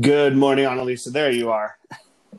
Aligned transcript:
Good 0.00 0.36
morning, 0.36 0.64
Anne-Lise. 0.64 1.04
There 1.12 1.30
you 1.30 1.52
are. 1.52 1.78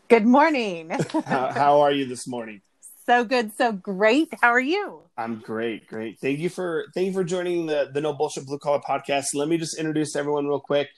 Good 0.09 0.25
morning. 0.25 0.89
how, 1.25 1.53
how 1.53 1.79
are 1.79 1.91
you 1.91 2.05
this 2.05 2.27
morning? 2.27 2.59
So 3.05 3.23
good, 3.23 3.55
so 3.55 3.71
great. 3.71 4.27
How 4.41 4.49
are 4.49 4.59
you? 4.59 5.03
I'm 5.17 5.39
great, 5.39 5.87
great. 5.87 6.19
Thank 6.19 6.39
you 6.39 6.49
for 6.49 6.87
thank 6.93 7.07
you 7.07 7.13
for 7.13 7.23
joining 7.23 7.67
the 7.67 7.89
the 7.93 8.01
No 8.01 8.11
Bullshit 8.11 8.45
Blue 8.45 8.59
Collar 8.59 8.81
podcast. 8.81 9.27
Let 9.33 9.47
me 9.47 9.57
just 9.57 9.79
introduce 9.79 10.17
everyone 10.17 10.47
real 10.47 10.59
quick. 10.59 10.89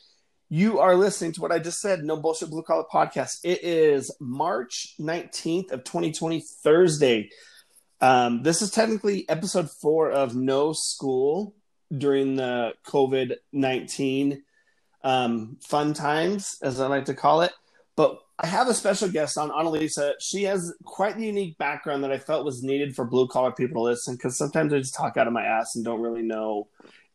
You 0.49 0.79
are 0.79 0.95
listening 0.95 1.33
to 1.33 1.41
what 1.41 1.51
I 1.51 1.59
just 1.59 1.77
said, 1.77 2.04
No 2.04 2.17
Bullshit 2.17 2.49
Blue 2.49 2.63
Collar 2.63 2.85
podcast. 2.91 3.37
It 3.43 3.63
is 3.63 4.11
March 4.19 4.95
19th 4.99 5.71
of 5.71 5.83
2020, 5.83 6.43
Thursday. 6.63 7.29
Um, 8.01 8.41
this 8.41 8.63
is 8.63 8.71
technically 8.71 9.29
episode 9.29 9.69
four 9.69 10.10
of 10.10 10.35
No 10.35 10.74
School 10.74 11.54
during 11.96 12.35
the 12.35 12.74
COVID 12.87 13.35
19 13.54 14.41
um, 15.07 15.56
fun 15.61 15.93
times, 15.93 16.57
as 16.61 16.82
I 16.82 16.88
like 16.88 17.06
to 17.06 17.14
call 17.14 17.42
it. 17.42 17.54
But 17.96 18.20
I 18.38 18.46
have 18.46 18.68
a 18.68 18.74
special 18.74 19.07
guest 19.07 19.38
on, 19.38 19.52
Anne-Lise. 19.57 19.97
She 20.20 20.43
has 20.43 20.74
quite 20.83 21.16
the 21.16 21.25
unique 21.25 21.57
background 21.57 22.04
that 22.04 22.11
I 22.11 22.20
felt 22.20 22.43
was 22.43 22.61
needed 22.61 22.93
for 22.93 23.06
blue 23.06 23.30
collar 23.30 23.54
people 23.54 23.82
to 23.82 23.89
listen 23.89 24.16
because 24.16 24.38
sometimes 24.38 24.74
I 24.74 24.80
just 24.80 24.96
talk 24.96 25.16
out 25.16 25.25
of 25.25 25.32
my 25.32 25.46
ass 25.46 25.75
and 25.75 25.86
don't 25.86 26.02
really 26.02 26.24
know 26.24 26.68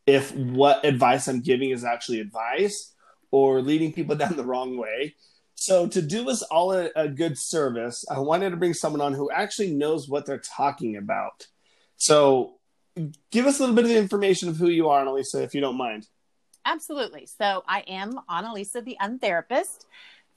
if 0.07 0.35
what 0.35 0.87
advice 0.87 1.29
I'm 1.29 1.43
giving 1.43 1.69
is 1.69 1.85
actually 1.85 2.21
advice 2.21 2.95
or 3.31 3.61
leading 3.61 3.93
people 3.93 4.17
down 4.23 4.37
the 4.37 4.45
wrong 4.45 4.79
way. 4.79 5.15
So, 5.55 5.87
to 5.87 6.01
do 6.01 6.31
us 6.31 6.41
all 6.43 6.73
a, 6.73 6.89
a 6.97 7.09
good 7.09 7.39
service, 7.39 8.07
I 8.11 8.21
wanted 8.21 8.51
to 8.51 8.57
bring 8.57 8.75
someone 8.75 9.03
on 9.03 9.13
who 9.13 9.31
actually 9.31 9.73
knows 9.75 10.09
what 10.09 10.25
they're 10.25 10.39
talking 10.39 10.97
about. 10.97 11.47
So, 11.99 12.55
give 13.31 13.45
us 13.45 13.59
a 13.59 13.61
little 13.61 13.77
bit 13.77 13.85
of 13.85 13.91
the 13.91 13.99
information 13.99 14.49
of 14.49 14.57
who 14.57 14.69
you 14.69 14.89
are, 14.89 15.03
Anne-Lise, 15.03 15.35
if 15.35 15.55
you 15.55 15.61
don't 15.61 15.77
mind. 15.77 16.09
Absolutely. 16.65 17.27
So 17.27 17.65
I 17.67 17.81
am 17.81 18.21
Anne-Lise, 18.29 18.73
the 18.73 18.97
untherapist. 19.01 19.87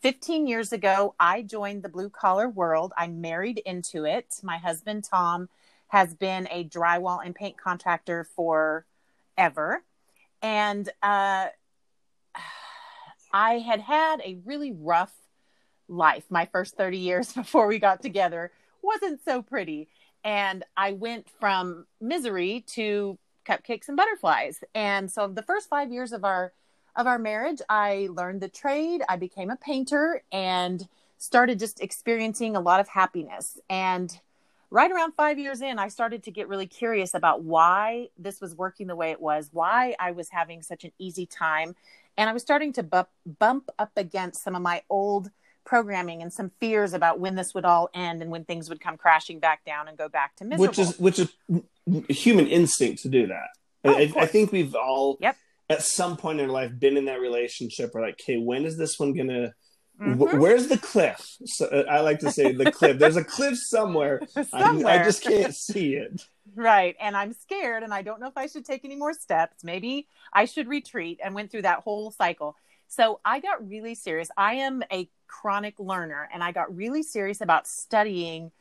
15 0.01 0.47
years 0.47 0.71
ago, 0.71 1.15
I 1.19 1.41
joined 1.41 1.83
the 1.83 1.89
blue 1.89 2.09
collar 2.09 2.49
world. 2.49 2.93
I 2.97 3.07
married 3.07 3.59
into 3.65 4.05
it. 4.05 4.39
My 4.43 4.57
husband, 4.57 5.03
Tom, 5.03 5.49
has 5.87 6.13
been 6.13 6.47
a 6.51 6.63
drywall 6.65 7.19
and 7.23 7.33
paint 7.33 7.57
contractor 7.57 8.23
for 8.35 8.85
ever. 9.37 9.83
And 10.41 10.89
uh, 11.01 11.47
I 13.33 13.59
had 13.59 13.79
had 13.79 14.21
a 14.21 14.37
really 14.45 14.71
rough 14.71 15.13
life. 15.87 16.23
My 16.29 16.45
first 16.45 16.75
30 16.77 16.97
years 16.97 17.33
before 17.33 17.67
we 17.67 17.79
got 17.79 18.01
together 18.01 18.51
wasn't 18.81 19.21
so 19.23 19.41
pretty. 19.41 19.87
And 20.23 20.63
I 20.75 20.93
went 20.93 21.27
from 21.39 21.85
misery 22.01 22.63
to 22.73 23.17
cupcakes 23.45 23.87
and 23.87 23.97
butterflies. 23.97 24.63
And 24.73 25.11
so 25.11 25.27
the 25.27 25.43
first 25.43 25.69
five 25.69 25.91
years 25.91 26.11
of 26.11 26.23
our 26.23 26.53
of 26.95 27.07
our 27.07 27.19
marriage, 27.19 27.61
I 27.69 28.07
learned 28.11 28.41
the 28.41 28.47
trade. 28.47 29.01
I 29.09 29.17
became 29.17 29.49
a 29.49 29.57
painter 29.57 30.23
and 30.31 30.87
started 31.17 31.59
just 31.59 31.81
experiencing 31.81 32.55
a 32.55 32.61
lot 32.61 32.79
of 32.79 32.87
happiness. 32.87 33.59
And 33.69 34.17
right 34.69 34.91
around 34.91 35.13
five 35.13 35.37
years 35.37 35.61
in, 35.61 35.77
I 35.77 35.89
started 35.89 36.23
to 36.23 36.31
get 36.31 36.47
really 36.47 36.67
curious 36.67 37.13
about 37.13 37.43
why 37.43 38.09
this 38.17 38.39
was 38.39 38.55
working 38.55 38.87
the 38.87 38.95
way 38.95 39.11
it 39.11 39.21
was, 39.21 39.49
why 39.51 39.95
I 39.99 40.11
was 40.11 40.29
having 40.29 40.61
such 40.61 40.83
an 40.83 40.91
easy 40.97 41.25
time. 41.25 41.75
And 42.17 42.29
I 42.29 42.33
was 42.33 42.41
starting 42.41 42.71
to 42.73 42.83
bump, 42.83 43.09
bump 43.39 43.69
up 43.77 43.91
against 43.97 44.43
some 44.43 44.55
of 44.55 44.61
my 44.61 44.81
old 44.89 45.31
programming 45.65 46.21
and 46.21 46.31
some 46.31 46.51
fears 46.59 46.93
about 46.93 47.19
when 47.19 47.35
this 47.35 47.53
would 47.53 47.65
all 47.65 47.89
end 47.93 48.21
and 48.21 48.31
when 48.31 48.45
things 48.45 48.69
would 48.69 48.79
come 48.79 48.95
crashing 48.95 49.39
back 49.39 49.65
down 49.65 49.87
and 49.87 49.97
go 49.97 50.07
back 50.07 50.35
to 50.37 50.45
miserable. 50.45 50.67
Which 50.67 50.79
is 50.79 50.99
which 50.99 51.19
is 51.19 51.33
human 52.09 52.47
instinct 52.47 53.03
to 53.03 53.09
do 53.09 53.27
that. 53.27 53.47
Oh, 53.83 53.93
I, 53.93 54.11
I, 54.17 54.25
think 54.25 54.51
we've 54.51 54.73
all 54.73 55.17
yep. 55.19 55.37
at 55.69 55.83
some 55.83 56.17
point 56.17 56.39
in 56.39 56.47
our 56.47 56.51
life 56.51 56.71
been 56.77 56.97
in 56.97 57.05
that 57.05 57.19
relationship 57.19 57.93
where 57.93 58.03
like, 58.03 58.19
okay, 58.21 58.37
when 58.37 58.65
is 58.65 58.77
this 58.77 58.97
one 58.97 59.13
gonna 59.13 59.53
Mm-hmm. 60.01 60.39
where's 60.39 60.67
the 60.67 60.77
cliff? 60.77 61.25
So, 61.45 61.67
uh, 61.67 61.85
I 61.89 62.01
like 62.01 62.19
to 62.19 62.31
say 62.31 62.51
the 62.51 62.69
cliff. 62.69 62.99
There's 62.99 63.15
a 63.15 63.23
cliff 63.23 63.57
somewhere. 63.57 64.21
somewhere. 64.51 64.87
I, 64.91 64.99
I, 64.99 65.03
just 65.03 65.23
can't 65.23 65.55
see 65.55 65.95
it. 65.95 66.21
Right. 66.53 66.95
And 66.99 67.15
I'm 67.15 67.33
scared 67.33 67.81
and 67.81 67.93
I 67.93 68.01
don't 68.01 68.19
know 68.19 68.27
if 68.27 68.37
I 68.37 68.47
should 68.47 68.65
take 68.65 68.83
any 68.83 68.97
more 68.97 69.13
steps. 69.13 69.63
Maybe 69.63 70.07
I 70.33 70.45
should 70.45 70.67
retreat 70.67 71.19
and 71.23 71.33
went 71.33 71.49
through 71.49 71.61
that 71.61 71.79
whole 71.79 72.11
cycle. 72.11 72.57
So 72.87 73.19
I 73.23 73.39
got 73.39 73.67
really 73.67 73.95
serious. 73.95 74.29
I 74.37 74.55
am 74.55 74.83
a 74.91 75.09
chronic 75.27 75.79
learner 75.79 76.29
and 76.33 76.43
I 76.43 76.51
got 76.51 76.75
really 76.75 77.03
serious 77.03 77.41
about 77.41 77.67
studying 77.67 78.51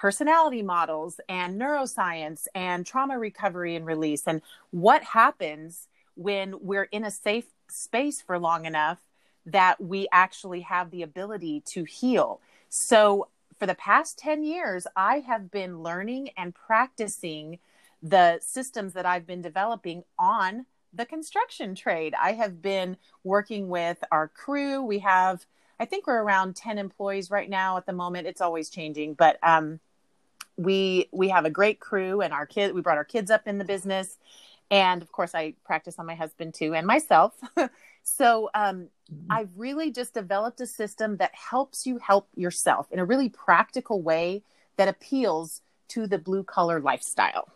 personality 0.00 0.62
models 0.62 1.20
and 1.28 1.60
neuroscience 1.60 2.46
and 2.54 2.86
trauma 2.86 3.18
recovery 3.18 3.76
and 3.76 3.84
release 3.84 4.22
and 4.26 4.40
what 4.70 5.02
happens 5.02 5.88
when 6.14 6.54
we're 6.62 6.84
in 6.84 7.04
a 7.04 7.10
safe 7.10 7.44
space 7.68 8.22
for 8.22 8.38
long 8.38 8.64
enough 8.64 8.98
that 9.44 9.78
we 9.78 10.08
actually 10.10 10.62
have 10.62 10.90
the 10.90 11.02
ability 11.02 11.62
to 11.66 11.84
heal. 11.84 12.40
So, 12.70 13.28
for 13.58 13.66
the 13.66 13.74
past 13.74 14.18
10 14.18 14.42
years, 14.42 14.86
I 14.96 15.18
have 15.18 15.50
been 15.50 15.82
learning 15.82 16.30
and 16.34 16.54
practicing 16.54 17.58
the 18.02 18.38
systems 18.40 18.94
that 18.94 19.04
I've 19.04 19.26
been 19.26 19.42
developing 19.42 20.04
on 20.18 20.64
the 20.94 21.04
construction 21.04 21.74
trade. 21.74 22.14
I 22.18 22.32
have 22.32 22.62
been 22.62 22.96
working 23.22 23.68
with 23.68 24.02
our 24.10 24.28
crew. 24.28 24.82
We 24.82 25.00
have, 25.00 25.44
I 25.78 25.84
think 25.84 26.06
we're 26.06 26.22
around 26.22 26.56
10 26.56 26.78
employees 26.78 27.30
right 27.30 27.50
now 27.50 27.76
at 27.76 27.84
the 27.84 27.92
moment. 27.92 28.26
It's 28.26 28.40
always 28.40 28.70
changing, 28.70 29.12
but 29.12 29.38
um, 29.42 29.78
we 30.60 31.08
we 31.10 31.28
have 31.30 31.44
a 31.46 31.50
great 31.50 31.80
crew 31.80 32.20
and 32.20 32.32
our 32.32 32.44
kid 32.44 32.74
we 32.74 32.82
brought 32.82 32.98
our 32.98 33.04
kids 33.04 33.30
up 33.30 33.48
in 33.48 33.58
the 33.58 33.64
business. 33.64 34.18
And 34.70 35.02
of 35.02 35.10
course 35.10 35.34
i 35.34 35.54
practice 35.64 35.98
on 35.98 36.06
my 36.06 36.14
husband 36.14 36.54
too 36.54 36.74
and 36.74 36.86
myself. 36.86 37.34
So 38.02 38.48
um, 38.54 38.88
mm-hmm. 39.12 39.30
i've 39.30 39.50
really 39.56 39.90
just 39.90 40.14
developed 40.14 40.60
a 40.62 40.66
system 40.66 41.18
that 41.18 41.32
helps 41.34 41.84
you 41.84 41.98
help 41.98 42.28
yourself 42.34 42.90
in 42.90 42.98
a 42.98 43.04
really 43.04 43.28
practical 43.28 44.00
way 44.00 44.42
that 44.78 44.88
appeals 44.88 45.60
to 45.88 46.06
the 46.06 46.18
blue 46.18 46.42
collar 46.42 46.80
lifestyle. 46.80 47.48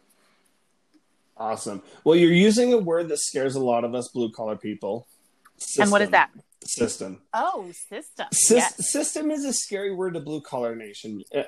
Awesome. 1.37 1.83
Well 2.05 2.17
you're 2.17 2.31
using 2.31 2.75
a 2.75 2.79
word 2.79 3.09
that 3.09 3.21
scares 3.21 3.55
a 3.55 3.61
lot 3.61 3.85
of 3.85 3.95
us 3.95 4.09
blue 4.09 4.31
collar 4.31 4.57
people. 4.57 5.07
System. 5.57 5.85
and 5.85 5.93
what 5.93 6.03
is 6.03 6.11
that 6.11 6.31
system. 6.67 7.23
Oh, 7.33 7.71
system. 7.89 8.27
Sy- 8.33 8.57
yes. 8.57 8.91
System 8.93 9.31
is 9.31 9.45
a 9.45 9.53
scary 9.53 9.93
word 9.93 10.15
to 10.15 10.21
blue 10.21 10.41
collar 10.41 10.75
nation. 10.75 11.23
Uh, 11.35 11.43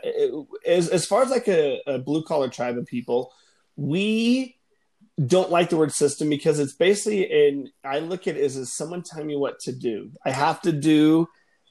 as, 0.67 0.89
as 0.89 1.07
far 1.07 1.23
as 1.23 1.31
like 1.31 1.49
a, 1.49 1.81
a 1.87 1.99
blue 1.99 2.23
collar 2.23 2.49
tribe 2.49 2.79
of 2.79 2.87
people, 2.87 3.33
we 3.77 4.57
don't 5.25 5.51
like 5.51 5.71
the 5.71 5.77
word 5.77 5.93
system 5.93 6.29
because 6.29 6.59
it's 6.59 6.75
basically 6.75 7.23
in 7.23 7.71
I 7.83 8.01
look 8.01 8.27
at 8.27 8.37
it 8.37 8.45
as, 8.45 8.57
as 8.57 8.77
someone 8.77 9.03
telling 9.03 9.27
me 9.27 9.37
what 9.37 9.59
to 9.61 9.73
do. 9.73 10.11
I 10.25 10.31
have 10.31 10.61
to 10.63 10.73
do 10.73 11.29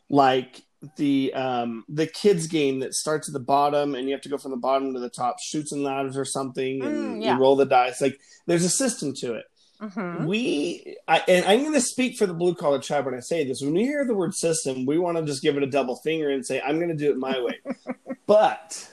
like 0.10 0.62
the 0.98 1.34
um 1.34 1.84
the 1.90 2.08
kids 2.08 2.48
game 2.48 2.80
that 2.80 2.94
starts 2.94 3.28
at 3.30 3.34
the 3.34 3.40
bottom 3.40 3.96
and 3.96 4.08
you 4.08 4.14
have 4.14 4.22
to 4.22 4.30
go 4.30 4.38
from 4.38 4.52
the 4.52 4.58
bottom 4.58 4.94
to 4.94 5.00
the 5.00 5.10
top 5.10 5.38
Chutes 5.40 5.72
and 5.72 5.84
Ladders 5.84 6.18
or 6.18 6.26
something 6.26 6.84
and 6.84 6.96
mm, 6.96 7.24
yeah. 7.24 7.34
you 7.34 7.42
roll 7.42 7.56
the 7.56 7.66
dice 7.66 8.02
like 8.02 8.20
there's 8.46 8.64
a 8.64 8.70
system 8.70 9.14
to 9.16 9.34
it 9.34 9.46
Mm-hmm. 9.82 10.26
We, 10.26 10.98
I, 11.08 11.22
and 11.28 11.46
I'm 11.46 11.62
going 11.62 11.74
to 11.74 11.82
speak 11.82 12.18
for 12.18 12.26
the 12.26 12.34
blue 12.34 12.56
collar 12.56 12.80
tribe 12.80 13.06
when 13.06 13.14
I 13.14 13.20
say 13.20 13.44
this. 13.46 13.62
When 13.62 13.74
we 13.74 13.84
hear 13.84 14.06
the 14.06 14.16
word 14.16 14.34
system, 14.34 14.86
we 14.86 14.98
want 14.98 15.18
to 15.18 15.26
just 15.26 15.42
give 15.42 15.58
it 15.58 15.64
a 15.64 15.68
double 15.68 15.98
finger 15.98 16.30
and 16.30 16.46
say, 16.46 16.62
I'm 16.62 16.78
going 16.78 16.90
to 16.90 16.96
do 16.96 17.12
it 17.12 17.18
my 17.18 17.40
way. 17.42 17.60
but 18.28 18.90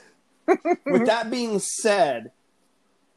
with 0.85 1.05
that 1.05 1.31
being 1.31 1.59
said, 1.59 2.31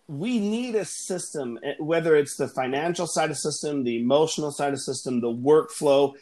we 0.08 0.38
need 0.38 0.76
a 0.76 0.84
system, 0.84 1.58
eh, 1.64 1.74
whether 1.80 2.14
it's 2.14 2.36
the 2.36 2.46
financial 2.48 3.06
side 3.06 3.30
of 3.30 3.38
system, 3.38 3.82
the 3.82 4.00
emotional 4.00 4.52
side 4.52 4.72
of 4.72 4.80
system, 4.80 5.20
the 5.20 5.32
workflow. 5.32 6.14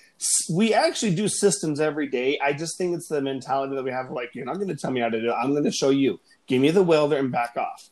We 0.51 0.73
actually 0.73 1.15
do 1.15 1.29
systems 1.29 1.81
every 1.81 2.09
day. 2.09 2.39
I 2.43 2.55
just 2.55 2.79
think 2.79 2.97
it's 2.97 3.09
the 3.09 3.21
mentality 3.21 3.75
that 3.77 3.85
we 3.85 3.91
have 3.91 4.11
like, 4.11 4.35
you're 4.35 4.47
not 4.47 4.57
going 4.57 4.69
to 4.69 4.77
tell 4.77 4.91
me 4.91 5.01
how 5.01 5.11
to 5.11 5.21
do 5.21 5.31
it. 5.31 5.35
I'm 5.35 5.51
going 5.51 5.65
to 5.65 5.73
show 5.73 5.91
you. 5.91 6.19
Give 6.47 6.63
me 6.63 6.71
the 6.71 6.83
welder 6.83 7.17
and 7.17 7.31
back 7.31 7.57
off. 7.57 7.91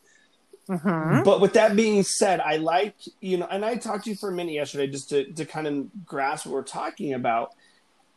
Mm-hmm. 0.69 1.23
But 1.23 1.41
with 1.41 1.53
that 1.53 1.75
being 1.75 2.03
said, 2.03 2.39
I 2.39 2.57
like, 2.57 2.95
you 3.19 3.37
know, 3.37 3.47
and 3.49 3.65
I 3.65 3.75
talked 3.75 4.05
to 4.05 4.09
you 4.09 4.15
for 4.15 4.29
a 4.29 4.31
minute 4.31 4.53
yesterday 4.53 4.87
just 4.87 5.09
to, 5.09 5.25
to 5.33 5.45
kind 5.45 5.67
of 5.67 6.05
grasp 6.05 6.45
what 6.45 6.53
we're 6.53 6.63
talking 6.63 7.13
about. 7.13 7.53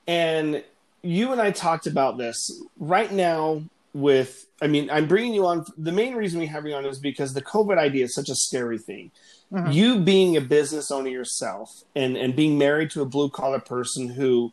And 0.07 0.63
you 1.03 1.33
and 1.33 1.41
I 1.41 1.51
talked 1.51 1.87
about 1.87 2.19
this 2.19 2.63
right 2.79 3.11
now 3.11 3.63
with, 3.93 4.47
I 4.63 4.69
mean, 4.69 4.91
I'm 4.91 5.09
bringing 5.09 5.35
you 5.35 5.47
on. 5.47 5.65
The 5.77 5.93
main 5.93 6.15
reason 6.15 6.39
we 6.39 6.47
have 6.47 6.67
you 6.67 6.75
on 6.75 6.85
is 6.85 6.99
because 6.99 7.35
the 7.35 7.43
COVID 7.43 7.79
idea 7.79 8.05
is 8.05 8.15
such 8.15 8.29
a 8.29 8.35
scary 8.35 8.79
thing. 8.79 9.11
Mm-hmm. 9.53 9.73
You 9.73 10.01
being 10.01 10.37
a 10.37 10.41
business 10.41 10.91
owner 10.91 11.09
yourself 11.09 11.83
and, 11.95 12.17
and 12.17 12.35
being 12.37 12.59
married 12.59 12.91
to 12.93 13.03
a 13.03 13.07
blue 13.07 13.29
collar 13.29 13.61
person 13.61 14.09
who 14.09 14.53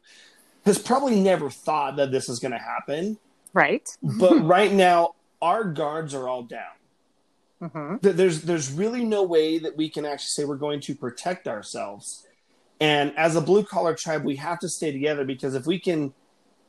has 0.66 0.80
probably 0.80 1.20
never 1.20 1.50
thought 1.50 1.98
that 1.98 2.12
this 2.12 2.30
is 2.30 2.40
going 2.40 2.54
to 2.54 2.58
happen. 2.58 3.18
Right. 3.54 3.88
but 4.02 4.34
right 4.44 4.72
now, 4.72 5.14
our 5.42 5.64
guards 5.64 6.16
are 6.16 6.28
all 6.28 6.42
down 6.42 6.74
Mm-hmm. 7.64 7.96
There's 8.02 8.42
there's 8.42 8.72
really 8.72 9.06
no 9.06 9.24
way 9.24 9.58
that 9.58 9.78
we 9.78 9.90
can 9.90 10.06
actually 10.06 10.30
say 10.30 10.46
we're 10.46 10.56
going 10.56 10.82
to 10.82 10.96
protect 10.96 11.48
ourselves. 11.48 12.28
And 12.80 13.18
as 13.18 13.36
a 13.36 13.42
blue 13.42 13.64
collar 13.64 13.96
tribe, 13.96 14.26
we 14.26 14.36
have 14.38 14.60
to 14.60 14.70
stay 14.70 14.92
together 14.92 15.24
because 15.24 15.56
if 15.56 15.66
we 15.66 15.80
can 15.80 16.14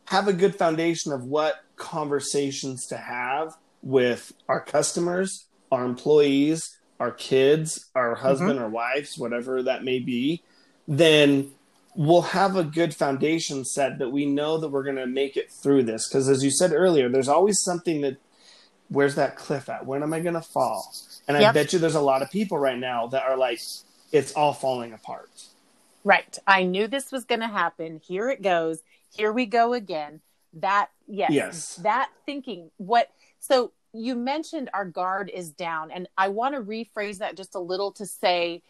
have 0.06 0.28
a 0.28 0.32
good 0.32 0.54
foundation 0.54 1.12
of 1.12 1.24
what 1.24 1.64
conversations 1.76 2.86
to 2.86 2.96
have 2.96 3.56
with 3.82 4.32
our 4.48 4.60
customers, 4.60 5.46
our 5.72 5.84
employees, 5.84 6.78
our 7.00 7.10
kids, 7.10 7.86
our 7.94 8.14
husband 8.14 8.56
mm-hmm. 8.56 8.64
or 8.64 8.68
wives, 8.68 9.18
whatever 9.18 9.62
that 9.62 9.82
may 9.82 9.98
be, 9.98 10.42
then 10.86 11.50
we'll 11.96 12.22
have 12.22 12.56
a 12.56 12.64
good 12.64 12.94
foundation 12.94 13.64
set 13.64 13.98
that 13.98 14.10
we 14.10 14.26
know 14.26 14.58
that 14.58 14.68
we're 14.68 14.84
going 14.84 14.96
to 14.96 15.06
make 15.06 15.36
it 15.36 15.50
through 15.50 15.82
this. 15.82 16.08
Because 16.08 16.28
as 16.28 16.44
you 16.44 16.50
said 16.50 16.72
earlier, 16.72 17.08
there's 17.08 17.28
always 17.28 17.60
something 17.60 18.02
that 18.02 18.18
where's 18.88 19.14
that 19.16 19.36
cliff 19.36 19.68
at? 19.68 19.86
When 19.86 20.02
am 20.02 20.12
I 20.12 20.20
going 20.20 20.34
to 20.34 20.42
fall? 20.42 20.94
And 21.26 21.38
yep. 21.38 21.50
I 21.50 21.52
bet 21.52 21.72
you 21.72 21.78
there's 21.78 21.94
a 21.94 22.00
lot 22.00 22.22
of 22.22 22.30
people 22.30 22.58
right 22.58 22.78
now 22.78 23.06
that 23.08 23.24
are 23.24 23.36
like, 23.36 23.60
it's 24.12 24.32
all 24.32 24.52
falling 24.52 24.92
apart. 24.92 25.30
Right. 26.04 26.38
I 26.46 26.64
knew 26.64 26.86
this 26.86 27.10
was 27.10 27.24
going 27.24 27.40
to 27.40 27.48
happen. 27.48 28.00
Here 28.04 28.28
it 28.28 28.42
goes. 28.42 28.80
Here 29.10 29.32
we 29.32 29.46
go 29.46 29.72
again. 29.72 30.20
That, 30.52 30.90
yes, 31.08 31.30
yes. 31.32 31.76
That 31.76 32.10
thinking, 32.26 32.70
what, 32.76 33.10
so 33.40 33.72
you 33.92 34.14
mentioned 34.14 34.70
our 34.74 34.84
guard 34.84 35.30
is 35.32 35.50
down. 35.50 35.90
And 35.90 36.08
I 36.18 36.28
want 36.28 36.54
to 36.54 36.60
rephrase 36.60 37.18
that 37.18 37.36
just 37.36 37.54
a 37.54 37.60
little 37.60 37.92
to 37.92 38.06
say, 38.06 38.62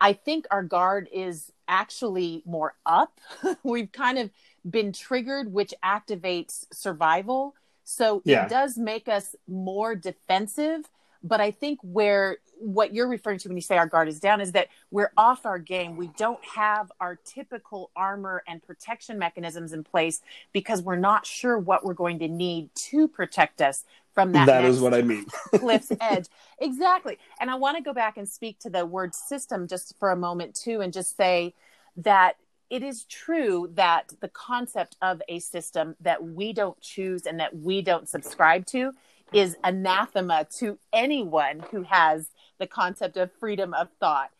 I 0.00 0.12
think 0.12 0.46
our 0.50 0.62
guard 0.62 1.08
is 1.12 1.52
actually 1.68 2.42
more 2.44 2.74
up. 2.86 3.20
We've 3.62 3.90
kind 3.90 4.18
of 4.18 4.30
been 4.68 4.92
triggered, 4.92 5.52
which 5.52 5.74
activates 5.84 6.66
survival. 6.72 7.54
So 7.84 8.22
yeah. 8.24 8.46
it 8.46 8.50
does 8.50 8.76
make 8.76 9.08
us 9.08 9.36
more 9.46 9.94
defensive. 9.94 10.88
But 11.22 11.40
I 11.40 11.52
think 11.52 11.78
where 11.82 12.38
what 12.58 12.94
you're 12.94 13.08
referring 13.08 13.38
to 13.38 13.48
when 13.48 13.56
you 13.56 13.62
say 13.62 13.76
our 13.76 13.86
guard 13.86 14.08
is 14.08 14.20
down 14.20 14.40
is 14.40 14.52
that 14.52 14.68
we're 14.90 15.10
off 15.16 15.46
our 15.46 15.58
game. 15.58 15.96
We 15.96 16.08
don't 16.16 16.42
have 16.44 16.92
our 17.00 17.16
typical 17.16 17.90
armor 17.96 18.42
and 18.46 18.62
protection 18.62 19.18
mechanisms 19.18 19.72
in 19.72 19.84
place 19.84 20.20
because 20.52 20.82
we're 20.82 20.96
not 20.96 21.26
sure 21.26 21.58
what 21.58 21.84
we're 21.84 21.94
going 21.94 22.18
to 22.20 22.28
need 22.28 22.74
to 22.74 23.08
protect 23.08 23.60
us 23.60 23.84
from 24.14 24.32
that. 24.32 24.46
That 24.46 24.64
is 24.64 24.80
what 24.80 24.94
I 24.94 25.02
mean. 25.02 25.26
cliff's 25.54 25.92
edge. 26.00 26.26
Exactly. 26.58 27.18
And 27.40 27.50
I 27.50 27.56
want 27.56 27.76
to 27.76 27.82
go 27.82 27.92
back 27.92 28.16
and 28.16 28.28
speak 28.28 28.58
to 28.60 28.70
the 28.70 28.86
word 28.86 29.14
system 29.14 29.66
just 29.66 29.94
for 29.98 30.10
a 30.10 30.16
moment 30.16 30.54
too, 30.54 30.80
and 30.80 30.92
just 30.92 31.16
say 31.16 31.54
that 31.96 32.36
it 32.70 32.82
is 32.82 33.04
true 33.04 33.70
that 33.74 34.12
the 34.20 34.28
concept 34.28 34.96
of 35.02 35.22
a 35.28 35.38
system 35.38 35.96
that 36.00 36.22
we 36.24 36.52
don't 36.52 36.80
choose 36.80 37.26
and 37.26 37.40
that 37.40 37.56
we 37.56 37.82
don't 37.82 38.08
subscribe 38.08 38.66
to 38.66 38.92
is 39.32 39.56
anathema 39.64 40.46
to 40.58 40.78
anyone 40.92 41.64
who 41.70 41.82
has 41.82 42.28
the 42.58 42.66
concept 42.66 43.16
of 43.16 43.30
freedom 43.32 43.74
of 43.74 43.88
thought. 44.00 44.30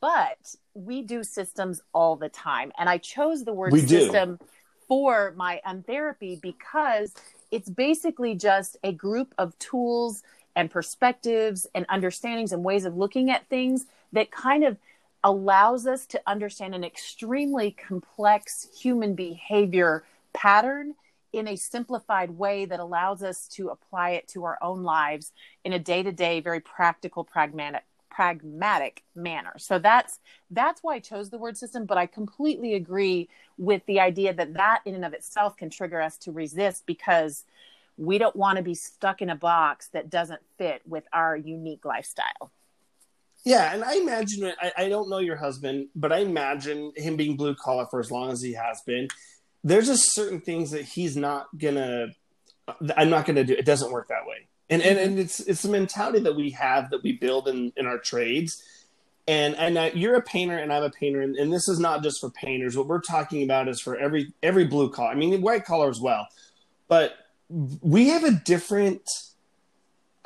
But 0.00 0.54
we 0.74 1.02
do 1.02 1.24
systems 1.24 1.80
all 1.92 2.16
the 2.16 2.28
time. 2.28 2.72
And 2.78 2.88
I 2.88 2.98
chose 2.98 3.44
the 3.44 3.52
word 3.52 3.72
we 3.72 3.80
system 3.80 4.36
do. 4.36 4.46
for 4.86 5.32
my 5.36 5.60
untherapy 5.64 6.38
because 6.40 7.12
it's 7.50 7.68
basically 7.68 8.34
just 8.34 8.76
a 8.84 8.92
group 8.92 9.34
of 9.38 9.58
tools 9.58 10.22
and 10.54 10.70
perspectives 10.70 11.66
and 11.74 11.86
understandings 11.88 12.52
and 12.52 12.62
ways 12.62 12.84
of 12.84 12.96
looking 12.96 13.30
at 13.30 13.48
things 13.48 13.86
that 14.12 14.30
kind 14.30 14.64
of 14.64 14.76
allows 15.24 15.86
us 15.86 16.04
to 16.04 16.20
understand 16.26 16.74
an 16.74 16.84
extremely 16.84 17.70
complex 17.70 18.68
human 18.78 19.14
behavior 19.14 20.04
pattern 20.34 20.94
in 21.32 21.48
a 21.48 21.56
simplified 21.56 22.30
way 22.30 22.66
that 22.66 22.78
allows 22.78 23.22
us 23.22 23.48
to 23.48 23.70
apply 23.70 24.10
it 24.10 24.28
to 24.28 24.44
our 24.44 24.58
own 24.62 24.84
lives 24.84 25.32
in 25.64 25.72
a 25.72 25.78
day-to-day 25.78 26.40
very 26.40 26.60
practical 26.60 27.24
pragmatic 27.24 27.82
pragmatic 28.10 29.02
manner. 29.16 29.54
So 29.58 29.80
that's 29.80 30.20
that's 30.52 30.84
why 30.84 30.96
i 30.96 30.98
chose 31.00 31.30
the 31.30 31.38
word 31.38 31.56
system 31.56 31.84
but 31.84 31.98
i 31.98 32.06
completely 32.06 32.74
agree 32.74 33.28
with 33.58 33.84
the 33.86 33.98
idea 33.98 34.32
that 34.32 34.54
that 34.54 34.82
in 34.84 34.94
and 34.94 35.04
of 35.04 35.14
itself 35.14 35.56
can 35.56 35.68
trigger 35.68 36.00
us 36.00 36.16
to 36.18 36.30
resist 36.30 36.84
because 36.86 37.44
we 37.96 38.18
don't 38.18 38.36
want 38.36 38.56
to 38.56 38.62
be 38.62 38.74
stuck 38.74 39.20
in 39.20 39.30
a 39.30 39.36
box 39.36 39.88
that 39.88 40.10
doesn't 40.10 40.42
fit 40.58 40.82
with 40.86 41.04
our 41.12 41.36
unique 41.36 41.84
lifestyle 41.84 42.52
yeah, 43.44 43.74
and 43.74 43.84
I 43.84 43.96
imagine 43.96 44.52
I, 44.60 44.72
I 44.76 44.88
don't 44.88 45.10
know 45.10 45.18
your 45.18 45.36
husband, 45.36 45.88
but 45.94 46.12
I 46.12 46.18
imagine 46.18 46.92
him 46.96 47.16
being 47.16 47.36
blue 47.36 47.54
collar 47.54 47.86
for 47.90 48.00
as 48.00 48.10
long 48.10 48.30
as 48.30 48.40
he 48.40 48.54
has 48.54 48.80
been. 48.86 49.08
There's 49.62 49.86
just 49.86 50.14
certain 50.14 50.40
things 50.40 50.70
that 50.70 50.82
he's 50.82 51.16
not 51.16 51.46
gonna. 51.56 52.08
I'm 52.96 53.10
not 53.10 53.26
gonna 53.26 53.44
do. 53.44 53.52
It 53.52 53.66
doesn't 53.66 53.92
work 53.92 54.08
that 54.08 54.26
way, 54.26 54.48
and 54.70 54.80
and, 54.80 54.98
and 54.98 55.18
it's 55.18 55.40
it's 55.40 55.62
the 55.62 55.68
mentality 55.68 56.20
that 56.20 56.34
we 56.34 56.50
have 56.50 56.90
that 56.90 57.02
we 57.02 57.12
build 57.12 57.46
in 57.46 57.72
in 57.76 57.86
our 57.86 57.98
trades. 57.98 58.62
And 59.26 59.56
and 59.56 59.94
you're 59.94 60.16
a 60.16 60.22
painter, 60.22 60.58
and 60.58 60.70
I'm 60.72 60.82
a 60.82 60.90
painter, 60.90 61.20
and, 61.22 61.34
and 61.36 61.50
this 61.50 61.66
is 61.68 61.78
not 61.78 62.02
just 62.02 62.20
for 62.20 62.30
painters. 62.30 62.76
What 62.76 62.86
we're 62.86 63.00
talking 63.00 63.42
about 63.42 63.68
is 63.68 63.80
for 63.80 63.96
every 63.96 64.32
every 64.42 64.64
blue 64.64 64.90
collar. 64.90 65.10
I 65.10 65.14
mean, 65.14 65.40
white 65.40 65.64
collar 65.64 65.88
as 65.88 66.00
well, 66.00 66.28
but 66.88 67.14
we 67.48 68.08
have 68.08 68.24
a 68.24 68.32
different 68.32 69.02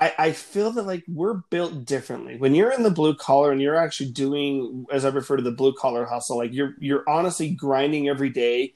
I, 0.01 0.15
I 0.19 0.33
feel 0.33 0.71
that 0.73 0.87
like 0.87 1.05
we're 1.09 1.43
built 1.51 1.85
differently. 1.85 2.37
When 2.37 2.55
you're 2.55 2.73
in 2.73 2.85
the 2.85 2.91
blue 2.91 3.15
collar 3.15 3.51
and 3.51 3.61
you're 3.61 3.77
actually 3.77 4.11
doing, 4.11 4.87
as 4.93 5.05
I 5.05 5.09
refer 5.09 5.37
to 5.37 5.43
the 5.43 5.51
blue 5.51 5.73
collar 5.73 6.05
hustle, 6.05 6.39
like 6.39 6.53
you're 6.53 6.75
you're 6.79 7.09
honestly 7.09 7.51
grinding 7.51 8.09
every 8.09 8.31
day, 8.31 8.75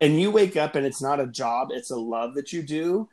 and 0.00 0.20
you 0.20 0.30
wake 0.30 0.56
up 0.56 0.76
and 0.76 0.86
it's 0.86 1.02
not 1.02 1.20
a 1.20 1.26
job, 1.26 1.68
it's 1.72 1.90
a 1.90 1.96
love 1.96 2.34
that 2.34 2.52
you 2.52 2.62
do. 2.62 3.08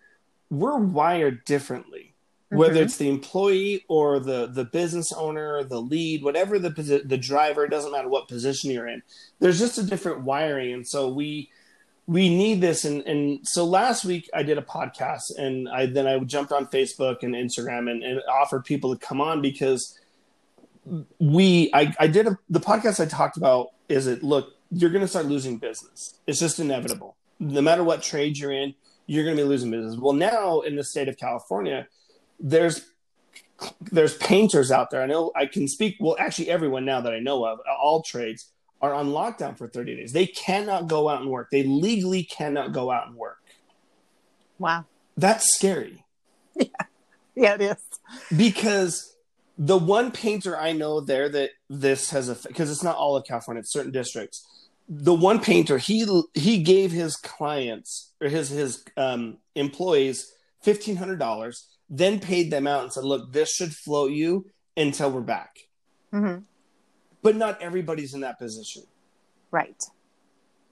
We're 0.50 0.78
wired 0.78 1.46
differently, 1.46 2.14
mm-hmm. 2.52 2.58
whether 2.58 2.82
it's 2.82 2.98
the 2.98 3.10
employee 3.10 3.86
or 3.88 4.20
the 4.20 4.46
the 4.46 4.66
business 4.66 5.12
owner, 5.12 5.64
the 5.64 5.82
lead, 5.82 6.24
whatever 6.24 6.60
the 6.60 6.70
the 7.04 7.18
driver. 7.18 7.66
It 7.66 7.72
doesn't 7.72 7.92
matter 7.92 8.08
what 8.08 8.28
position 8.28 8.70
you're 8.70 8.88
in. 8.88 9.02
There's 9.40 9.60
just 9.60 9.80
a 9.80 9.84
different 9.84 10.22
wiring, 10.22 10.74
and 10.74 10.88
so 10.88 11.10
we 11.10 11.50
we 12.08 12.34
need 12.34 12.62
this. 12.62 12.86
And 12.86 13.06
and 13.06 13.48
so 13.48 13.66
last 13.66 14.06
week 14.06 14.30
i 14.34 14.42
did 14.42 14.58
a 14.58 14.62
podcast 14.62 15.38
and 15.38 15.70
i 15.70 15.86
then 15.86 16.08
i 16.08 16.18
jumped 16.20 16.52
on 16.52 16.66
facebook 16.68 17.22
and 17.22 17.36
instagram 17.36 17.92
and, 17.92 18.02
and 18.02 18.22
offered 18.30 18.66
people 18.66 18.96
to 18.96 19.06
come 19.06 19.22
on 19.22 19.42
because 19.42 20.00
we 21.20 21.70
i 21.74 21.94
i 22.00 22.08
did 22.08 22.28
a, 22.28 22.38
the 22.50 22.62
podcast 22.62 23.00
i 23.00 23.06
talked 23.06 23.38
about 23.38 23.68
is 23.90 24.08
it 24.08 24.24
look 24.24 24.54
you're 24.72 24.90
going 24.90 25.02
to 25.02 25.08
start 25.08 25.28
losing 25.28 25.58
business. 25.58 26.20
It's 26.28 26.42
just 26.42 26.60
inevitable. 26.60 27.16
No 27.40 27.62
matter 27.62 27.86
what 27.86 28.02
trade 28.02 28.38
you're 28.38 28.52
in 28.52 28.74
you're 29.06 29.24
going 29.24 29.38
to 29.38 29.44
be 29.44 29.48
losing 29.48 29.72
business. 29.72 29.96
Well 29.98 30.14
now 30.14 30.62
in 30.62 30.76
the 30.76 30.84
state 30.84 31.08
of 31.08 31.18
california 31.18 31.88
there's 32.40 32.86
there's 33.82 34.16
painters 34.18 34.72
out 34.72 34.92
there. 34.92 35.02
I 35.02 35.08
know 35.08 35.32
i 35.36 35.46
can 35.46 35.68
speak 35.68 35.98
well 36.00 36.16
actually 36.20 36.50
everyone 36.50 36.86
now 36.86 37.02
that 37.02 37.14
i 37.14 37.20
know 37.20 37.46
of 37.46 37.60
all 37.82 38.02
trades 38.02 38.52
are 38.82 38.94
on 38.94 39.10
lockdown 39.10 39.58
for 39.58 39.68
30 39.68 39.96
days. 39.96 40.14
They 40.14 40.28
cannot 40.28 40.88
go 40.88 41.10
out 41.10 41.22
and 41.22 41.30
work. 41.30 41.50
They 41.52 41.64
legally 41.64 42.24
cannot 42.24 42.74
go 42.74 42.92
out 42.92 43.08
and 43.08 43.16
work. 43.16 43.40
Wow. 44.60 44.86
That's 45.16 45.56
scary. 45.56 46.04
Yeah. 46.60 46.86
Yeah, 47.36 47.54
it 47.54 47.62
is. 47.62 47.78
Because 48.36 49.16
the 49.60 49.78
one 49.78 50.12
painter 50.12 50.58
I 50.58 50.72
know 50.72 51.02
there 51.02 51.30
that 51.30 51.52
this 51.70 52.10
has 52.10 52.30
a 52.30 52.48
because 52.48 52.72
it's 52.72 52.82
not 52.82 52.96
all 52.96 53.16
of 53.16 53.28
California, 53.28 53.60
it's 53.60 53.72
certain 53.72 53.92
districts. 53.92 54.44
The 54.90 55.14
one 55.14 55.40
painter 55.40 55.78
he 55.78 56.08
he 56.34 56.64
gave 56.64 56.92
his 56.92 57.16
clients 57.16 58.12
or 58.20 58.28
his 58.28 58.50
his 58.50 58.84
um, 58.98 59.38
employees 59.54 60.34
fifteen 60.64 60.96
hundred 60.96 61.20
dollars, 61.20 61.68
then 61.92 62.20
paid 62.20 62.50
them 62.50 62.66
out 62.66 62.82
and 62.82 62.92
said, 62.92 63.04
"Look, 63.04 63.32
this 63.32 63.54
should 63.54 63.76
float 63.76 64.14
you 64.14 64.48
until 64.76 65.12
we're 65.12 65.22
back." 65.22 65.58
Mm-hmm 66.12 66.40
but 67.28 67.36
not 67.36 67.62
everybody's 67.62 68.14
in 68.14 68.22
that 68.22 68.40
position. 68.40 68.84
Right. 69.52 69.84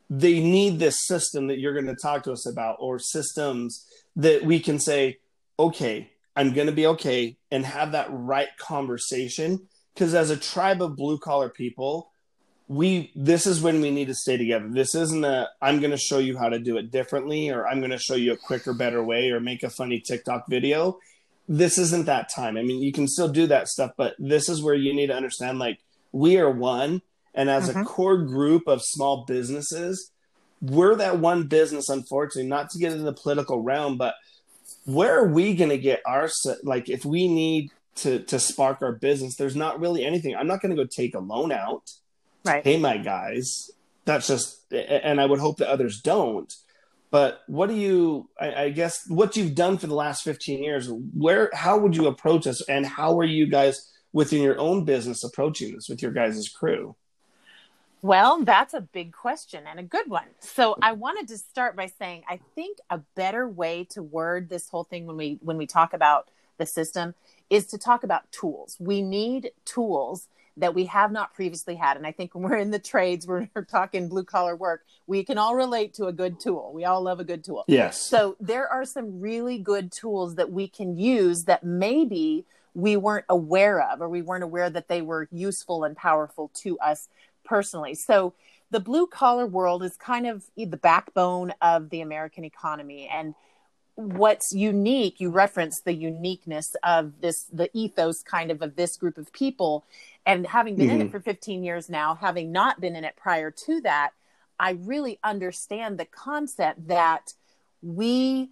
They 0.10 0.40
need 0.40 0.80
this 0.80 1.06
system 1.06 1.48
that 1.48 1.60
you're 1.60 1.74
going 1.74 1.94
to 1.94 2.02
talk 2.02 2.24
to 2.24 2.32
us 2.32 2.48
about, 2.48 2.78
or 2.80 2.98
systems 2.98 3.86
that 4.16 4.46
we 4.46 4.62
can 4.62 4.80
say, 4.80 5.18
okay, 5.60 6.12
I'm 6.34 6.54
going 6.54 6.68
to 6.68 6.74
be 6.74 6.88
okay, 6.88 7.36
and 7.52 7.66
have 7.66 7.92
that 7.92 8.08
right 8.10 8.48
conversation. 8.58 9.68
Because 9.94 10.14
as 10.14 10.30
a 10.30 10.38
tribe 10.38 10.82
of 10.82 10.96
blue 10.96 11.18
collar 11.18 11.50
people, 11.50 12.10
we 12.70 13.12
this 13.16 13.46
is 13.46 13.62
when 13.62 13.82
we 13.82 13.92
need 13.92 14.08
to 14.08 14.16
stay 14.16 14.38
together. 14.38 14.70
This 14.70 14.96
isn't 14.96 15.26
a 15.26 15.50
I'm 15.62 15.82
going 15.82 15.92
to 15.92 15.98
show 15.98 16.20
you 16.20 16.38
how 16.38 16.48
to 16.48 16.58
do 16.58 16.78
it 16.78 16.90
differently, 16.90 17.50
or 17.50 17.68
I'm 17.68 17.80
going 17.80 17.92
to 17.92 17.98
show 17.98 18.16
you 18.16 18.32
a 18.32 18.38
quicker, 18.38 18.74
better 18.74 19.04
way, 19.04 19.30
or 19.30 19.42
make 19.42 19.62
a 19.64 19.70
funny 19.70 20.00
TikTok 20.00 20.48
video. 20.48 21.00
This 21.50 21.78
isn't 21.78 22.06
that 22.06 22.30
time. 22.34 22.56
I 22.56 22.62
mean, 22.62 22.82
you 22.82 22.94
can 22.94 23.10
still 23.10 23.28
do 23.28 23.46
that 23.48 23.68
stuff, 23.68 23.92
but 23.98 24.16
this 24.18 24.48
is 24.48 24.64
where 24.64 24.74
you 24.74 24.94
need 24.94 25.08
to 25.08 25.16
understand 25.16 25.60
like 25.60 25.80
we 26.16 26.38
are 26.38 26.50
one. 26.50 27.02
And 27.34 27.50
as 27.50 27.70
mm-hmm. 27.70 27.82
a 27.82 27.86
core 27.86 28.18
group 28.18 28.68
of 28.68 28.82
small 28.82 29.26
businesses, 29.26 30.12
we're 30.62 30.96
that 30.96 31.20
one 31.20 31.48
business, 31.48 31.90
unfortunately, 31.90 32.50
not 32.50 32.70
to 32.70 32.80
get 32.80 32.94
into 32.94 33.04
the 33.04 33.14
political 33.14 33.62
realm, 33.62 33.98
but 33.98 34.16
where 34.86 35.20
are 35.20 35.28
we 35.28 35.54
going 35.56 35.70
to 35.70 35.78
get 35.78 36.02
our, 36.06 36.30
like, 36.64 36.90
if 36.90 37.04
we 37.04 37.28
need 37.28 37.72
to, 37.98 38.20
to 38.20 38.40
spark 38.40 38.82
our 38.82 38.94
business, 38.94 39.36
there's 39.36 39.56
not 39.56 39.82
really 39.82 40.06
anything. 40.06 40.36
I'm 40.36 40.48
not 40.48 40.62
going 40.62 40.76
to 40.76 40.82
go 40.82 40.88
take 40.88 41.14
a 41.14 41.20
loan 41.20 41.52
out. 41.52 41.92
Right. 42.46 42.64
Hey, 42.64 42.78
my 42.78 42.98
guys. 42.98 43.70
That's 44.06 44.28
just, 44.28 44.72
and 44.72 45.20
I 45.20 45.26
would 45.26 45.40
hope 45.40 45.58
that 45.58 45.70
others 45.70 46.00
don't. 46.00 46.54
But 47.12 47.42
what 47.48 47.68
do 47.70 47.76
you, 47.76 48.30
I, 48.40 48.64
I 48.64 48.70
guess, 48.70 49.04
what 49.10 49.36
you've 49.36 49.56
done 49.56 49.78
for 49.78 49.88
the 49.88 49.96
last 49.96 50.24
15 50.24 50.64
years, 50.64 50.90
where, 50.90 51.50
how 51.54 51.78
would 51.80 51.96
you 51.96 52.08
approach 52.08 52.48
us 52.48 52.62
and 52.70 52.86
how 52.86 53.20
are 53.20 53.26
you 53.26 53.48
guys 53.48 53.92
within 54.16 54.42
your 54.42 54.58
own 54.58 54.86
business 54.86 55.26
approaching 55.26 55.76
this 55.76 55.90
with 55.90 56.02
your 56.02 56.12
guys' 56.12 56.48
crew? 56.48 56.96
Well, 58.02 58.44
that's 58.44 58.74
a 58.74 58.80
big 58.80 59.12
question 59.12 59.66
and 59.68 59.78
a 59.78 59.84
good 59.84 60.10
one. 60.10 60.28
So 60.40 60.78
I 60.82 60.94
wanted 60.94 61.28
to 61.28 61.38
start 61.38 61.76
by 61.76 61.88
saying 61.88 62.24
I 62.30 62.40
think 62.56 62.78
a 62.90 63.00
better 63.16 63.48
way 63.48 63.84
to 63.90 64.02
word 64.02 64.48
this 64.48 64.70
whole 64.70 64.86
thing 64.86 65.06
when 65.06 65.18
we 65.18 65.38
when 65.42 65.58
we 65.58 65.68
talk 65.68 65.94
about 65.94 66.30
the 66.58 66.66
system 66.66 67.14
is 67.50 67.68
to 67.68 67.78
talk 67.78 68.06
about 68.06 68.32
tools. 68.32 68.78
We 68.80 69.02
need 69.02 69.52
tools 69.66 70.30
that 70.56 70.74
we 70.74 70.86
have 70.86 71.12
not 71.12 71.34
previously 71.34 71.76
had. 71.76 71.98
And 71.98 72.08
I 72.08 72.14
think 72.14 72.34
when 72.34 72.46
we're 72.46 72.56
in 72.56 72.72
the 72.72 72.80
trades, 72.80 73.28
we're, 73.28 73.50
we're 73.54 73.66
talking 73.80 74.08
blue 74.08 74.24
collar 74.24 74.56
work, 74.56 74.86
we 75.08 75.26
can 75.26 75.38
all 75.38 75.56
relate 75.56 75.94
to 75.96 76.06
a 76.06 76.14
good 76.14 76.40
tool. 76.40 76.72
We 76.74 76.86
all 76.86 77.02
love 77.02 77.20
a 77.20 77.26
good 77.26 77.44
tool. 77.44 77.66
Yes. 77.68 78.02
So 78.02 78.38
there 78.40 78.70
are 78.70 78.86
some 78.86 79.20
really 79.20 79.58
good 79.58 79.92
tools 79.92 80.36
that 80.36 80.52
we 80.52 80.70
can 80.70 80.96
use 80.96 81.44
that 81.46 81.66
maybe 81.66 82.46
we 82.76 82.98
weren't 82.98 83.26
aware 83.30 83.82
of, 83.82 84.02
or 84.02 84.10
we 84.10 84.22
weren't 84.22 84.44
aware 84.44 84.70
that 84.70 84.90
they 84.90 85.02
were 85.02 85.28
useful 85.32 85.84
and 85.86 85.96
powerful 85.96 86.52
to 86.54 86.78
us 86.80 87.08
personally. 87.44 87.96
So 87.96 88.34
the 88.70 88.80
blue 88.80 89.08
collar 89.08 89.48
world 89.48 89.82
is 89.82 89.96
kind 89.96 90.28
of 90.28 90.44
the 90.58 90.66
backbone 90.66 91.54
of 91.62 91.90
the 91.90 92.02
American 92.02 92.44
economy. 92.44 93.10
And 93.12 93.34
what's 93.96 94.52
unique, 94.52 95.22
you 95.22 95.30
reference 95.30 95.82
the 95.82 95.94
uniqueness 95.94 96.76
of 96.84 97.22
this, 97.22 97.46
the 97.46 97.70
ethos 97.74 98.22
kind 98.22 98.52
of 98.52 98.62
of 98.62 98.76
this 98.76 98.98
group 98.98 99.18
of 99.18 99.32
people. 99.32 99.86
And 100.26 100.46
having 100.46 100.76
been 100.76 100.88
mm-hmm. 100.88 100.96
in 100.96 101.02
it 101.02 101.04
mm-hmm. 101.06 101.12
for 101.12 101.22
15 101.22 101.64
years 101.64 101.90
now, 101.90 102.16
having 102.16 102.52
not 102.52 102.82
been 102.82 102.98
in 102.98 103.06
it 103.06 103.16
prior 103.16 103.52
to 103.52 103.82
that, 103.82 104.12
I 104.60 104.72
really 104.72 105.18
understand 105.24 105.98
the 105.98 106.06
concept 106.06 106.88
that 106.90 107.34
we 107.82 108.50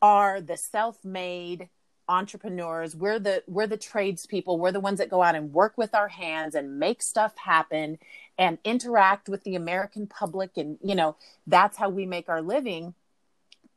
are 0.00 0.40
the 0.40 0.56
self-made 0.56 1.68
entrepreneurs 2.08 2.96
we're 2.96 3.18
the 3.18 3.42
we're 3.46 3.66
the 3.66 3.76
tradespeople 3.76 4.58
we're 4.58 4.72
the 4.72 4.80
ones 4.80 4.98
that 4.98 5.10
go 5.10 5.22
out 5.22 5.34
and 5.34 5.52
work 5.52 5.76
with 5.76 5.94
our 5.94 6.08
hands 6.08 6.54
and 6.54 6.78
make 6.78 7.02
stuff 7.02 7.36
happen 7.36 7.98
and 8.38 8.58
interact 8.64 9.28
with 9.28 9.44
the 9.44 9.54
american 9.54 10.06
public 10.06 10.56
and 10.56 10.78
you 10.82 10.94
know 10.94 11.16
that's 11.46 11.76
how 11.76 11.88
we 11.88 12.06
make 12.06 12.28
our 12.28 12.42
living 12.42 12.94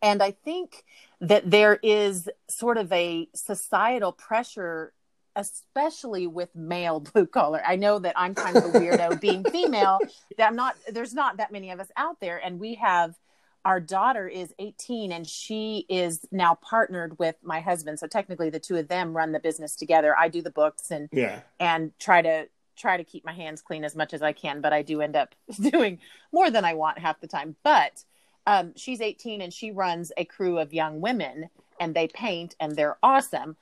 and 0.01 0.23
i 0.23 0.31
think 0.31 0.83
that 1.19 1.50
there 1.51 1.77
is 1.83 2.29
sort 2.47 2.77
of 2.77 2.91
a 2.91 3.27
societal 3.33 4.11
pressure 4.11 4.93
especially 5.35 6.27
with 6.27 6.53
male 6.55 7.00
blue 7.13 7.25
collar. 7.25 7.61
I 7.65 7.75
know 7.75 8.00
that 8.00 8.13
I'm 8.17 8.35
kind 8.35 8.57
of 8.57 8.65
a 8.65 8.69
weirdo 8.69 9.19
being 9.19 9.43
female. 9.51 10.00
That 10.38 10.47
I'm 10.47 10.55
not. 10.55 10.75
There's 10.91 11.13
not 11.13 11.38
that 11.38 11.51
many 11.51 11.71
of 11.71 11.79
us 11.79 11.88
out 11.97 12.19
there, 12.19 12.38
and 12.38 12.59
we 12.59 12.75
have. 12.75 13.15
Our 13.63 13.80
daughter 13.80 14.27
is 14.27 14.53
18 14.58 15.12
and 15.12 15.27
she 15.27 15.86
is 15.88 16.25
now 16.32 16.56
partnered 16.56 17.20
with 17.20 17.36
my 17.44 17.60
husband. 17.60 18.00
So 18.00 18.08
technically 18.08 18.50
the 18.50 18.60
two 18.60 18.77
of 18.77 18.88
them 18.88 19.15
run 19.15 19.32
the 19.32 19.39
business 19.39 19.75
together. 19.75 20.18
I 20.18 20.30
do 20.30 20.41
the 20.41 20.51
books 20.51 20.89
and 20.89 21.10
yeah. 21.12 21.41
and 21.60 21.91
try 22.00 22.22
to 22.22 22.48
try 22.75 22.98
to 22.98 23.03
keep 23.03 23.24
my 23.24 23.34
hands 23.34 23.62
clean 23.62 23.84
as 23.84 23.96
much 23.96 24.13
as 24.13 24.22
I 24.22 24.34
can, 24.34 24.62
but 24.62 24.74
I 24.74 24.82
do 24.82 25.01
end 25.01 25.15
up 25.15 25.36
doing 25.62 26.00
more 26.32 26.50
than 26.50 26.65
I 26.65 26.74
want 26.74 27.00
half 27.00 27.22
the 27.22 27.27
time. 27.27 27.56
But 27.63 28.03
um, 28.48 28.74
she's 28.75 29.01
18 29.01 29.41
and 29.41 29.53
she 29.53 29.72
runs 29.72 30.12
a 30.18 30.25
crew 30.25 30.58
of 30.58 30.74
young 30.74 31.00
women 31.00 31.50
and 31.80 31.94
they 31.94 32.08
paint 32.08 32.56
and 32.60 32.75
they're 32.75 32.98
awesome. 33.03 33.56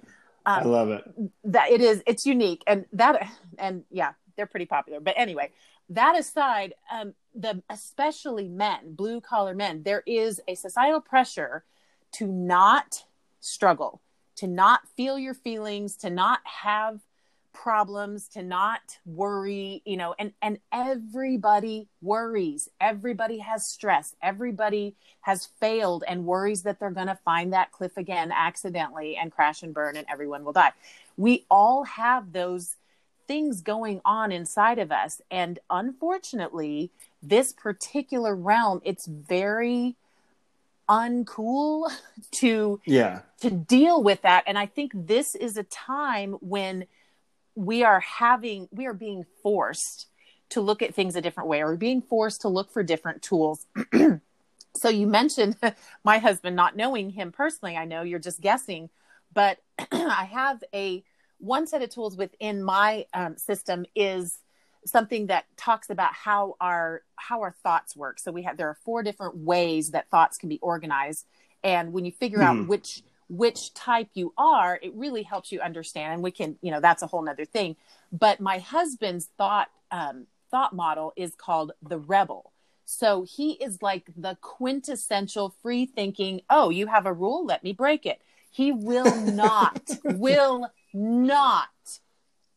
Um, 0.46 0.60
I 0.60 0.64
love 0.64 0.90
it. 0.90 1.04
That 1.44 1.70
it 1.70 1.82
is, 1.82 2.02
it's 2.08 2.26
unique, 2.26 2.64
and 2.66 2.86
that, 2.94 3.30
and 3.58 3.84
yeah, 3.92 4.14
they're 4.36 4.46
pretty 4.46 4.66
popular. 4.66 5.00
But 5.00 5.16
anyway, 5.18 5.52
that 5.90 6.18
aside, 6.18 6.74
um, 6.92 7.14
the 7.40 7.64
especially 7.70 8.50
men, 8.50 8.94
blue 8.94 9.22
collar 9.22 9.56
men, 9.56 9.84
there 9.84 10.04
is 10.06 10.42
a 10.48 10.56
societal 10.56 11.02
pressure 11.02 11.64
to 12.14 12.28
not 12.28 13.06
struggle, 13.40 14.02
to 14.36 14.48
not 14.48 14.88
feel 14.96 15.18
your 15.18 15.34
feelings, 15.34 15.96
to 15.98 16.10
not 16.10 16.40
have 16.44 17.00
problems 17.54 18.28
to 18.30 18.42
not 18.42 19.00
worry 19.06 19.82
you 19.84 19.98
know 19.98 20.16
and 20.18 20.32
and 20.42 20.60
everybody 20.72 21.88
worries. 22.02 22.70
Everybody 22.80 23.40
has 23.40 23.68
stress. 23.68 24.16
Everybody 24.22 24.96
has 25.22 25.48
failed 25.60 26.04
and 26.08 26.26
worries 26.26 26.64
that 26.64 26.80
they're 26.80 26.92
going 26.92 27.08
to 27.08 27.20
find 27.26 27.52
that 27.54 27.72
cliff 27.72 27.98
again 27.98 28.32
accidentally 28.32 29.18
and 29.18 29.32
crash 29.32 29.64
and 29.64 29.74
burn 29.74 29.98
and 29.98 30.06
everyone 30.10 30.44
will 30.46 30.54
die. 30.54 30.72
We 31.18 31.46
all 31.50 31.84
have 31.84 32.32
those 32.32 32.76
things 33.30 33.62
going 33.62 34.02
on 34.04 34.32
inside 34.32 34.80
of 34.80 34.92
us. 34.92 35.22
And 35.30 35.60
unfortunately 35.70 36.90
this 37.22 37.54
particular 37.54 38.36
realm 38.36 38.82
it's 38.84 39.06
very 39.06 39.96
uncool 40.90 41.92
to 42.32 42.82
yeah. 42.86 43.22
to 43.42 43.52
deal 43.52 44.02
with 44.02 44.24
that. 44.24 44.44
And 44.48 44.58
i 44.58 44.66
think 44.66 44.92
this 44.96 45.36
is 45.36 45.58
a 45.58 45.64
time 45.64 46.34
when 46.42 46.86
we 47.56 47.84
are 47.84 48.00
having 48.00 48.68
we 48.72 48.88
are 48.88 48.94
being 48.94 49.26
forced 49.44 50.08
to 50.50 50.62
look 50.62 50.82
at 50.82 50.96
things 50.96 51.16
a 51.16 51.22
different 51.22 51.48
way. 51.48 51.62
Or 51.62 51.76
being 51.76 52.02
forced 52.02 52.42
to 52.42 52.48
look 52.48 52.72
for 52.72 52.82
different 52.82 53.22
tools. 53.22 53.68
So 54.76 54.88
you 54.88 55.08
mentioned 55.08 55.58
my 56.04 56.20
husband 56.20 56.56
not 56.56 56.76
knowing 56.76 57.10
him 57.10 57.32
personally 57.32 57.76
i 57.76 57.86
know 57.86 58.04
you're 58.04 58.20
just 58.20 58.40
guessing 58.40 58.90
but 59.34 59.58
i 59.92 60.26
have 60.32 60.64
a 60.74 61.04
one 61.40 61.68
set 61.68 61.82
of 61.82 61.90
tools 61.90 62.16
within 62.16 62.62
my 62.62 63.06
um, 63.14 63.38
system 63.38 63.86
is 63.96 64.40
something 64.86 65.28
that 65.28 65.46
talks 65.58 65.90
about 65.90 66.14
how 66.14 66.56
our 66.62 67.02
how 67.16 67.42
our 67.42 67.54
thoughts 67.64 67.96
work 67.96 68.18
so 68.18 68.32
we 68.32 68.44
have 68.44 68.56
there 68.58 68.70
are 68.70 68.78
four 68.86 69.04
different 69.04 69.36
ways 69.36 69.92
that 69.92 70.10
thoughts 70.10 70.38
can 70.38 70.48
be 70.48 70.60
organized 70.60 71.26
and 71.64 71.92
when 71.92 72.06
you 72.06 72.12
figure 72.12 72.40
mm. 72.40 72.44
out 72.44 72.56
hmm. 72.56 72.68
which 72.68 73.04
which 73.30 73.74
type 73.76 74.10
you 74.16 74.34
are, 74.38 74.80
it 74.82 74.92
really 74.96 75.24
helps 75.24 75.52
you 75.52 75.62
understand. 75.62 76.14
And 76.14 76.24
we 76.24 76.32
can, 76.32 76.58
you 76.62 76.72
know, 76.72 76.82
that's 76.82 77.04
a 77.04 77.08
whole 77.08 77.22
nother 77.22 77.46
thing. 77.46 77.76
But 78.12 78.40
my 78.40 78.58
husband's 78.58 79.30
thought 79.38 79.70
um, 79.92 80.26
thought 80.52 80.76
model 80.76 81.14
is 81.16 81.36
called 81.36 81.72
the 81.88 82.00
rebel. 82.00 82.52
So 82.86 83.24
he 83.24 83.52
is 83.52 83.84
like 83.84 84.10
the 84.18 84.36
quintessential 84.42 85.54
free 85.62 85.86
thinking. 85.86 86.42
Oh, 86.50 86.72
you 86.72 86.88
have 86.88 87.06
a 87.06 87.14
rule, 87.14 87.46
let 87.46 87.64
me 87.64 87.72
break 87.72 88.08
it. 88.08 88.20
He 88.50 88.72
will 88.72 89.16
not, 89.26 89.88
will 90.04 90.72
not 90.94 91.70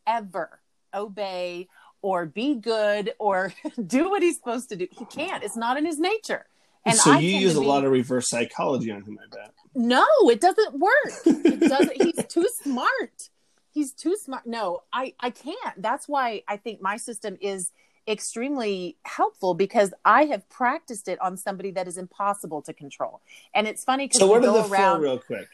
ever 0.06 0.60
obey 0.94 1.68
or 2.02 2.26
be 2.26 2.56
good 2.56 3.12
or 3.18 3.52
do 3.86 4.10
what 4.10 4.22
he's 4.22 4.36
supposed 4.36 4.68
to 4.70 4.76
do. 4.76 4.88
He 4.90 5.04
can't. 5.04 5.42
It's 5.44 5.56
not 5.56 5.76
in 5.76 5.86
his 5.86 5.98
nature. 5.98 6.46
And 6.84 6.96
so 6.96 7.12
I 7.12 7.18
you 7.20 7.38
use 7.38 7.56
a 7.56 7.60
be... 7.60 7.66
lot 7.66 7.84
of 7.84 7.92
reverse 7.92 8.28
psychology 8.28 8.90
on 8.90 9.02
him, 9.02 9.18
I 9.22 9.34
bet. 9.34 9.54
No, 9.74 10.06
it 10.24 10.40
doesn't 10.40 10.78
work. 10.78 10.92
It 11.26 11.68
doesn't. 11.68 12.02
he's 12.02 12.26
too 12.26 12.48
smart. 12.62 13.30
He's 13.70 13.92
too 13.92 14.16
smart. 14.16 14.46
No, 14.46 14.82
I 14.92 15.14
I 15.20 15.30
can't. 15.30 15.56
That's 15.78 16.08
why 16.08 16.42
I 16.48 16.56
think 16.56 16.82
my 16.82 16.96
system 16.96 17.38
is 17.40 17.70
extremely 18.06 18.96
helpful 19.04 19.54
because 19.54 19.94
I 20.04 20.24
have 20.24 20.48
practiced 20.48 21.08
it 21.08 21.20
on 21.20 21.36
somebody 21.36 21.70
that 21.72 21.86
is 21.86 21.96
impossible 21.96 22.62
to 22.62 22.72
control. 22.72 23.20
And 23.54 23.68
it's 23.68 23.84
funny 23.84 24.06
because 24.06 24.18
so 24.18 24.26
what 24.26 24.44
are 24.44 24.52
the 24.52 24.68
around... 24.68 24.96
four 24.96 25.02
real 25.02 25.18
quick? 25.18 25.48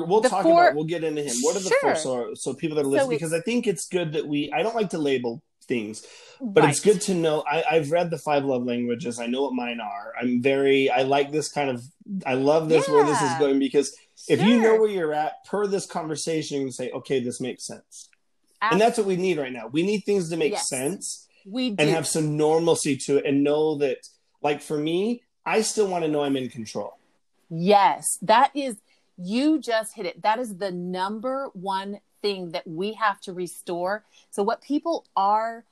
We 0.00 0.06
will 0.06 0.22
talk 0.22 0.42
four... 0.42 0.64
about. 0.64 0.74
We'll 0.74 0.84
get 0.84 1.04
into 1.04 1.22
him. 1.22 1.34
What 1.40 1.56
are 1.56 1.60
the 1.60 1.68
sure. 1.68 1.94
four? 1.94 1.96
So, 1.96 2.34
so 2.34 2.54
people 2.54 2.76
that 2.76 2.82
are 2.82 2.88
listening, 2.88 3.06
so 3.06 3.10
because 3.10 3.32
I 3.32 3.40
think 3.40 3.66
it's 3.66 3.86
good 3.88 4.12
that 4.12 4.26
we. 4.26 4.52
I 4.52 4.62
don't 4.62 4.74
like 4.74 4.90
to 4.90 4.98
label 4.98 5.42
things 5.66 6.06
but 6.40 6.62
right. 6.62 6.70
it's 6.70 6.80
good 6.80 7.00
to 7.00 7.14
know 7.14 7.44
I, 7.50 7.64
i've 7.70 7.90
read 7.90 8.10
the 8.10 8.18
five 8.18 8.44
love 8.44 8.64
languages 8.64 9.18
i 9.18 9.26
know 9.26 9.42
what 9.42 9.54
mine 9.54 9.80
are 9.80 10.12
i'm 10.20 10.42
very 10.42 10.90
i 10.90 11.02
like 11.02 11.32
this 11.32 11.50
kind 11.50 11.70
of 11.70 11.82
i 12.26 12.34
love 12.34 12.68
this 12.68 12.86
yeah. 12.86 12.94
where 12.94 13.04
this 13.04 13.20
is 13.20 13.34
going 13.38 13.58
because 13.58 13.96
sure. 14.26 14.36
if 14.36 14.42
you 14.42 14.60
know 14.60 14.76
where 14.76 14.90
you're 14.90 15.14
at 15.14 15.44
per 15.46 15.66
this 15.66 15.86
conversation 15.86 16.58
you 16.58 16.64
can 16.64 16.72
say 16.72 16.90
okay 16.90 17.20
this 17.20 17.40
makes 17.40 17.66
sense 17.66 18.08
Absolutely. 18.60 18.68
and 18.70 18.80
that's 18.80 18.98
what 18.98 19.06
we 19.06 19.16
need 19.16 19.38
right 19.38 19.52
now 19.52 19.68
we 19.68 19.82
need 19.82 20.00
things 20.00 20.30
to 20.30 20.36
make 20.36 20.52
yes. 20.52 20.68
sense 20.68 21.26
we 21.46 21.70
do. 21.70 21.76
and 21.78 21.90
have 21.90 22.06
some 22.06 22.36
normalcy 22.36 22.96
to 22.96 23.18
it 23.18 23.26
and 23.26 23.44
know 23.44 23.76
that 23.78 23.98
like 24.42 24.60
for 24.60 24.78
me 24.78 25.22
i 25.46 25.60
still 25.60 25.86
want 25.86 26.04
to 26.04 26.10
know 26.10 26.22
i'm 26.22 26.36
in 26.36 26.48
control 26.48 26.98
yes 27.50 28.18
that 28.22 28.50
is 28.54 28.76
you 29.16 29.58
just 29.60 29.94
hit 29.94 30.06
it 30.06 30.22
that 30.22 30.38
is 30.38 30.56
the 30.56 30.70
number 30.70 31.48
one 31.52 32.00
thing 32.24 32.52
that 32.52 32.66
we 32.66 32.94
have 32.94 33.20
to 33.20 33.34
restore. 33.34 34.02
So 34.30 34.42
what 34.42 34.62
people 34.62 35.06
are 35.14 35.66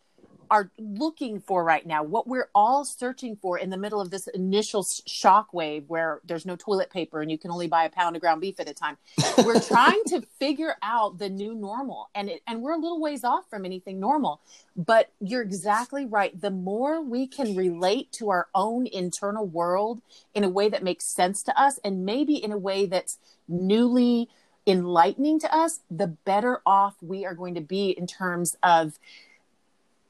are 0.52 0.70
looking 0.78 1.40
for 1.40 1.64
right 1.64 1.86
now, 1.86 2.02
what 2.02 2.28
we're 2.28 2.50
all 2.54 2.84
searching 2.84 3.36
for 3.36 3.58
in 3.58 3.70
the 3.70 3.76
middle 3.78 4.02
of 4.02 4.10
this 4.10 4.26
initial 4.28 4.86
shock 5.06 5.54
wave 5.54 5.84
where 5.88 6.20
there's 6.26 6.44
no 6.44 6.56
toilet 6.56 6.90
paper 6.90 7.22
and 7.22 7.30
you 7.30 7.38
can 7.38 7.50
only 7.50 7.66
buy 7.66 7.84
a 7.84 7.88
pound 7.88 8.16
of 8.16 8.20
ground 8.20 8.42
beef 8.42 8.60
at 8.60 8.68
a 8.68 8.74
time. 8.74 8.98
We're 9.46 9.60
trying 9.66 10.02
to 10.08 10.20
figure 10.38 10.76
out 10.82 11.16
the 11.16 11.30
new 11.30 11.54
normal 11.54 12.10
and 12.14 12.28
it, 12.28 12.42
and 12.46 12.60
we're 12.60 12.74
a 12.74 12.78
little 12.78 13.00
ways 13.00 13.24
off 13.24 13.48
from 13.48 13.64
anything 13.64 13.98
normal. 13.98 14.42
But 14.76 15.10
you're 15.20 15.40
exactly 15.40 16.04
right. 16.04 16.38
The 16.38 16.50
more 16.50 17.00
we 17.00 17.26
can 17.26 17.56
relate 17.56 18.12
to 18.12 18.28
our 18.28 18.48
own 18.54 18.86
internal 18.86 19.46
world 19.46 20.02
in 20.34 20.44
a 20.44 20.50
way 20.50 20.68
that 20.68 20.82
makes 20.82 21.06
sense 21.06 21.42
to 21.44 21.58
us 21.58 21.80
and 21.82 22.04
maybe 22.04 22.34
in 22.34 22.52
a 22.52 22.58
way 22.58 22.84
that's 22.84 23.16
newly 23.48 24.28
enlightening 24.66 25.40
to 25.40 25.54
us, 25.54 25.80
the 25.90 26.08
better 26.08 26.60
off 26.66 26.96
we 27.00 27.24
are 27.24 27.34
going 27.34 27.54
to 27.54 27.62
be 27.62 27.88
in 27.88 28.06
terms 28.06 28.54
of 28.62 28.98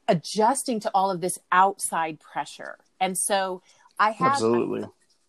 adjusting 0.07 0.79
to 0.81 0.91
all 0.93 1.11
of 1.11 1.21
this 1.21 1.39
outside 1.51 2.19
pressure. 2.19 2.77
And 2.99 3.17
so 3.17 3.61
I 3.99 4.11
have 4.11 4.33
absolutely. 4.33 4.87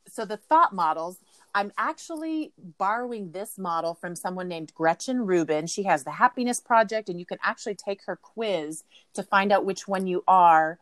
So 0.08 0.24
the 0.24 0.36
thought 0.36 0.72
models, 0.72 1.18
I'm 1.54 1.72
actually 1.78 2.52
borrowing 2.78 3.32
this 3.32 3.58
model 3.58 3.94
from 3.94 4.14
someone 4.16 4.48
named 4.48 4.72
Gretchen 4.74 5.24
Rubin. 5.24 5.66
She 5.66 5.84
has 5.84 6.04
the 6.04 6.10
Happiness 6.10 6.60
Project, 6.60 7.08
and 7.08 7.18
you 7.18 7.26
can 7.26 7.38
actually 7.42 7.74
take 7.74 8.04
her 8.06 8.16
quiz 8.16 8.84
to 9.14 9.22
find 9.22 9.52
out 9.52 9.64
which 9.64 9.86
one 9.88 10.06
you 10.06 10.24
are. 10.26 10.78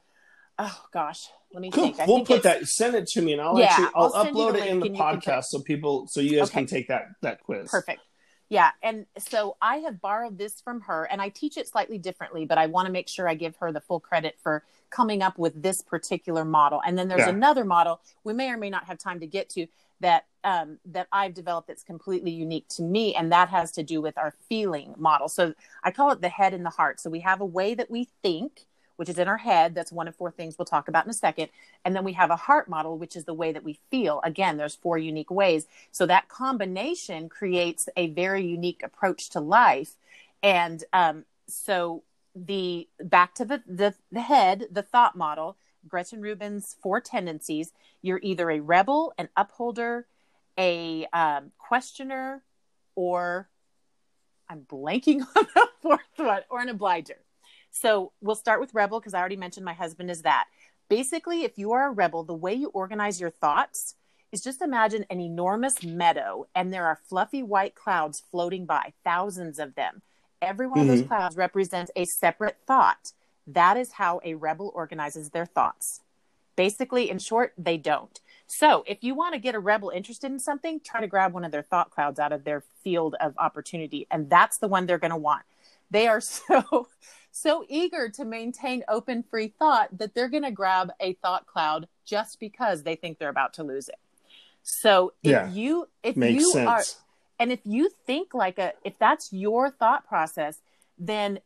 Oh 0.59 0.85
gosh, 0.93 1.29
let 1.53 1.61
me 1.61 1.71
cool. 1.71 1.85
think. 1.85 2.01
I 2.01 2.07
we'll 2.07 2.17
think 2.19 2.29
put 2.29 2.43
that. 2.45 2.67
Send 2.67 2.95
it 2.95 3.07
to 3.09 3.23
me, 3.23 3.33
and 3.33 3.41
I'll 3.41 3.59
yeah, 3.59 3.67
actually 3.67 3.89
I'll, 3.95 4.13
I'll 4.15 4.27
upload 4.27 4.55
it 4.55 4.67
in 4.67 4.81
the 4.81 4.91
podcast 4.91 5.45
so 5.45 5.61
people, 5.61 6.07
so 6.09 6.21
you 6.21 6.39
guys 6.39 6.49
okay. 6.49 6.61
can 6.61 6.67
take 6.67 6.89
that 6.89 7.07
that 7.23 7.43
quiz. 7.43 7.71
Perfect. 7.71 8.01
Yeah. 8.49 8.71
And 8.83 9.07
so 9.19 9.57
I 9.63 9.77
have 9.77 10.01
borrowed 10.01 10.37
this 10.37 10.61
from 10.61 10.83
her 10.83 11.05
and 11.05 11.23
I 11.23 11.31
teach 11.31 11.57
it 11.57 11.67
slightly 11.69 11.97
differently, 11.97 12.45
but 12.45 12.59
I 12.59 12.67
want 12.67 12.87
to 12.87 12.93
make 12.93 13.09
sure 13.09 13.27
I 13.27 13.35
give 13.35 13.57
her 13.57 13.73
the 13.73 13.81
full 13.81 13.99
credit 13.99 14.37
for 14.43 14.63
coming 14.91 15.23
up 15.23 15.39
with 15.39 15.63
this 15.63 15.81
particular 15.81 16.45
model. 16.45 16.83
And 16.85 16.99
then 16.99 17.09
there's 17.09 17.21
Yeah. 17.21 17.31
another 17.31 17.65
model 17.65 18.01
we 18.25 18.35
may 18.35 18.51
or 18.51 18.59
may 18.59 18.69
not 18.69 18.85
have 18.85 18.99
time 18.99 19.21
to 19.21 19.27
get 19.27 19.49
to 19.51 19.67
that 20.01 20.27
um, 20.45 20.81
that 20.85 21.07
I've 21.13 21.35
developed 21.35 21.69
that's 21.69 21.85
completely 21.85 22.33
unique 22.33 22.67
to 22.71 22.83
me, 22.83 23.15
and 23.15 23.31
that 23.31 23.49
has 23.51 23.71
to 23.73 23.85
do 23.85 24.03
with 24.03 24.19
our 24.19 24.35
feeling 24.49 24.93
model. 24.99 25.29
So 25.29 25.55
I 25.85 25.93
call 25.93 26.11
it 26.11 26.21
the 26.21 26.29
head 26.29 26.53
and 26.53 26.67
the 26.67 26.71
heart. 26.71 26.99
So 26.99 27.09
we 27.11 27.21
have 27.21 27.41
a 27.41 27.47
way 27.47 27.75
that 27.75 27.89
we 27.93 28.09
think, 28.23 28.67
which 29.03 29.09
is 29.09 29.19
in 29.19 29.27
our 29.27 29.39
head. 29.39 29.75
That's 29.75 29.91
one 29.91 30.07
of 30.07 30.15
four 30.15 30.31
things 30.31 30.57
we'll 30.57 30.65
talk 30.65 30.87
about 30.87 31.05
in 31.05 31.11
a 31.11 31.13
second. 31.13 31.49
And 31.85 31.97
then 31.97 32.05
we 32.05 32.13
have 32.13 32.31
a 32.31 32.37
heart 32.37 32.69
model, 32.69 32.97
which 32.97 33.17
is 33.17 33.25
the 33.25 33.35
way 33.35 33.51
that 33.51 33.65
we 33.65 33.81
feel. 33.91 34.21
Again, 34.23 34.59
there's 34.59 34.77
four 34.77 34.97
unique 34.97 35.33
ways. 35.33 35.67
So 35.91 36.07
that 36.07 36.29
combination 36.29 37.29
creates 37.29 37.89
a 37.97 38.11
very 38.11 38.47
unique 38.47 38.81
approach 38.85 39.31
to 39.31 39.41
life. 39.41 39.95
And 40.41 40.85
um, 40.93 41.25
so 41.49 42.05
the 42.37 42.87
back 43.01 43.35
to 43.35 43.45
the, 43.45 43.65
the 43.67 43.95
the 44.13 44.21
head, 44.21 44.69
the 44.71 44.83
thought 44.83 45.17
model, 45.17 45.57
Gretchen 45.89 46.21
Rubin's 46.21 46.77
four 46.81 47.01
tendencies. 47.01 47.73
You're 48.03 48.21
either 48.23 48.53
a 48.53 48.61
rebel, 48.61 49.15
an 49.19 49.31
upholder, 49.37 50.07
a 50.57 51.07
um, 51.13 51.51
questioner, 51.59 52.45
or 52.95 53.49
I'm 54.49 54.61
blanking 54.61 55.23
on 55.37 55.47
the 55.57 55.69
fourth 55.81 56.01
one, 56.19 56.43
or 56.49 56.61
an 56.61 56.69
obliger. 56.69 57.19
So 57.73 58.13
we'll 58.21 58.37
start 58.37 58.61
with 58.61 58.75
rebel 58.75 59.01
because 59.01 59.15
I 59.15 59.19
already 59.19 59.37
mentioned 59.37 59.65
my 59.65 59.73
husband 59.73 60.11
is 60.11 60.23
that. 60.23 60.47
Basically, 60.89 61.45
if 61.45 61.59
you 61.59 61.73
are 61.73 61.89
a 61.89 61.93
rebel, 61.93 62.23
the 62.23 62.35
way 62.35 62.53
you 62.53 62.69
organize 62.69 63.21
your 63.21 63.31
thoughts 63.31 63.97
is 64.31 64.43
just 64.43 64.63
imagine 64.63 65.07
an 65.11 65.21
enormous 65.21 65.83
meadow 65.83 66.47
and 66.55 66.73
there 66.73 66.87
are 66.87 67.01
fluffy 67.09 67.43
white 67.43 67.75
clouds 67.75 68.23
floating 68.31 68.67
by, 68.67 68.93
thousands 69.05 69.59
of 69.59 69.75
them. 69.75 70.03
Every 70.41 70.67
one 70.67 70.81
of 70.81 70.87
those 70.87 71.01
mm-hmm. 71.01 71.09
clouds 71.09 71.37
represents 71.37 71.91
a 71.97 72.05
separate 72.05 72.57
thought. 72.67 73.13
That 73.47 73.77
is 73.77 73.93
how 73.93 74.21
a 74.23 74.35
rebel 74.35 74.71
organizes 74.75 75.31
their 75.31 75.47
thoughts. 75.47 76.01
Basically, 76.57 77.09
in 77.09 77.19
short, 77.19 77.55
they 77.57 77.79
don't. 77.79 78.21
So, 78.47 78.85
if 78.87 79.03
you 79.03 79.15
want 79.15 79.33
to 79.33 79.41
get 79.41 79.55
a 79.55 79.61
rebel 79.61 79.89
interested 79.89 80.31
in 80.31 80.39
something, 80.39 80.81
try 80.81 81.01
to 81.01 81.07
grab 81.07 81.33
one 81.33 81.45
of 81.45 81.53
their 81.53 81.63
thought 81.63 81.91
clouds 81.91 82.19
out 82.19 82.33
of 82.33 82.45
their 82.45 82.63
field 82.85 83.15
of 83.21 83.35
opportunity, 83.39 84.07
and 84.11 84.29
that's 84.29 84.59
the 84.59 84.69
one 84.69 84.85
they're 84.85 84.99
going 84.99 85.13
to 85.13 85.17
want. 85.17 85.45
They 85.93 86.09
are 86.09 86.21
so 86.39 86.89
so 87.31 87.65
eager 87.69 88.09
to 88.11 88.25
maintain 88.25 88.83
open 88.89 89.23
free 89.23 89.49
thought 89.59 89.97
that 89.99 90.15
they're 90.15 90.29
going 90.29 90.43
to 90.43 90.51
grab 90.51 90.91
a 91.01 91.15
thought 91.15 91.47
cloud 91.47 91.89
just 92.05 92.39
because 92.41 92.83
they 92.83 92.95
think 92.97 93.19
they're 93.19 93.29
about 93.31 93.55
to 93.55 93.63
lose 93.63 93.89
it. 93.89 93.99
So, 94.63 95.13
if 95.23 95.31
Yeah. 95.31 95.51
you 95.51 95.89
if 96.03 96.17
you 96.17 96.53
sense. 96.53 96.69
are 96.69 96.85
and 97.39 97.53
if 97.53 97.61
you 97.65 97.91
think 98.07 98.35
like 98.35 98.59
a 98.59 98.73
if 98.85 98.99
that's 98.99 99.33
your 99.33 99.71
thought 99.71 100.07
process 100.07 100.59
then 100.99 101.41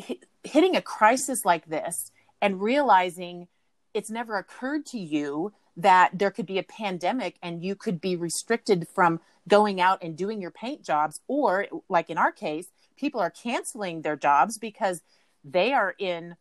hi- 0.00 0.18
hitting 0.44 0.76
a 0.76 0.82
crisis 0.82 1.44
like 1.44 1.66
this 1.66 2.12
and 2.40 2.60
realizing 2.60 3.48
it's 3.94 4.10
never 4.10 4.36
occurred 4.36 4.84
to 4.86 4.98
you 4.98 5.52
that 5.76 6.10
there 6.18 6.30
could 6.30 6.46
be 6.46 6.58
a 6.58 6.62
pandemic 6.62 7.36
and 7.42 7.62
you 7.64 7.74
could 7.74 8.00
be 8.00 8.14
restricted 8.16 8.86
from 8.94 9.20
going 9.48 9.80
out 9.80 10.02
and 10.02 10.16
doing 10.16 10.40
your 10.40 10.50
paint 10.50 10.84
jobs 10.84 11.20
or 11.26 11.66
like 11.88 12.10
in 12.10 12.18
our 12.18 12.32
case 12.32 12.68
people 12.96 13.20
are 13.20 13.30
canceling 13.30 14.02
their 14.02 14.16
jobs 14.16 14.58
because 14.58 15.02
they 15.44 15.72
are 15.72 15.94
in 15.98 16.36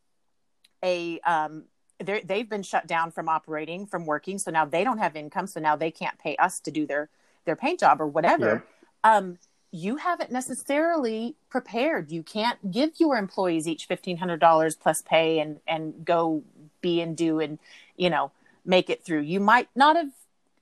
a 0.83 1.19
um, 1.21 1.65
they've 2.00 2.50
been 2.50 2.63
shut 2.63 2.88
down 2.88 3.12
from 3.12 3.29
operating 3.29 3.85
from 3.85 4.05
working. 4.05 4.38
So 4.38 4.51
now 4.51 4.65
they 4.65 4.83
don't 4.83 4.97
have 4.97 5.15
income. 5.15 5.47
So 5.47 5.59
now 5.59 5.75
they 5.75 5.91
can't 5.91 6.17
pay 6.19 6.35
us 6.38 6.59
to 6.62 6.71
do 6.71 6.85
their 6.85 7.09
their 7.45 7.55
paint 7.55 7.79
job 7.79 8.01
or 8.01 8.07
whatever. 8.07 8.63
Um, 9.03 9.38
you 9.71 9.97
haven't 9.97 10.31
necessarily 10.31 11.35
prepared. 11.50 12.09
You 12.09 12.24
can't 12.24 12.71
give 12.71 12.91
your 12.97 13.17
employees 13.17 13.67
each 13.67 13.89
$1500 13.89 14.80
plus 14.80 15.01
pay 15.01 15.39
and 15.39 15.60
and 15.67 16.06
go 16.06 16.43
be 16.82 17.01
and 17.01 17.15
do 17.15 17.39
and 17.39 17.60
you 17.97 18.10
know 18.10 18.32
make 18.65 18.89
it 18.89 19.03
through. 19.03 19.21
You 19.21 19.39
might 19.39 19.69
not 19.75 19.95
have 19.95 20.12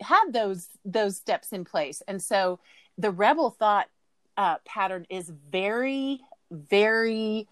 had 0.02 0.34
those 0.34 0.68
those 0.84 1.18
steps 1.18 1.52
in 1.52 1.66
place. 1.66 2.02
And 2.08 2.22
so 2.22 2.60
the 2.98 3.12
rebel 3.12 3.50
thought 3.50 3.88
uh, 4.38 4.56
pattern 4.66 5.06
is 5.10 5.32
very 5.52 6.22
very 6.52 7.48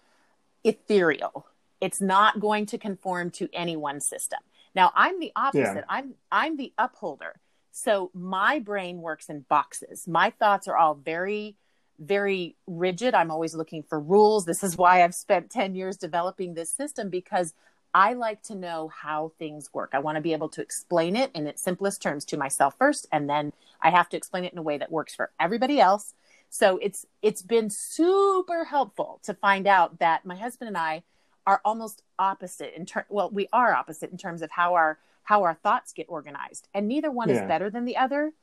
ethereal 0.64 1.46
it's 1.80 2.00
not 2.00 2.38
going 2.40 2.66
to 2.66 2.78
conform 2.78 3.30
to 3.30 3.48
any 3.52 3.76
one 3.76 4.00
system 4.00 4.38
now 4.74 4.92
i'm 4.94 5.18
the 5.18 5.32
opposite 5.34 5.74
Yeah. 5.74 5.84
i'm 5.88 6.14
i'm 6.30 6.56
the 6.56 6.72
upholder 6.78 7.40
so 7.72 8.10
my 8.14 8.58
brain 8.58 9.00
works 9.00 9.28
in 9.28 9.40
boxes 9.48 10.06
my 10.06 10.30
thoughts 10.30 10.68
are 10.68 10.76
all 10.76 10.94
very 10.94 11.56
very 11.98 12.56
rigid 12.66 13.14
i'm 13.14 13.30
always 13.30 13.54
looking 13.54 13.82
for 13.82 13.98
rules 13.98 14.44
this 14.44 14.62
is 14.62 14.76
why 14.76 15.02
i've 15.02 15.14
spent 15.14 15.50
10 15.50 15.74
years 15.74 15.96
developing 15.96 16.54
this 16.54 16.70
system 16.70 17.10
because 17.10 17.54
I 17.94 18.14
like 18.14 18.42
to 18.44 18.54
know 18.54 18.88
how 18.88 19.32
things 19.38 19.68
work. 19.74 19.90
I 19.92 19.98
want 19.98 20.16
to 20.16 20.22
be 20.22 20.32
able 20.32 20.48
to 20.48 20.62
explain 20.62 21.14
it 21.14 21.30
in 21.34 21.46
its 21.46 21.62
simplest 21.62 22.00
terms 22.00 22.24
to 22.24 22.38
myself 22.38 22.74
first, 22.78 23.06
and 23.12 23.28
then 23.28 23.52
I 23.82 23.90
have 23.90 24.08
to 24.08 24.16
explain 24.16 24.44
it 24.44 24.52
in 24.54 24.58
a 24.58 24.62
way 24.62 24.78
that 24.78 24.90
works 24.90 25.14
for 25.14 25.30
everybody 25.38 25.78
else. 25.78 26.14
So 26.54 26.78
it's 26.82 27.06
it's 27.22 27.40
been 27.40 27.70
super 27.70 28.64
helpful 28.64 29.20
to 29.22 29.32
find 29.32 29.66
out 29.66 30.00
that 30.00 30.26
my 30.26 30.36
husband 30.36 30.68
and 30.68 30.76
I 30.76 31.02
are 31.46 31.62
almost 31.64 32.02
opposite 32.18 32.76
in 32.76 32.84
terms 32.84 33.06
Well, 33.08 33.30
we 33.30 33.48
are 33.54 33.72
opposite 33.72 34.10
in 34.10 34.18
terms 34.18 34.42
of 34.42 34.50
how 34.50 34.74
our 34.74 34.98
how 35.24 35.44
our 35.44 35.54
thoughts 35.54 35.94
get 35.94 36.06
organized, 36.10 36.68
and 36.74 36.86
neither 36.86 37.10
one 37.10 37.30
Yeah. 37.30 37.36
is 37.36 37.48
better 37.48 37.70
than 37.70 37.86
the 37.86 37.96
other. 37.96 38.34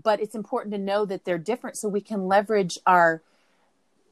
But 0.00 0.20
it's 0.20 0.36
important 0.36 0.74
to 0.74 0.78
know 0.78 1.04
that 1.06 1.24
they're 1.24 1.38
different, 1.38 1.76
so 1.76 1.88
we 1.88 2.00
can 2.00 2.28
leverage 2.28 2.78
our 2.86 3.22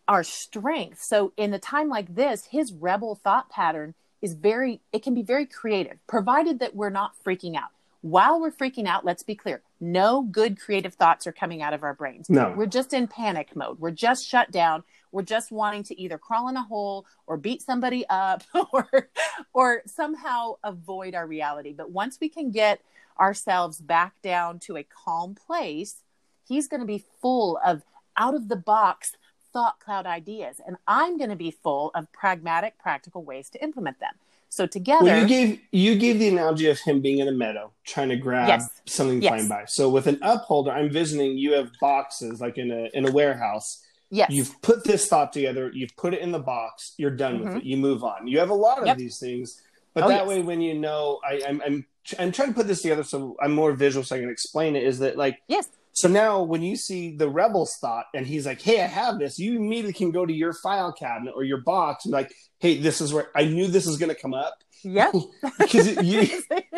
our 0.08 0.24
strength. 0.24 1.00
So 1.00 1.32
in 1.36 1.54
a 1.54 1.60
time 1.60 1.88
like 1.88 2.16
this, 2.16 2.46
his 2.46 2.72
rebel 2.72 3.14
thought 3.14 3.50
pattern 3.50 3.94
is 4.20 4.34
very 4.34 4.80
it 4.90 5.04
can 5.04 5.14
be 5.14 5.22
very 5.22 5.46
creative 5.46 6.04
provided 6.08 6.58
that 6.58 6.74
we're 6.74 6.90
not 6.90 7.14
freaking 7.24 7.54
out. 7.54 7.70
While 8.00 8.40
we're 8.40 8.50
freaking 8.50 8.88
out, 8.88 9.04
let's 9.04 9.22
be 9.22 9.36
clear. 9.36 9.62
No 9.84 10.22
good 10.22 10.58
creative 10.58 10.94
thoughts 10.94 11.26
are 11.26 11.32
coming 11.32 11.60
out 11.60 11.74
of 11.74 11.82
our 11.82 11.92
brains. 11.92 12.30
No. 12.30 12.54
We're 12.56 12.64
just 12.64 12.94
in 12.94 13.06
panic 13.06 13.54
mode. 13.54 13.78
We're 13.78 13.90
just 13.90 14.26
shut 14.26 14.50
down. 14.50 14.82
We're 15.12 15.22
just 15.22 15.52
wanting 15.52 15.82
to 15.84 16.00
either 16.00 16.16
crawl 16.16 16.48
in 16.48 16.56
a 16.56 16.62
hole 16.62 17.04
or 17.26 17.36
beat 17.36 17.60
somebody 17.60 18.06
up 18.08 18.42
or 18.72 19.10
or 19.52 19.82
somehow 19.84 20.54
avoid 20.64 21.14
our 21.14 21.26
reality. 21.26 21.74
But 21.74 21.90
once 21.90 22.18
we 22.18 22.30
can 22.30 22.50
get 22.50 22.80
ourselves 23.20 23.78
back 23.78 24.14
down 24.22 24.58
to 24.60 24.78
a 24.78 24.84
calm 24.84 25.34
place, 25.34 25.96
he's 26.48 26.66
going 26.66 26.80
to 26.80 26.86
be 26.86 27.04
full 27.20 27.60
of 27.64 27.82
out 28.16 28.34
of 28.34 28.48
the 28.48 28.56
box 28.56 29.12
thought 29.52 29.78
cloud 29.78 30.04
ideas 30.04 30.60
and 30.66 30.76
i'm 30.88 31.16
going 31.16 31.30
to 31.30 31.36
be 31.36 31.50
full 31.50 31.92
of 31.94 32.12
pragmatic 32.12 32.76
practical 32.76 33.22
ways 33.22 33.48
to 33.48 33.62
implement 33.62 34.00
them 34.00 34.14
so 34.54 34.66
together 34.66 35.04
Well, 35.04 35.20
you 35.22 35.26
gave 35.28 35.60
you 35.72 35.96
gave 35.96 36.18
the 36.18 36.28
analogy 36.28 36.68
of 36.68 36.78
him 36.80 37.00
being 37.00 37.18
in 37.18 37.28
a 37.28 37.32
meadow 37.32 37.72
trying 37.84 38.08
to 38.10 38.16
grab 38.16 38.48
Yes. 38.48 38.68
something 38.86 39.20
Yes. 39.22 39.30
flying 39.30 39.48
by. 39.48 39.64
So 39.66 39.88
with 39.88 40.06
an 40.06 40.18
upholder, 40.22 40.70
I'm 40.70 40.86
envisioning 40.86 41.36
you 41.38 41.52
have 41.54 41.70
boxes 41.80 42.40
like 42.40 42.56
in 42.58 42.70
a 42.70 42.88
in 42.94 43.06
a 43.08 43.12
warehouse. 43.12 43.82
yes 44.10 44.30
You've 44.30 44.54
put 44.62 44.84
this 44.84 45.06
thought 45.08 45.32
together. 45.32 45.70
You've 45.74 45.96
put 45.96 46.14
it 46.14 46.20
in 46.20 46.30
the 46.32 46.38
box. 46.38 46.94
You're 46.98 47.10
done 47.24 47.40
with 47.40 47.48
Mhm. 47.48 47.56
it. 47.58 47.64
You 47.64 47.76
move 47.78 48.04
on. 48.04 48.26
You 48.28 48.38
have 48.38 48.50
a 48.50 48.54
lot 48.54 48.78
of 48.80 48.86
Yep. 48.86 48.96
these 48.98 49.18
things, 49.18 49.60
but 49.94 50.04
Oh, 50.04 50.08
that 50.08 50.20
yes. 50.20 50.28
way, 50.28 50.42
when 50.42 50.60
you 50.60 50.74
know, 50.74 51.20
I, 51.28 51.40
I'm 51.48 51.60
I'm 51.66 51.86
I'm 52.18 52.32
trying 52.32 52.48
to 52.48 52.54
put 52.54 52.66
this 52.68 52.82
together 52.82 53.02
so 53.02 53.34
I'm 53.42 53.52
more 53.52 53.72
visual, 53.72 54.04
so 54.04 54.14
I 54.16 54.20
can 54.20 54.28
explain 54.30 54.76
it. 54.76 54.84
Is 54.84 54.98
that 55.00 55.16
like 55.16 55.38
yes 55.48 55.68
so 55.94 56.06
now 56.08 56.42
when 56.42 56.60
you 56.62 56.76
see 56.76 57.16
the 57.16 57.28
rebel's 57.28 57.76
thought 57.76 58.06
and 58.14 58.26
he's 58.26 58.44
like, 58.46 58.60
Hey, 58.60 58.82
I 58.82 58.86
have 58.86 59.18
this, 59.18 59.38
you 59.38 59.56
immediately 59.56 59.92
can 59.94 60.10
go 60.10 60.26
to 60.26 60.32
your 60.32 60.52
file 60.52 60.92
cabinet 60.92 61.32
or 61.34 61.42
your 61.44 61.62
box 61.62 62.04
and 62.04 62.12
be 62.12 62.16
like, 62.16 62.32
Hey, 62.58 62.78
this 62.78 63.00
is 63.00 63.12
where 63.14 63.28
I 63.34 63.44
knew 63.46 63.66
this 63.68 63.86
was 63.86 63.96
gonna 63.96 64.14
come 64.14 64.34
up. 64.34 64.58
Yeah. 64.82 65.10
Because 65.58 65.96
you 66.02 66.28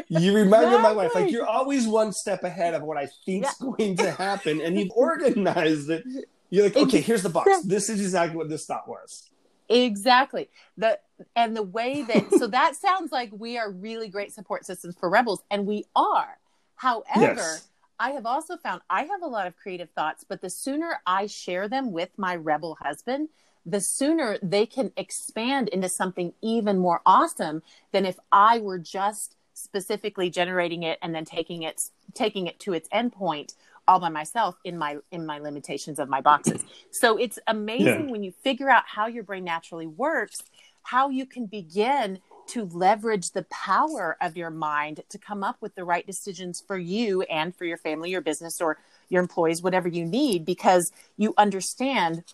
you 0.08 0.32
remind 0.32 0.70
me 0.70 0.76
of 0.76 0.82
my 0.82 0.92
wife, 0.92 1.14
like 1.14 1.32
you're 1.32 1.46
always 1.46 1.88
one 1.88 2.12
step 2.12 2.44
ahead 2.44 2.74
of 2.74 2.82
what 2.82 2.96
I 2.96 3.08
think's 3.24 3.54
Yeah. 3.60 3.66
going 3.76 3.96
to 3.96 4.10
happen, 4.26 4.60
and 4.60 4.78
you've 4.78 4.92
organized 4.94 5.90
it. 5.90 6.04
You're 6.50 6.64
like, 6.64 6.76
okay, 6.76 7.00
here's 7.00 7.22
the 7.24 7.28
box. 7.28 7.50
This 7.64 7.88
is 7.90 8.00
exactly 8.00 8.36
what 8.36 8.48
this 8.48 8.64
thought 8.66 8.86
was. 8.88 9.28
exactly 9.68 10.48
the 10.78 10.98
and 11.34 11.56
the 11.56 11.62
way 11.62 12.02
that 12.02 12.30
so 12.38 12.46
that 12.46 12.76
sounds 12.76 13.10
like 13.10 13.30
we 13.32 13.58
are 13.58 13.70
really 13.70 14.08
great 14.08 14.32
support 14.32 14.64
systems 14.64 14.94
for 15.00 15.08
rebels 15.10 15.42
and 15.50 15.66
we 15.66 15.84
are 15.96 16.38
however 16.76 17.20
Yes. 17.20 17.68
I 17.98 18.10
have 18.10 18.26
also 18.26 18.56
found 18.56 18.82
I 18.90 19.04
have 19.04 19.22
a 19.22 19.26
lot 19.26 19.46
of 19.46 19.56
creative 19.56 19.90
thoughts, 19.90 20.24
but 20.28 20.40
the 20.40 20.50
sooner 20.50 21.00
I 21.06 21.26
share 21.26 21.68
them 21.68 21.92
with 21.92 22.10
my 22.18 22.36
rebel 22.36 22.76
husband, 22.80 23.28
the 23.64 23.80
sooner 23.80 24.38
they 24.42 24.66
can 24.66 24.92
expand 24.96 25.68
into 25.68 25.88
something 25.88 26.32
even 26.42 26.78
more 26.78 27.00
awesome 27.06 27.62
than 27.92 28.04
if 28.06 28.18
I 28.30 28.58
were 28.58 28.78
just 28.78 29.36
specifically 29.54 30.28
generating 30.30 30.82
it 30.82 30.98
and 31.02 31.14
then 31.14 31.24
taking 31.24 31.62
it 31.62 31.82
taking 32.14 32.46
it 32.46 32.60
to 32.60 32.74
its 32.74 32.88
endpoint 32.90 33.54
all 33.88 34.00
by 34.00 34.08
myself 34.10 34.56
in 34.64 34.76
my 34.76 34.98
in 35.10 35.24
my 35.24 35.38
limitations 35.38 35.98
of 35.98 36.08
my 36.08 36.20
boxes. 36.20 36.64
So 36.90 37.16
it's 37.16 37.38
amazing 37.46 38.06
Yeah. 38.06 38.10
when 38.10 38.22
you 38.22 38.32
figure 38.32 38.70
out 38.70 38.84
how 38.86 39.06
your 39.06 39.24
brain 39.24 39.44
naturally 39.44 39.86
works, 39.86 40.42
how 40.82 41.08
you 41.10 41.26
can 41.26 41.46
begin 41.46 42.20
to 42.48 42.64
leverage 42.64 43.32
the 43.32 43.44
power 43.44 44.16
of 44.20 44.36
your 44.36 44.50
mind 44.50 45.02
to 45.08 45.18
come 45.18 45.42
up 45.42 45.56
with 45.60 45.74
the 45.74 45.84
right 45.84 46.06
decisions 46.06 46.62
for 46.66 46.78
you 46.78 47.22
and 47.22 47.54
for 47.54 47.64
your 47.64 47.76
family, 47.76 48.10
your 48.10 48.20
business, 48.20 48.60
or 48.60 48.78
your 49.08 49.22
employees 49.22 49.62
whatever 49.62 49.88
you 49.88 50.04
need 50.04 50.44
because 50.44 50.90
you 51.16 51.32
understand 51.36 52.24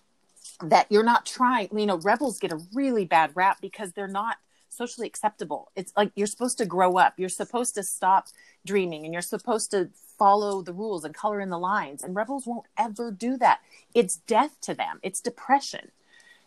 that 0.61 0.87
you're 0.89 1.03
not 1.03 1.25
trying 1.25 1.67
you 1.77 1.85
know 1.85 1.97
rebels 1.97 2.39
get 2.39 2.51
a 2.51 2.59
really 2.73 3.05
bad 3.05 3.31
rap 3.35 3.59
because 3.61 3.91
they're 3.91 4.07
not 4.07 4.37
socially 4.69 5.07
acceptable. 5.07 5.71
It's 5.75 5.93
like 5.95 6.11
you're 6.15 6.27
supposed 6.27 6.57
to 6.57 6.65
grow 6.65 6.97
up. 6.97 7.13
You're 7.17 7.29
supposed 7.29 7.75
to 7.75 7.83
stop 7.83 8.27
dreaming 8.65 9.05
and 9.05 9.13
you're 9.13 9.21
supposed 9.21 9.71
to 9.71 9.89
follow 10.17 10.61
the 10.61 10.73
rules 10.73 11.03
and 11.03 11.13
color 11.13 11.39
in 11.39 11.49
the 11.49 11.59
lines 11.59 12.03
and 12.03 12.15
rebels 12.15 12.45
won't 12.47 12.65
ever 12.77 13.11
do 13.11 13.37
that. 13.37 13.59
It's 13.93 14.17
death 14.17 14.59
to 14.61 14.73
them. 14.73 14.99
It's 15.03 15.21
depression 15.21 15.91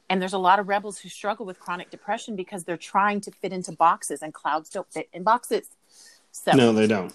and 0.09 0.21
there's 0.21 0.33
a 0.33 0.39
lot 0.39 0.59
of 0.59 0.69
rebels 0.69 0.99
who 0.99 1.09
struggle 1.09 1.47
with 1.47 1.59
chronic 1.59 1.91
depression 1.91 2.37
because 2.37 2.65
they're 2.65 2.77
trying 2.77 3.21
to 3.21 3.31
fit 3.31 3.53
into 3.53 3.73
boxes 3.73 4.23
and 4.23 4.33
clouds 4.33 4.71
don't 4.71 4.91
fit 4.93 5.09
in 5.13 5.23
boxes 5.23 5.69
so 6.33 6.53
no 6.53 6.73
they 6.73 6.87
don't 6.87 7.15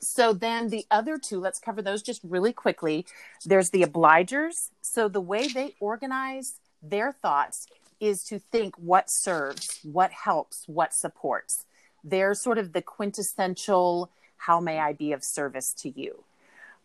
so 0.00 0.32
then 0.32 0.68
the 0.68 0.84
other 0.90 1.18
two, 1.18 1.40
let's 1.40 1.58
cover 1.58 1.82
those 1.82 2.02
just 2.02 2.20
really 2.22 2.52
quickly. 2.52 3.06
There's 3.44 3.70
the 3.70 3.82
obligers. 3.82 4.70
So 4.82 5.08
the 5.08 5.20
way 5.20 5.48
they 5.48 5.74
organize 5.80 6.60
their 6.82 7.12
thoughts 7.12 7.66
is 7.98 8.22
to 8.24 8.38
think 8.38 8.76
what 8.76 9.06
serves, 9.08 9.80
what 9.82 10.12
helps, 10.12 10.64
what 10.66 10.94
supports. 10.94 11.64
They're 12.04 12.34
sort 12.34 12.58
of 12.58 12.72
the 12.72 12.82
quintessential, 12.82 14.10
how 14.36 14.60
may 14.60 14.78
I 14.78 14.92
be 14.92 15.12
of 15.12 15.24
service 15.24 15.74
to 15.78 15.88
you? 15.88 16.22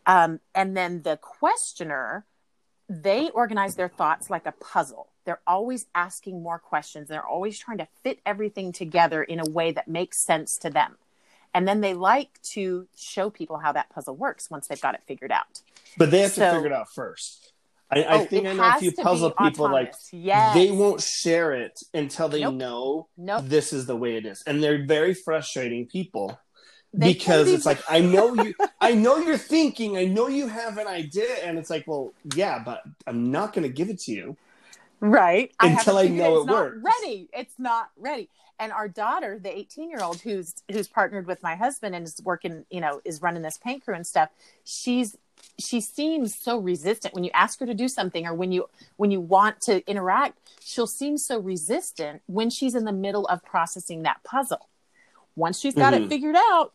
Um, 0.07 0.39
and 0.55 0.75
then 0.75 1.03
the 1.03 1.17
questioner, 1.17 2.25
they 2.89 3.29
organize 3.29 3.75
their 3.75 3.89
thoughts 3.89 4.29
like 4.29 4.45
a 4.45 4.53
puzzle. 4.53 5.10
They're 5.25 5.41
always 5.45 5.85
asking 5.93 6.41
more 6.41 6.59
questions. 6.59 7.07
They're 7.07 7.25
always 7.25 7.57
trying 7.59 7.77
to 7.79 7.87
fit 8.03 8.19
everything 8.25 8.71
together 8.71 9.23
in 9.23 9.39
a 9.39 9.49
way 9.49 9.71
that 9.71 9.87
makes 9.87 10.23
sense 10.23 10.57
to 10.57 10.69
them. 10.69 10.97
And 11.53 11.67
then 11.67 11.81
they 11.81 11.93
like 11.93 12.41
to 12.53 12.87
show 12.95 13.29
people 13.29 13.57
how 13.57 13.71
that 13.73 13.89
puzzle 13.89 14.15
works 14.15 14.49
once 14.49 14.67
they've 14.67 14.81
got 14.81 14.95
it 14.95 15.01
figured 15.05 15.31
out. 15.31 15.61
But 15.97 16.11
they 16.11 16.21
have 16.21 16.31
so, 16.31 16.45
to 16.45 16.51
figure 16.53 16.67
it 16.67 16.73
out 16.73 16.87
first. 16.93 17.51
I, 17.91 18.03
oh, 18.03 18.21
I 18.21 18.25
think 18.25 18.47
I 18.47 18.53
know 18.53 18.63
a 18.63 18.79
few 18.79 18.93
puzzle 18.93 19.31
people 19.31 19.69
like 19.69 19.93
yes. 20.13 20.53
they 20.53 20.71
won't 20.71 21.01
share 21.01 21.51
it 21.51 21.77
until 21.93 22.29
they 22.29 22.41
nope. 22.41 22.55
know 22.55 23.07
nope. 23.17 23.43
this 23.45 23.73
is 23.73 23.85
the 23.85 23.97
way 23.97 24.15
it 24.15 24.25
is, 24.25 24.41
and 24.47 24.63
they're 24.63 24.85
very 24.85 25.13
frustrating 25.13 25.87
people 25.87 26.39
they 26.93 27.13
because 27.13 27.47
be... 27.47 27.53
it's 27.53 27.65
like 27.65 27.79
I 27.89 27.99
know 27.99 28.33
you, 28.33 28.53
I 28.81 28.93
know 28.93 29.17
you're 29.17 29.37
thinking, 29.37 29.97
I 29.97 30.05
know 30.05 30.27
you 30.27 30.47
have 30.47 30.77
an 30.77 30.87
idea, 30.87 31.35
and 31.43 31.57
it's 31.57 31.69
like, 31.69 31.85
well, 31.87 32.13
yeah, 32.35 32.61
but 32.63 32.81
I'm 33.07 33.31
not 33.31 33.53
going 33.53 33.63
to 33.63 33.73
give 33.73 33.89
it 33.89 33.99
to 34.01 34.11
you, 34.11 34.37
right? 35.01 35.53
Until 35.59 35.97
I, 35.97 36.03
I 36.03 36.07
know 36.07 36.41
it 36.41 36.47
works. 36.47 36.77
Ready? 36.81 37.29
It's 37.33 37.59
not 37.59 37.89
ready 37.97 38.29
and 38.61 38.71
our 38.71 38.87
daughter 38.87 39.39
the 39.39 39.53
18 39.53 39.89
year 39.89 39.99
old 40.01 40.21
who's 40.21 40.53
who's 40.71 40.87
partnered 40.87 41.27
with 41.27 41.41
my 41.43 41.55
husband 41.55 41.95
and 41.95 42.05
is 42.05 42.21
working 42.23 42.63
you 42.69 42.79
know 42.79 43.01
is 43.03 43.21
running 43.21 43.41
this 43.41 43.57
paint 43.57 43.83
crew 43.83 43.95
and 43.95 44.07
stuff 44.07 44.29
she's 44.63 45.17
she 45.59 45.81
seems 45.81 46.35
so 46.35 46.57
resistant 46.59 47.13
when 47.15 47.23
you 47.23 47.31
ask 47.33 47.59
her 47.59 47.65
to 47.65 47.73
do 47.73 47.87
something 47.87 48.25
or 48.25 48.33
when 48.33 48.51
you 48.51 48.69
when 48.95 49.11
you 49.11 49.19
want 49.19 49.59
to 49.59 49.85
interact 49.89 50.37
she'll 50.63 50.87
seem 50.87 51.17
so 51.17 51.39
resistant 51.39 52.21
when 52.27 52.49
she's 52.49 52.75
in 52.75 52.85
the 52.85 52.93
middle 52.93 53.25
of 53.25 53.43
processing 53.43 54.03
that 54.03 54.23
puzzle 54.23 54.69
once 55.35 55.59
she's 55.59 55.75
got 55.75 55.93
mm-hmm. 55.93 56.03
it 56.03 56.09
figured 56.09 56.35
out 56.35 56.73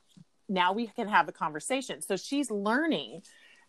now 0.49 0.73
we 0.73 0.89
can 0.89 1.07
have 1.09 1.29
a 1.29 1.33
conversation 1.33 2.03
so 2.03 2.17
she's 2.17 2.51
learning 2.51 3.23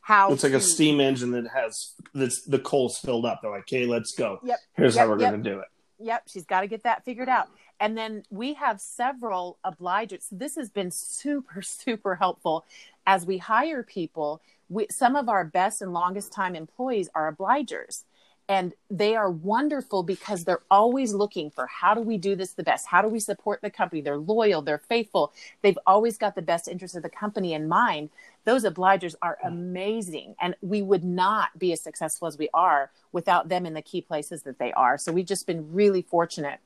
how 0.07 0.31
it's 0.31 0.41
to... 0.41 0.47
like 0.47 0.55
a 0.55 0.61
steam 0.61 1.01
engine 1.01 1.31
that 1.31 1.47
has 1.47 1.93
this, 2.13 2.43
the 2.43 2.59
coals 2.59 2.97
filled 2.97 3.25
up 3.25 3.41
they're 3.41 3.51
like 3.51 3.61
okay 3.61 3.85
let's 3.85 4.13
go 4.13 4.39
yep 4.43 4.57
here's 4.73 4.95
yep, 4.95 5.03
how 5.03 5.09
we're 5.09 5.19
yep. 5.19 5.31
going 5.31 5.43
to 5.43 5.49
do 5.49 5.59
it 5.59 5.67
yep 5.99 6.23
she's 6.27 6.45
got 6.45 6.61
to 6.61 6.67
get 6.67 6.83
that 6.83 7.03
figured 7.03 7.27
out 7.27 7.49
and 7.79 7.97
then 7.97 8.23
we 8.29 8.53
have 8.55 8.81
several 8.81 9.59
obligers. 9.65 10.23
So 10.23 10.35
this 10.35 10.55
has 10.55 10.69
been 10.69 10.91
super, 10.91 11.61
super 11.61 12.15
helpful 12.15 12.65
as 13.05 13.25
we 13.25 13.37
hire 13.37 13.83
people. 13.83 14.41
We, 14.69 14.87
some 14.89 15.15
of 15.15 15.29
our 15.29 15.45
best 15.45 15.81
and 15.81 15.93
longest 15.93 16.31
time 16.31 16.55
employees 16.55 17.09
are 17.15 17.33
obligers. 17.33 18.03
And 18.49 18.73
they 18.89 19.15
are 19.15 19.29
wonderful 19.29 20.03
because 20.03 20.45
they're 20.45 20.63
always 20.71 21.13
looking 21.13 21.51
for 21.51 21.67
how 21.67 21.93
do 21.93 21.99
we 22.01 22.17
do 22.17 22.35
this 22.35 22.53
the 22.53 22.63
best? 22.63 22.87
How 22.87 23.01
do 23.01 23.09
we 23.09 23.19
support 23.19 23.61
the 23.61 23.69
company? 23.69 24.01
They're 24.01 24.17
loyal, 24.17 24.61
they're 24.61 24.77
faithful. 24.77 25.33
They've 25.61 25.77
always 25.85 26.17
got 26.17 26.35
the 26.35 26.41
best 26.41 26.67
interest 26.67 26.95
of 26.95 27.03
the 27.03 27.09
company 27.09 27.53
in 27.53 27.67
mind. 27.67 28.09
Those 28.45 28.63
obligers 28.63 29.15
are 29.21 29.37
amazing. 29.43 30.35
And 30.39 30.55
we 30.61 30.81
would 30.81 31.03
not 31.03 31.59
be 31.59 31.73
as 31.73 31.81
successful 31.81 32.27
as 32.27 32.37
we 32.37 32.47
are 32.53 32.89
without 33.11 33.49
them 33.49 33.65
in 33.65 33.73
the 33.73 33.81
key 33.81 34.01
places 34.01 34.43
that 34.43 34.59
they 34.59 34.71
are. 34.71 34.97
So 34.97 35.11
we've 35.11 35.25
just 35.25 35.45
been 35.45 35.73
really 35.73 36.01
fortunate 36.01 36.59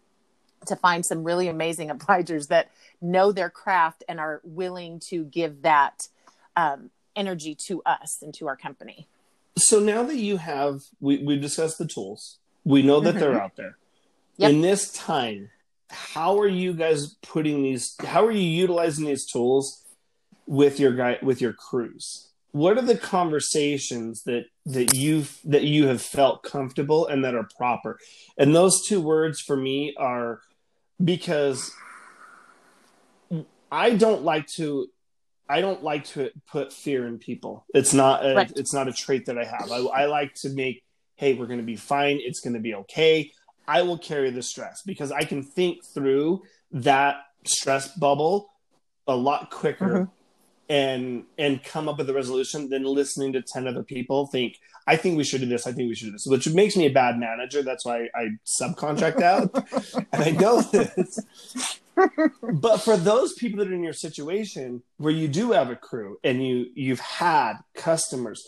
to 0.67 0.75
find 0.75 1.03
some 1.03 1.23
really 1.23 1.47
amazing 1.47 1.89
obligers 1.97 2.47
that 2.49 2.69
know 3.01 3.31
their 3.31 3.49
craft 3.49 4.03
and 4.07 4.19
are 4.19 4.41
willing 4.43 4.99
to 4.99 5.23
give 5.23 5.63
that 5.63 6.09
um, 6.55 6.91
energy 7.15 7.55
to 7.55 7.81
us 7.87 8.21
and 8.21 8.33
to 8.35 8.47
our 8.47 8.55
company. 8.55 9.07
So 9.57 9.79
now 9.79 10.03
that 10.03 10.17
you 10.17 10.37
have, 10.37 10.81
we, 10.99 11.17
we've 11.23 11.41
discussed 11.41 11.77
the 11.77 11.87
tools, 11.87 12.39
we 12.63 12.81
know 12.81 12.99
that 13.01 13.11
mm-hmm. 13.11 13.19
they're 13.19 13.41
out 13.41 13.55
there. 13.55 13.77
Yep. 14.37 14.51
In 14.51 14.61
this 14.61 14.91
time, 14.93 15.49
how 15.89 16.39
are 16.39 16.47
you 16.47 16.73
guys 16.73 17.15
putting 17.21 17.63
these, 17.63 17.95
how 17.99 18.25
are 18.25 18.31
you 18.31 18.47
utilizing 18.47 19.05
these 19.05 19.25
tools 19.25 19.83
with 20.47 20.79
your 20.79 20.93
guy, 20.93 21.17
with 21.21 21.41
your 21.41 21.53
crews? 21.53 22.29
What 22.53 22.77
are 22.77 22.81
the 22.81 22.97
conversations 22.97 24.23
that 24.23 24.45
that 24.65 24.93
you've 24.93 25.39
that 25.45 25.63
you 25.63 25.87
have 25.87 26.01
felt 26.01 26.43
comfortable 26.43 27.07
and 27.07 27.23
that 27.23 27.33
are 27.33 27.47
proper? 27.57 27.97
And 28.37 28.53
those 28.53 28.85
two 28.85 28.99
words 28.99 29.39
for 29.39 29.55
me 29.55 29.95
are 29.97 30.41
because 31.01 31.71
I 33.71 33.91
don't 33.91 34.23
like 34.23 34.47
to 34.57 34.89
I 35.51 35.61
don't 35.61 35.83
like 35.83 36.05
to 36.13 36.31
put 36.47 36.71
fear 36.71 37.05
in 37.07 37.19
people. 37.19 37.65
It's 37.73 37.93
not 37.93 38.25
a, 38.25 38.35
right. 38.35 38.51
it's 38.55 38.73
not 38.73 38.87
a 38.87 38.93
trait 38.93 39.25
that 39.25 39.37
I 39.37 39.43
have. 39.43 39.71
I, 39.71 39.77
I 39.77 40.05
like 40.05 40.33
to 40.41 40.49
make 40.49 40.83
hey, 41.17 41.33
we're 41.33 41.45
going 41.45 41.59
to 41.59 41.65
be 41.65 41.75
fine. 41.75 42.19
It's 42.19 42.39
going 42.39 42.55
to 42.55 42.59
be 42.59 42.73
okay. 42.73 43.31
I 43.67 43.83
will 43.83 43.99
carry 43.99 44.31
the 44.31 44.41
stress 44.41 44.81
because 44.83 45.11
I 45.11 45.23
can 45.23 45.43
think 45.43 45.85
through 45.93 46.41
that 46.71 47.17
stress 47.45 47.95
bubble 47.95 48.49
a 49.07 49.15
lot 49.15 49.51
quicker 49.51 49.85
mm-hmm 49.87 50.11
and 50.71 51.25
and 51.37 51.61
come 51.65 51.89
up 51.89 51.97
with 51.97 52.09
a 52.09 52.13
resolution 52.13 52.69
than 52.69 52.83
listening 52.83 53.33
to 53.33 53.41
10 53.41 53.67
other 53.67 53.83
people 53.83 54.27
think 54.27 54.57
i 54.87 54.95
think 54.95 55.17
we 55.17 55.23
should 55.25 55.41
do 55.41 55.47
this 55.47 55.67
i 55.67 55.71
think 55.73 55.89
we 55.89 55.95
should 55.95 56.05
do 56.05 56.11
this 56.13 56.25
which 56.25 56.47
makes 56.53 56.77
me 56.77 56.85
a 56.85 56.89
bad 56.89 57.17
manager 57.17 57.61
that's 57.61 57.85
why 57.85 58.07
i 58.15 58.29
subcontract 58.61 59.21
out 59.21 59.53
and 60.13 60.23
i 60.23 60.31
know 60.31 60.61
this 60.61 61.19
but 62.53 62.77
for 62.77 62.97
those 62.97 63.33
people 63.33 63.59
that 63.59 63.67
are 63.67 63.73
in 63.73 63.83
your 63.83 63.93
situation 63.93 64.83
where 64.97 65.13
you 65.13 65.27
do 65.27 65.51
have 65.51 65.69
a 65.69 65.75
crew 65.75 66.17
and 66.23 66.45
you 66.45 66.67
you've 66.75 66.99
had 66.99 67.53
customers 67.75 68.47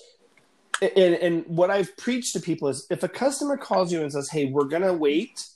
and, 0.82 1.16
and 1.16 1.46
what 1.48 1.70
i've 1.70 1.96
preached 1.98 2.34
to 2.34 2.40
people 2.40 2.68
is 2.68 2.86
if 2.90 3.04
a 3.04 3.08
customer 3.08 3.58
calls 3.58 3.92
you 3.92 4.02
and 4.02 4.12
says 4.12 4.30
hey 4.30 4.46
we're 4.46 4.66
gonna 4.66 4.94
wait 4.94 5.48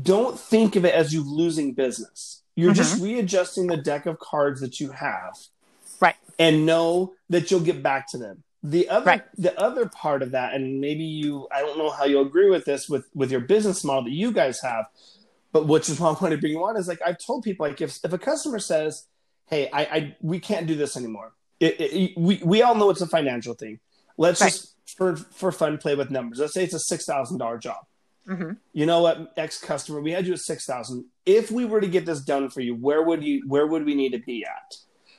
don't 0.00 0.38
think 0.38 0.76
of 0.76 0.84
it 0.84 0.94
as 0.94 1.12
you 1.12 1.22
losing 1.22 1.72
business 1.72 2.42
you're 2.54 2.70
mm-hmm. 2.70 2.76
just 2.76 3.02
readjusting 3.02 3.66
the 3.66 3.76
deck 3.76 4.06
of 4.06 4.18
cards 4.18 4.60
that 4.60 4.80
you 4.80 4.90
have 4.90 5.34
right 6.00 6.16
and 6.38 6.66
know 6.66 7.14
that 7.28 7.50
you'll 7.50 7.60
get 7.60 7.82
back 7.82 8.10
to 8.10 8.18
them 8.18 8.42
the 8.62 8.88
other 8.88 9.06
right. 9.06 9.24
the 9.38 9.58
other 9.60 9.86
part 9.86 10.22
of 10.22 10.32
that 10.32 10.54
and 10.54 10.80
maybe 10.80 11.04
you 11.04 11.46
i 11.52 11.60
don't 11.60 11.78
know 11.78 11.90
how 11.90 12.04
you'll 12.04 12.26
agree 12.26 12.50
with 12.50 12.64
this 12.64 12.88
with 12.88 13.06
with 13.14 13.30
your 13.30 13.40
business 13.40 13.84
model 13.84 14.04
that 14.04 14.10
you 14.10 14.32
guys 14.32 14.60
have 14.60 14.86
but 15.56 15.66
which 15.66 15.88
is 15.88 15.98
why 15.98 16.08
i 16.08 16.12
want 16.12 16.32
to 16.32 16.38
bring 16.38 16.52
you 16.52 16.64
on 16.64 16.76
is 16.76 16.88
like 16.88 17.00
i've 17.04 17.18
told 17.18 17.42
people 17.42 17.66
like 17.66 17.80
if, 17.80 17.98
if 18.04 18.12
a 18.12 18.18
customer 18.18 18.58
says 18.58 19.06
hey 19.48 19.68
i, 19.72 19.82
I 19.82 20.16
we 20.20 20.38
can't 20.38 20.66
do 20.66 20.74
this 20.74 20.96
anymore 20.96 21.32
it, 21.58 21.80
it, 21.80 22.18
we, 22.18 22.40
we 22.44 22.62
all 22.62 22.74
know 22.74 22.90
it's 22.90 23.00
a 23.00 23.06
financial 23.06 23.54
thing 23.54 23.80
let's 24.16 24.40
right. 24.40 24.52
just 24.52 24.74
for 24.96 25.16
for 25.16 25.50
fun 25.52 25.78
play 25.78 25.94
with 25.94 26.10
numbers 26.10 26.38
let's 26.38 26.54
say 26.54 26.64
it's 26.64 26.74
a 26.74 26.96
$6000 26.96 27.60
job 27.60 27.86
mm-hmm. 28.28 28.52
you 28.72 28.86
know 28.86 29.00
what 29.00 29.32
ex 29.36 29.58
customer 29.58 30.00
we 30.00 30.12
had 30.12 30.26
you 30.26 30.34
at 30.34 30.40
6000 30.40 31.04
if 31.24 31.50
we 31.50 31.64
were 31.64 31.80
to 31.80 31.88
get 31.88 32.06
this 32.06 32.20
done 32.20 32.50
for 32.50 32.60
you 32.60 32.74
where 32.74 33.02
would 33.02 33.24
you 33.24 33.42
where 33.46 33.66
would 33.66 33.84
we 33.84 33.94
need 33.94 34.12
to 34.12 34.18
be 34.18 34.44
at 34.44 34.76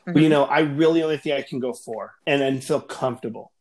Mm-hmm. 0.08 0.20
You 0.20 0.30
know, 0.30 0.46
I 0.46 0.60
really 0.60 1.04
only 1.04 1.18
think 1.18 1.38
I 1.38 1.42
can 1.42 1.60
go 1.60 1.74
four 1.74 2.16
and 2.26 2.42
then 2.42 2.62
feel 2.62 2.80
comfortable. 2.80 3.52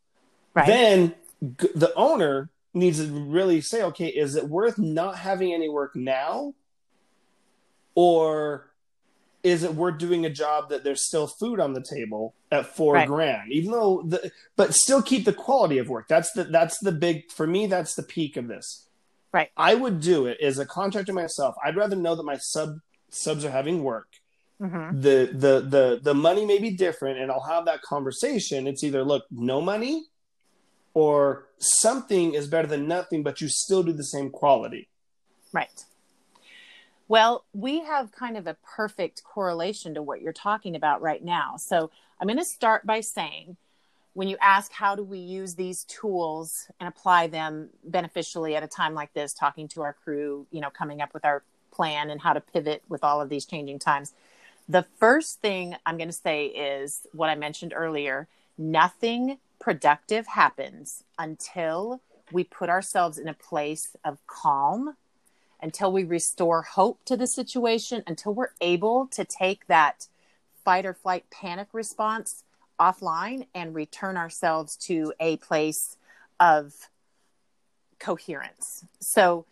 Right. 0.54 0.66
Then 0.66 1.14
the 1.42 1.92
owner 1.96 2.50
needs 2.72 3.04
to 3.04 3.10
really 3.10 3.60
say, 3.60 3.82
okay, 3.82 4.06
is 4.06 4.36
it 4.36 4.44
worth 4.44 4.78
not 4.78 5.18
having 5.18 5.52
any 5.52 5.68
work 5.68 5.96
now? 5.96 6.54
Or 7.96 8.70
is 9.42 9.64
it 9.64 9.74
worth 9.74 9.98
doing 9.98 10.24
a 10.24 10.30
job 10.30 10.68
that 10.68 10.84
there's 10.84 11.04
still 11.04 11.26
food 11.26 11.58
on 11.58 11.72
the 11.72 11.82
table 11.82 12.34
at 12.52 12.66
four 12.66 12.94
right. 12.94 13.06
grand 13.06 13.52
even 13.52 13.70
though 13.70 14.02
the 14.02 14.32
but 14.56 14.74
still 14.74 15.00
keep 15.00 15.24
the 15.24 15.32
quality 15.32 15.78
of 15.78 15.88
work 15.88 16.08
that's 16.08 16.32
the 16.32 16.44
that's 16.44 16.78
the 16.80 16.90
big 16.90 17.30
for 17.30 17.46
me 17.46 17.66
that's 17.66 17.94
the 17.94 18.02
peak 18.02 18.36
of 18.36 18.48
this 18.48 18.88
right 19.32 19.50
i 19.56 19.72
would 19.72 20.00
do 20.00 20.26
it 20.26 20.36
as 20.40 20.58
a 20.58 20.66
contractor 20.66 21.12
myself 21.12 21.54
i'd 21.64 21.76
rather 21.76 21.94
know 21.94 22.16
that 22.16 22.24
my 22.24 22.36
sub 22.36 22.80
subs 23.10 23.44
are 23.44 23.50
having 23.50 23.84
work 23.84 24.08
Mm-hmm. 24.60 25.00
The 25.00 25.30
the 25.32 25.60
the 25.60 26.00
the 26.02 26.14
money 26.14 26.46
may 26.46 26.58
be 26.58 26.70
different, 26.70 27.18
and 27.18 27.30
I'll 27.30 27.44
have 27.44 27.66
that 27.66 27.82
conversation. 27.82 28.66
It's 28.66 28.82
either 28.82 29.04
look, 29.04 29.24
no 29.30 29.60
money, 29.60 30.06
or 30.94 31.48
something 31.58 32.32
is 32.34 32.46
better 32.48 32.66
than 32.66 32.88
nothing, 32.88 33.22
but 33.22 33.40
you 33.40 33.48
still 33.48 33.82
do 33.82 33.92
the 33.92 34.04
same 34.04 34.30
quality. 34.30 34.88
Right. 35.52 35.84
Well, 37.08 37.44
we 37.52 37.80
have 37.80 38.10
kind 38.10 38.36
of 38.36 38.46
a 38.46 38.56
perfect 38.64 39.22
correlation 39.22 39.94
to 39.94 40.02
what 40.02 40.22
you're 40.22 40.32
talking 40.32 40.74
about 40.74 41.02
right 41.02 41.22
now. 41.22 41.56
So 41.56 41.90
I'm 42.20 42.26
going 42.26 42.38
to 42.38 42.44
start 42.44 42.84
by 42.84 43.00
saying 43.00 43.56
when 44.16 44.28
you 44.28 44.38
ask 44.40 44.72
how 44.72 44.94
do 44.94 45.04
we 45.04 45.18
use 45.18 45.54
these 45.54 45.84
tools 45.84 46.70
and 46.80 46.88
apply 46.88 47.26
them 47.26 47.68
beneficially 47.84 48.56
at 48.56 48.62
a 48.62 48.66
time 48.66 48.94
like 48.94 49.12
this 49.12 49.34
talking 49.34 49.68
to 49.68 49.82
our 49.82 49.92
crew 49.92 50.46
you 50.50 50.60
know 50.60 50.70
coming 50.70 51.02
up 51.02 51.12
with 51.12 51.24
our 51.24 51.42
plan 51.70 52.08
and 52.08 52.22
how 52.22 52.32
to 52.32 52.40
pivot 52.40 52.82
with 52.88 53.04
all 53.04 53.20
of 53.20 53.28
these 53.28 53.44
changing 53.44 53.78
times 53.78 54.14
the 54.70 54.86
first 54.98 55.40
thing 55.42 55.76
i'm 55.84 55.98
going 55.98 56.08
to 56.08 56.14
say 56.14 56.46
is 56.46 57.06
what 57.12 57.28
i 57.28 57.34
mentioned 57.34 57.74
earlier 57.76 58.26
nothing 58.56 59.36
productive 59.58 60.26
happens 60.26 61.04
until 61.18 62.00
we 62.32 62.42
put 62.42 62.70
ourselves 62.70 63.18
in 63.18 63.28
a 63.28 63.34
place 63.34 63.96
of 64.02 64.18
calm 64.26 64.96
until 65.60 65.90
we 65.92 66.04
restore 66.04 66.62
hope 66.62 67.04
to 67.04 67.16
the 67.16 67.26
situation 67.26 68.02
until 68.06 68.34
we're 68.34 68.52
able 68.60 69.06
to 69.08 69.24
take 69.24 69.66
that 69.66 70.08
fight 70.64 70.84
or 70.84 70.94
flight 70.94 71.24
panic 71.30 71.68
response 71.72 72.42
offline 72.78 73.46
and 73.54 73.74
return 73.74 74.16
ourselves 74.16 74.76
to 74.76 75.12
a 75.20 75.36
place 75.38 75.96
of 76.38 76.74
coherence. 77.98 78.84
So, 79.00 79.46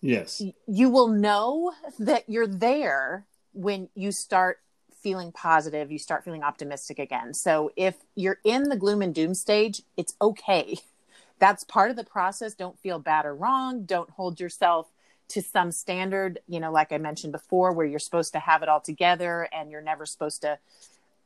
yes, 0.00 0.42
you 0.66 0.90
will 0.90 1.08
know 1.08 1.72
that 1.98 2.24
you're 2.28 2.46
there 2.46 3.26
when 3.52 3.88
you 3.94 4.10
start 4.10 4.58
feeling 5.00 5.30
positive, 5.32 5.92
you 5.92 5.98
start 5.98 6.24
feeling 6.24 6.42
optimistic 6.42 6.98
again. 6.98 7.34
So, 7.34 7.70
if 7.76 7.94
you're 8.14 8.40
in 8.44 8.64
the 8.64 8.76
gloom 8.76 9.02
and 9.02 9.14
doom 9.14 9.34
stage, 9.34 9.82
it's 9.96 10.16
okay. 10.20 10.78
That's 11.38 11.64
part 11.64 11.90
of 11.90 11.96
the 11.96 12.04
process. 12.04 12.54
Don't 12.54 12.78
feel 12.78 12.98
bad 12.98 13.26
or 13.26 13.34
wrong. 13.34 13.84
Don't 13.84 14.10
hold 14.10 14.40
yourself 14.40 14.88
to 15.28 15.42
some 15.42 15.72
standard, 15.72 16.38
you 16.46 16.60
know, 16.60 16.70
like 16.70 16.92
I 16.92 16.98
mentioned 16.98 17.32
before, 17.32 17.72
where 17.72 17.86
you're 17.86 17.98
supposed 17.98 18.32
to 18.34 18.38
have 18.38 18.62
it 18.62 18.68
all 18.68 18.80
together 18.80 19.48
and 19.52 19.70
you're 19.70 19.80
never 19.80 20.06
supposed 20.06 20.42
to 20.42 20.58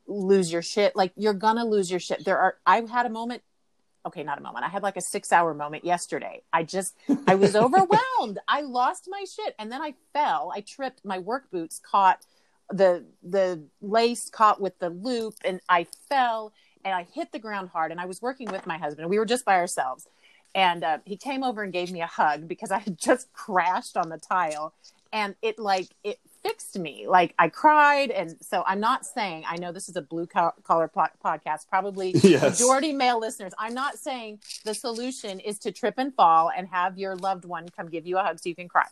lose 0.06 0.52
your 0.52 0.62
shit. 0.62 0.96
Like 0.96 1.12
you're 1.16 1.34
gonna 1.34 1.64
lose 1.64 1.90
your 1.90 2.00
shit. 2.00 2.24
There 2.24 2.38
are 2.38 2.56
I've 2.66 2.88
had 2.88 3.06
a 3.06 3.10
moment 3.10 3.42
okay, 4.08 4.22
not 4.22 4.38
a 4.38 4.42
moment. 4.42 4.64
I 4.64 4.68
had 4.68 4.82
like 4.82 4.96
a 4.96 5.00
six 5.00 5.32
hour 5.32 5.54
moment 5.54 5.84
yesterday. 5.84 6.42
I 6.52 6.64
just, 6.64 6.96
I 7.26 7.34
was 7.34 7.54
overwhelmed. 7.64 8.38
I 8.48 8.62
lost 8.62 9.06
my 9.08 9.24
shit. 9.24 9.54
And 9.58 9.70
then 9.70 9.82
I 9.82 9.94
fell. 10.12 10.52
I 10.54 10.60
tripped. 10.60 11.04
My 11.04 11.18
work 11.18 11.50
boots 11.50 11.80
caught 11.82 12.24
the, 12.70 13.04
the 13.22 13.62
lace 13.80 14.28
caught 14.30 14.60
with 14.60 14.78
the 14.78 14.90
loop 14.90 15.34
and 15.44 15.60
I 15.68 15.86
fell 16.08 16.52
and 16.84 16.94
I 16.94 17.06
hit 17.12 17.32
the 17.32 17.38
ground 17.38 17.70
hard. 17.70 17.92
And 17.92 18.00
I 18.00 18.06
was 18.06 18.22
working 18.22 18.50
with 18.50 18.66
my 18.66 18.78
husband. 18.78 19.08
We 19.08 19.18
were 19.18 19.26
just 19.26 19.44
by 19.44 19.56
ourselves. 19.56 20.06
And 20.54 20.82
uh, 20.82 20.98
he 21.04 21.16
came 21.16 21.44
over 21.44 21.62
and 21.62 21.72
gave 21.72 21.90
me 21.92 22.00
a 22.00 22.06
hug 22.06 22.48
because 22.48 22.70
I 22.70 22.78
had 22.78 22.98
just 23.08 23.32
crashed 23.32 23.96
on 23.96 24.08
the 24.08 24.18
tile. 24.18 24.74
And 25.12 25.34
it 25.42 25.58
like, 25.58 25.88
it 26.04 26.18
fixed 26.42 26.78
me. 26.78 27.06
Like 27.06 27.34
I 27.38 27.48
cried, 27.48 28.10
and 28.10 28.36
so 28.40 28.62
I'm 28.66 28.80
not 28.80 29.04
saying 29.04 29.44
I 29.46 29.56
know 29.56 29.72
this 29.72 29.88
is 29.88 29.96
a 29.96 30.02
blue 30.02 30.26
collar 30.26 30.88
po- 30.88 31.06
podcast, 31.24 31.68
probably 31.68 32.10
yes. 32.22 32.42
majority 32.42 32.92
male 32.92 33.20
listeners. 33.20 33.52
I'm 33.58 33.74
not 33.74 33.98
saying 33.98 34.40
the 34.64 34.74
solution 34.74 35.40
is 35.40 35.58
to 35.60 35.72
trip 35.72 35.94
and 35.98 36.14
fall 36.14 36.50
and 36.54 36.68
have 36.68 36.98
your 36.98 37.16
loved 37.16 37.44
one 37.44 37.68
come 37.68 37.88
give 37.88 38.06
you 38.06 38.18
a 38.18 38.22
hug 38.22 38.38
so 38.38 38.48
you 38.48 38.54
can 38.54 38.68
cry. 38.68 38.86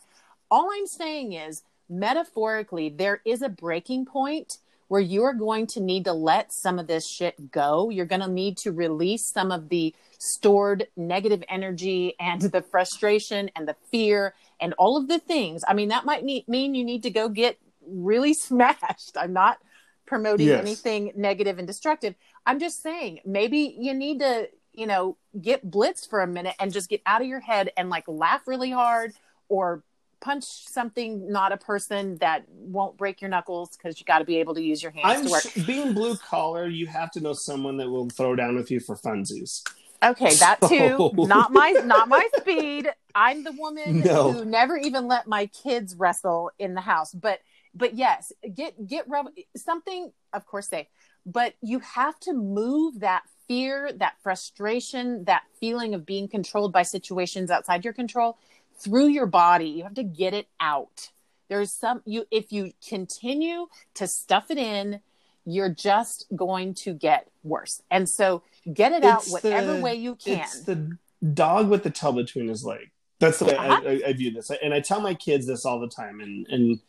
All 0.49 0.69
I'm 0.71 0.87
saying 0.87 1.33
is, 1.33 1.63
metaphorically, 1.89 2.89
there 2.89 3.21
is 3.25 3.41
a 3.41 3.49
breaking 3.49 4.05
point 4.05 4.59
where 4.87 5.01
you 5.01 5.23
are 5.23 5.33
going 5.33 5.67
to 5.67 5.79
need 5.79 6.05
to 6.05 6.13
let 6.13 6.53
some 6.53 6.79
of 6.79 6.87
this 6.87 7.07
shit 7.07 7.51
go. 7.51 7.89
You're 7.89 8.05
going 8.05 8.21
to 8.21 8.27
need 8.27 8.57
to 8.59 8.71
release 8.71 9.27
some 9.27 9.51
of 9.51 9.69
the 9.69 9.93
stored 10.19 10.87
negative 10.95 11.43
energy 11.49 12.15
and 12.19 12.41
the 12.41 12.61
frustration 12.61 13.51
and 13.55 13.67
the 13.67 13.75
fear 13.91 14.33
and 14.59 14.73
all 14.77 14.97
of 14.97 15.07
the 15.07 15.19
things. 15.19 15.63
I 15.67 15.73
mean, 15.73 15.89
that 15.89 16.05
might 16.05 16.23
mean 16.23 16.75
you 16.75 16.83
need 16.83 17.03
to 17.03 17.09
go 17.09 17.29
get 17.29 17.57
really 17.85 18.33
smashed. 18.33 19.17
I'm 19.17 19.33
not 19.33 19.59
promoting 20.05 20.47
yes. 20.47 20.61
anything 20.61 21.11
negative 21.15 21.59
and 21.59 21.67
destructive. 21.67 22.15
I'm 22.45 22.59
just 22.59 22.81
saying 22.81 23.19
maybe 23.25 23.75
you 23.77 23.93
need 23.93 24.19
to, 24.19 24.49
you 24.73 24.87
know, 24.87 25.17
get 25.39 25.69
blitzed 25.69 26.09
for 26.09 26.21
a 26.21 26.27
minute 26.27 26.55
and 26.59 26.71
just 26.71 26.89
get 26.89 27.01
out 27.05 27.21
of 27.21 27.27
your 27.27 27.41
head 27.41 27.71
and 27.75 27.89
like 27.89 28.05
laugh 28.07 28.47
really 28.47 28.71
hard 28.71 29.11
or 29.49 29.83
punch 30.19 30.67
something 30.67 31.31
not 31.31 31.51
a 31.51 31.57
person 31.57 32.17
that 32.17 32.43
won't 32.49 32.97
break 32.97 33.21
your 33.21 33.29
knuckles 33.29 33.77
because 33.77 33.99
you 33.99 34.05
got 34.05 34.19
to 34.19 34.25
be 34.25 34.37
able 34.37 34.55
to 34.55 34.61
use 34.61 34.81
your 34.81 34.91
hands 34.91 35.19
I'm 35.19 35.25
to 35.25 35.31
work. 35.31 35.43
Sh- 35.43 35.65
being 35.65 35.93
blue 35.93 36.15
collar, 36.17 36.67
you 36.67 36.87
have 36.87 37.11
to 37.11 37.19
know 37.19 37.33
someone 37.33 37.77
that 37.77 37.89
will 37.89 38.09
throw 38.09 38.35
down 38.35 38.55
with 38.55 38.71
you 38.71 38.79
for 38.79 38.95
funsies. 38.95 39.63
Okay, 40.03 40.35
that 40.35 40.59
too. 40.67 41.11
Not 41.15 41.51
my 41.51 41.71
not 41.85 42.07
my 42.07 42.27
speed. 42.37 42.89
I'm 43.15 43.43
the 43.43 43.51
woman 43.53 44.01
no. 44.01 44.31
who 44.31 44.45
never 44.45 44.77
even 44.77 45.07
let 45.07 45.27
my 45.27 45.47
kids 45.47 45.95
wrestle 45.95 46.51
in 46.59 46.73
the 46.73 46.81
house. 46.81 47.13
But 47.13 47.39
but 47.73 47.95
yes, 47.95 48.31
get 48.53 48.87
get 48.87 49.07
rub- 49.07 49.33
something 49.55 50.11
of 50.33 50.45
course 50.45 50.69
safe. 50.69 50.87
But 51.25 51.55
you 51.61 51.79
have 51.79 52.19
to 52.21 52.33
move 52.33 53.01
that 53.01 53.23
fear, 53.47 53.91
that 53.97 54.15
frustration, 54.21 55.23
that 55.25 55.43
feeling 55.59 55.93
of 55.93 56.05
being 56.05 56.27
controlled 56.27 56.73
by 56.73 56.83
situations 56.83 57.49
outside 57.49 57.83
your 57.83 57.93
control 57.93 58.37
through 58.79 59.07
your 59.07 59.25
body. 59.25 59.67
You 59.67 59.83
have 59.83 59.95
to 59.95 60.03
get 60.03 60.33
it 60.33 60.47
out. 60.59 61.09
There's 61.49 61.71
some 61.71 62.01
you 62.05 62.25
if 62.31 62.51
you 62.51 62.73
continue 62.87 63.67
to 63.95 64.07
stuff 64.07 64.51
it 64.51 64.57
in, 64.57 65.01
you're 65.45 65.69
just 65.69 66.25
going 66.35 66.73
to 66.73 66.93
get 66.93 67.29
worse. 67.43 67.81
And 67.89 68.09
so 68.09 68.43
get 68.71 68.91
it 68.91 69.03
out 69.03 69.25
whatever 69.27 69.75
the, 69.75 69.81
way 69.81 69.95
you 69.95 70.15
can. 70.15 70.39
It's 70.39 70.61
the 70.61 70.97
dog 71.33 71.69
with 71.69 71.83
the 71.83 71.89
tail 71.89 72.11
between 72.11 72.49
his 72.49 72.65
legs. 72.65 72.91
That's 73.19 73.39
the 73.39 73.45
way 73.45 73.55
uh-huh. 73.55 73.81
I, 73.85 73.89
I, 73.89 74.01
I, 74.09 74.13
view 74.13 74.31
this, 74.31 74.51
and 74.61 74.73
I 74.73 74.79
tell 74.79 75.01
my 75.01 75.15
kids 75.15 75.47
this 75.47 75.65
all 75.65 75.79
the 75.79 75.87
time. 75.87 76.19
And 76.19 76.45
and 76.49 76.79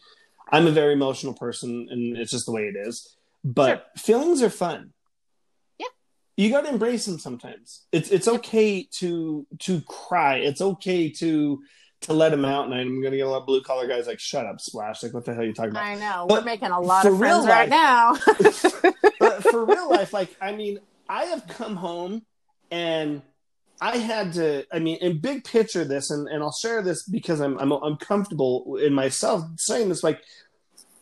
I'm 0.50 0.66
a 0.66 0.70
very 0.70 0.92
emotional 0.92 1.32
person, 1.32 1.88
and 1.90 2.16
it's 2.16 2.30
just 2.30 2.46
the 2.46 2.52
way 2.52 2.64
it 2.64 2.76
is. 2.76 3.16
But 3.44 3.90
sure. 3.96 4.18
feelings 4.18 4.42
are 4.42 4.50
fun. 4.50 4.92
You 6.38 6.50
got 6.50 6.60
to 6.60 6.68
embrace 6.68 7.04
them 7.04 7.18
sometimes. 7.18 7.86
It's 7.90 8.10
it's 8.10 8.28
okay 8.28 8.84
to 8.92 9.44
to 9.58 9.80
cry. 9.80 10.36
It's 10.36 10.60
okay 10.60 11.10
to 11.14 11.60
to 12.02 12.12
let 12.12 12.32
him 12.32 12.44
out, 12.44 12.66
and 12.66 12.74
I'm 12.74 13.00
going 13.00 13.10
to 13.10 13.16
get 13.16 13.26
a 13.26 13.28
lot 13.28 13.40
of 13.40 13.46
blue 13.46 13.60
collar 13.60 13.88
guys 13.88 14.06
like, 14.06 14.20
"Shut 14.20 14.46
up, 14.46 14.60
Splash!" 14.60 15.02
Like, 15.02 15.12
what 15.14 15.24
the 15.24 15.34
hell 15.34 15.42
are 15.42 15.46
you 15.46 15.52
talking 15.52 15.72
about? 15.72 15.84
I 15.84 15.96
know 15.96 16.26
but 16.28 16.42
we're 16.42 16.44
making 16.44 16.70
a 16.70 16.80
lot 16.80 17.04
of 17.04 17.18
friends 17.18 17.44
life, 17.44 17.48
right 17.48 17.68
now. 17.68 18.12
but 19.18 19.42
for 19.42 19.64
real 19.64 19.90
life, 19.90 20.12
like, 20.12 20.36
I 20.40 20.52
mean, 20.54 20.78
I 21.08 21.24
have 21.24 21.44
come 21.48 21.74
home 21.74 22.22
and 22.70 23.20
I 23.80 23.96
had 23.96 24.34
to. 24.34 24.64
I 24.72 24.78
mean, 24.78 24.98
in 25.00 25.18
big 25.18 25.42
picture, 25.42 25.84
this, 25.84 26.12
and, 26.12 26.28
and 26.28 26.40
I'll 26.40 26.52
share 26.52 26.82
this 26.82 27.02
because 27.02 27.40
I'm 27.40 27.58
I'm 27.58 27.72
I'm 27.72 27.96
comfortable 27.96 28.76
in 28.76 28.94
myself 28.94 29.44
saying 29.56 29.88
this. 29.88 30.04
Like, 30.04 30.22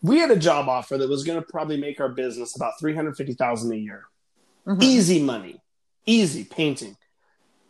we 0.01 0.19
had 0.19 0.31
a 0.31 0.37
job 0.37 0.71
offer 0.71 0.97
that 0.97 1.11
was 1.11 1.25
going 1.25 1.39
to 1.39 1.47
probably 1.47 1.77
make 1.77 2.01
our 2.01 2.09
business 2.09 2.57
about 2.57 2.73
three 2.81 2.95
hundred 2.95 3.19
fifty 3.19 3.35
thousand 3.35 3.71
a 3.73 3.77
year, 3.77 4.07
mm-hmm. 4.67 4.83
easy 4.83 5.23
money, 5.23 5.61
easy 6.05 6.45
painting, 6.45 6.97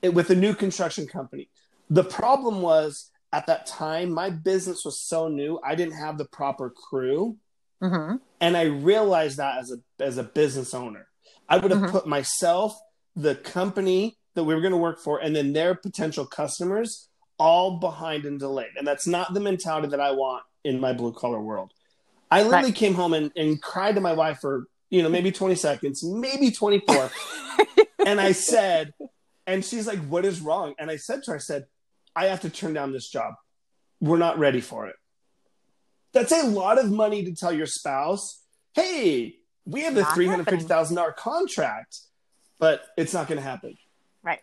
it, 0.03 0.15
with 0.15 0.31
a 0.31 0.35
new 0.35 0.55
construction 0.55 1.07
company. 1.07 1.49
The 1.91 2.05
problem 2.05 2.63
was 2.63 3.11
at 3.33 3.47
that 3.47 3.67
time 3.67 4.13
my 4.13 4.31
business 4.31 4.85
was 4.85 5.01
so 5.01 5.29
new, 5.29 5.61
I 5.65 5.75
didn't 5.75 5.95
have 5.95 6.19
the 6.19 6.25
proper 6.25 6.71
crew, 6.71 7.37
mm-hmm. 7.83 8.17
and 8.41 8.57
I 8.57 8.65
realized 8.65 9.39
that 9.39 9.59
as 9.59 9.73
a 9.73 10.05
as 10.05 10.19
a 10.19 10.25
business 10.25 10.75
owner. 10.75 11.07
I 11.49 11.59
would 11.59 11.71
have 11.71 11.81
mm-hmm. 11.81 11.93
put 11.93 12.07
myself, 12.07 12.77
the 13.15 13.35
company 13.35 14.17
that 14.35 14.45
we 14.45 14.55
were 14.55 14.61
going 14.61 14.73
to 14.73 14.79
work 14.79 15.01
for, 15.01 15.19
and 15.19 15.35
then 15.35 15.53
their 15.53 15.75
potential 15.75 16.27
customers 16.27 17.09
all 17.39 17.79
behind 17.79 18.25
and 18.25 18.39
delayed. 18.39 18.73
And 18.77 18.87
that's 18.87 19.07
not 19.07 19.33
the 19.33 19.41
mentality 19.41 19.89
that 19.89 20.01
I 20.01 20.11
want 20.11 20.43
in 20.65 20.81
my 20.81 20.93
blue 20.93 21.13
collar 21.13 21.41
world. 21.41 21.73
I 22.31 22.43
literally 22.43 22.67
right. 22.67 22.75
came 22.75 22.95
home 22.95 23.15
and, 23.15 23.31
and 23.37 23.63
cried 23.63 23.95
to 23.95 24.01
my 24.01 24.13
wife 24.13 24.39
for, 24.41 24.67
you 24.91 25.03
know, 25.03 25.09
maybe 25.09 25.33
20 25.33 25.55
seconds, 25.55 26.05
maybe 26.05 26.51
24. 26.51 27.11
and 28.07 28.21
I 28.21 28.33
said, 28.33 28.93
and 29.47 29.65
she's 29.65 29.87
like, 29.87 29.99
what 30.01 30.25
is 30.25 30.41
wrong? 30.41 30.75
And 30.79 30.91
I 30.91 30.97
said 30.97 31.23
to 31.25 31.33
her, 31.33 31.37
I 31.37 31.41
said, 31.41 31.67
I 32.15 32.27
have 32.27 32.41
to 32.41 32.51
turn 32.51 32.73
down 32.73 32.93
this 32.93 33.09
job. 33.09 33.35
We're 34.01 34.19
not 34.19 34.39
ready 34.39 34.61
for 34.61 34.87
it. 34.87 34.97
That's 36.13 36.33
a 36.33 36.47
lot 36.47 36.79
of 36.79 36.91
money 36.91 37.25
to 37.25 37.35
tell 37.35 37.53
your 37.53 37.67
spouse, 37.67 38.43
hey, 38.75 39.37
we 39.67 39.83
have 39.83 39.95
the 39.95 40.05
three 40.05 40.27
hundred 40.27 40.49
fifty 40.49 40.65
thousand 40.65 40.97
dollar 40.97 41.13
contract, 41.13 41.99
but 42.59 42.87
it's 42.97 43.13
not 43.13 43.27
going 43.27 43.37
to 43.37 43.45
happen. 43.45 43.77
Right. 44.23 44.41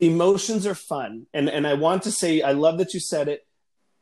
Emotions 0.00 0.66
are 0.66 0.74
fun, 0.74 1.26
and 1.32 1.48
and 1.48 1.66
I 1.66 1.74
want 1.74 2.02
to 2.02 2.10
say 2.10 2.42
I 2.42 2.52
love 2.52 2.78
that 2.78 2.92
you 2.92 3.00
said 3.00 3.28
it. 3.28 3.46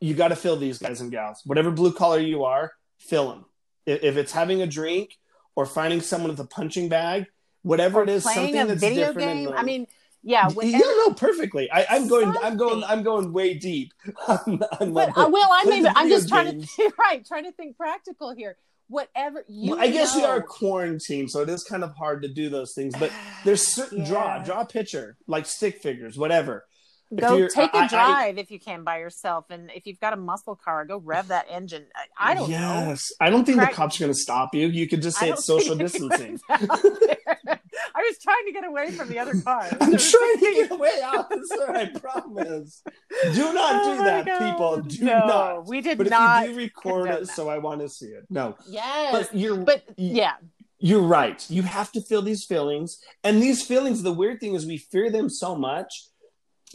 You 0.01 0.15
got 0.15 0.29
to 0.29 0.35
fill 0.35 0.57
these 0.57 0.79
guys 0.79 0.99
and 0.99 1.11
gals, 1.11 1.41
whatever 1.45 1.71
blue 1.71 1.93
collar 1.93 2.19
you 2.19 2.43
are, 2.43 2.73
fill 2.99 3.29
them. 3.29 3.45
If, 3.85 4.03
if 4.03 4.17
it's 4.17 4.33
having 4.33 4.61
a 4.61 4.67
drink 4.67 5.17
or 5.55 5.65
finding 5.65 6.01
someone 6.01 6.31
with 6.31 6.39
a 6.39 6.45
punching 6.45 6.89
bag, 6.89 7.25
whatever 7.61 8.01
or 8.01 8.03
it 8.03 8.09
is, 8.09 8.23
something 8.23 8.53
that's 8.53 8.81
different. 8.81 9.47
Game. 9.47 9.53
I 9.55 9.63
mean, 9.63 9.87
yeah, 10.23 10.49
yeah, 10.61 10.77
no, 10.79 11.13
perfectly. 11.13 11.69
I, 11.69 11.97
am 11.97 12.07
going, 12.07 12.33
I'm 12.41 12.57
going, 12.57 12.83
I'm 12.83 13.03
going 13.03 13.33
way 13.33 13.55
deep. 13.55 13.93
On 14.27 14.57
but, 14.93 15.17
uh, 15.17 15.29
well, 15.31 15.49
I'm 15.51 15.71
even, 15.73 15.91
I'm 15.95 16.09
just 16.09 16.29
trying 16.29 16.51
games. 16.51 16.73
to 16.75 16.91
right, 16.99 17.25
trying 17.25 17.43
to 17.43 17.51
think 17.51 17.77
practical 17.77 18.33
here 18.33 18.57
whatever 18.87 19.43
you. 19.47 19.77
I 19.77 19.89
guess 19.89 20.15
know. 20.15 20.21
we 20.21 20.25
are 20.27 20.41
quarantined, 20.41 21.31
so 21.31 21.41
it 21.41 21.49
is 21.49 21.63
kind 21.63 21.83
of 21.83 21.95
hard 21.95 22.21
to 22.21 22.27
do 22.27 22.49
those 22.49 22.73
things. 22.73 22.93
But 22.97 23.11
there's 23.43 23.67
certain 23.67 23.99
yeah. 23.99 24.05
draw, 24.05 24.43
draw 24.43 24.61
a 24.61 24.65
picture 24.65 25.17
like 25.27 25.45
stick 25.45 25.81
figures, 25.81 26.17
whatever. 26.17 26.65
Go 27.15 27.47
take 27.47 27.73
a 27.73 27.87
drive 27.87 28.37
I, 28.37 28.39
if 28.39 28.49
you 28.49 28.59
can 28.59 28.83
by 28.83 28.99
yourself, 28.99 29.45
and 29.49 29.69
if 29.75 29.85
you've 29.85 29.99
got 29.99 30.13
a 30.13 30.17
muscle 30.17 30.55
car, 30.55 30.83
go 30.85 30.97
rev 30.97 31.27
that 31.27 31.45
engine. 31.49 31.85
I, 32.17 32.31
I 32.31 32.33
don't 32.35 32.49
yes. 32.49 33.13
know. 33.19 33.25
I 33.27 33.29
don't 33.29 33.45
think 33.45 33.57
Crack- 33.59 33.71
the 33.71 33.75
cops 33.75 33.97
are 33.97 34.05
going 34.05 34.11
to 34.13 34.17
stop 34.19 34.55
you. 34.55 34.67
You 34.67 34.87
could 34.87 35.01
just 35.01 35.17
say 35.19 35.29
it's 35.29 35.45
social 35.45 35.75
distancing. 35.75 36.39
I 37.95 38.01
was 38.01 38.17
trying 38.19 38.45
to 38.47 38.51
get 38.51 38.65
away 38.65 38.91
from 38.91 39.09
the 39.09 39.19
other 39.19 39.39
car. 39.41 39.61
I'm 39.81 39.97
trying 39.97 40.37
to 40.39 40.53
get 40.55 40.71
away, 40.71 41.01
officer. 41.03 41.71
I 41.71 41.85
promise. 41.99 42.81
Do 43.33 43.53
not 43.53 43.85
Oh 43.85 43.93
do 43.93 43.99
my 43.99 44.05
that, 44.05 44.25
God. 44.25 44.39
people. 44.51 44.81
Do 44.81 45.05
no, 45.05 45.19
not. 45.27 45.67
We 45.67 45.81
did 45.81 45.97
But 45.97 46.09
not. 46.09 46.43
if 46.43 46.49
you 46.49 46.55
do 46.55 46.61
record 46.61 47.09
it, 47.09 47.19
that. 47.21 47.27
so 47.27 47.49
I 47.49 47.59
want 47.59 47.81
to 47.81 47.89
see 47.89 48.07
it. 48.07 48.25
No, 48.29 48.55
yes, 48.67 49.11
but 49.11 49.35
you're 49.37 49.57
but 49.57 49.83
yeah, 49.97 50.33
You're 50.79 51.01
right. 51.03 51.45
You 51.49 51.61
have 51.63 51.91
to 51.93 52.01
feel 52.01 52.21
these 52.21 52.43
feelings. 52.43 52.97
And 53.23 53.41
these 53.41 53.63
feelings, 53.65 54.01
the 54.03 54.11
weird 54.13 54.39
thing 54.39 54.55
is 54.55 54.65
we 54.65 54.77
fear 54.77 55.09
them 55.11 55.29
so 55.29 55.55
much. 55.55 56.07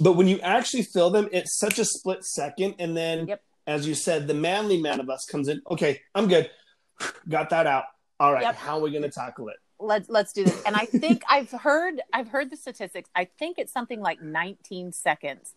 But 0.00 0.12
when 0.14 0.28
you 0.28 0.38
actually 0.40 0.82
feel 0.84 1.10
them, 1.10 1.28
it's 1.32 1.58
such 1.58 1.78
a 1.78 1.84
split 1.84 2.24
second. 2.24 2.76
And 2.78 2.96
then, 2.96 3.26
Yep. 3.28 3.42
as 3.66 3.86
you 3.86 3.94
said, 3.94 4.26
the 4.28 4.34
manly 4.34 4.80
man 4.80 5.00
of 5.00 5.10
us 5.10 5.24
comes 5.24 5.48
in. 5.48 5.60
Okay, 5.70 6.00
I'm 6.14 6.28
good. 6.28 6.50
Got 7.28 7.50
that 7.50 7.66
out. 7.66 7.84
All 8.20 8.32
right. 8.32 8.42
Yep. 8.42 8.54
How 8.56 8.78
are 8.78 8.80
we 8.82 8.90
going 8.90 9.02
to 9.02 9.10
tackle 9.10 9.48
it? 9.48 9.56
let's 9.80 10.08
let's 10.08 10.32
do 10.32 10.42
this. 10.42 10.60
And 10.66 10.74
I 10.74 10.86
think 10.86 11.22
I've 11.28 11.52
heard 11.52 12.00
I've 12.12 12.26
heard 12.28 12.50
the 12.50 12.56
statistics. 12.56 13.08
I 13.14 13.26
think 13.26 13.58
it's 13.58 13.72
something 13.72 14.00
like 14.00 14.20
19 14.20 14.90
seconds 14.92 15.54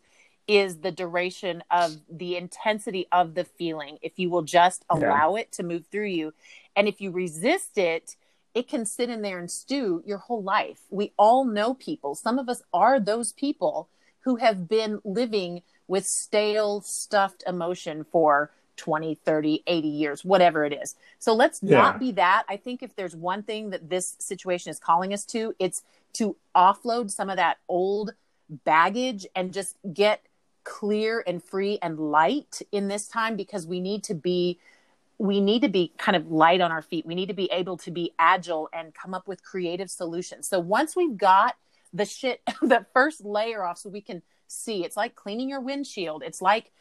is 0.48 0.78
the 0.82 0.92
duration 0.92 1.64
of 1.72 1.98
the 2.08 2.36
intensity 2.38 3.08
of 3.12 3.34
the 3.34 3.44
feeling 3.46 3.98
if 4.04 4.20
you 4.20 4.30
will 4.30 4.44
just 4.44 4.86
Yeah. 4.92 4.98
allow 5.08 5.36
it 5.36 5.52
to 5.54 5.64
move 5.64 5.88
through 5.88 6.08
you. 6.08 6.34
And 6.76 6.88
if 6.88 7.02
you 7.02 7.10
resist 7.10 7.80
it, 7.80 8.16
it 8.54 8.68
can 8.68 8.86
sit 8.86 9.10
in 9.10 9.24
there 9.24 9.40
and 9.40 9.50
stew 9.50 10.04
your 10.06 10.18
whole 10.20 10.44
life. 10.44 10.82
We 10.92 11.14
all 11.18 11.44
know 11.46 11.74
people. 11.74 12.14
Some 12.14 12.38
of 12.38 12.48
us 12.48 12.62
are 12.74 13.00
those 13.00 13.32
people 13.32 13.90
who 14.22 14.38
have 14.38 14.68
been 14.68 15.00
living 15.04 15.62
with 15.88 16.06
stale, 16.06 16.82
stuffed 16.82 17.44
emotion 17.46 18.04
for 18.04 18.52
20, 18.78 19.16
30, 19.16 19.64
80 19.68 19.88
years, 19.88 20.26
whatever 20.26 20.66
it 20.66 20.74
is. 20.74 20.96
So 21.20 21.34
let's 21.34 21.62
Yeah. 21.62 21.78
not 21.78 22.00
be 22.00 22.12
that. 22.14 22.46
I 22.50 22.58
think 22.58 22.82
if 22.82 22.96
there's 22.96 23.16
one 23.16 23.44
thing 23.44 23.70
that 23.72 23.90
this 23.90 24.16
situation 24.20 24.72
is 24.72 24.80
calling 24.80 25.14
us 25.14 25.26
to, 25.26 25.54
it's 25.60 25.84
to 26.14 26.36
offload 26.56 27.12
some 27.12 27.30
of 27.30 27.38
that 27.38 27.60
old 27.68 28.14
baggage 28.64 29.28
and 29.36 29.54
just 29.54 29.76
get 29.94 30.22
clear 30.64 31.24
and 31.26 31.44
free 31.44 31.80
and 31.82 32.00
light 32.00 32.62
in 32.72 32.88
this 32.88 33.08
time 33.08 33.36
because 33.36 33.66
we 33.68 33.80
need 33.80 34.04
to 34.06 34.14
be 34.14 34.60
we 35.18 35.40
need 35.40 35.62
to 35.62 35.70
be 35.70 35.92
kind 36.00 36.16
of 36.16 36.32
light 36.32 36.62
on 36.62 36.72
our 36.72 36.82
feet. 36.82 37.06
We 37.06 37.14
need 37.14 37.28
to 37.28 37.36
be 37.36 37.46
able 37.52 37.78
to 37.78 37.92
be 37.92 38.12
agile 38.18 38.68
and 38.74 38.92
come 38.96 39.14
up 39.14 39.28
with 39.28 39.44
creative 39.44 39.92
solutions. 39.92 40.48
So 40.48 40.60
once 40.60 40.96
we've 40.96 41.16
got 41.16 41.58
the 41.94 42.06
shit, 42.06 42.42
the 42.62 42.86
first 42.94 43.24
layer 43.24 43.64
off, 43.64 43.78
so 43.78 43.90
we 43.90 44.02
can 44.02 44.22
see, 44.48 44.84
it's 44.84 44.98
like 44.98 45.16
cleaning 45.16 45.50
your 45.50 45.62
windshield. 45.62 46.24
It's 46.24 46.42
like 46.42 46.72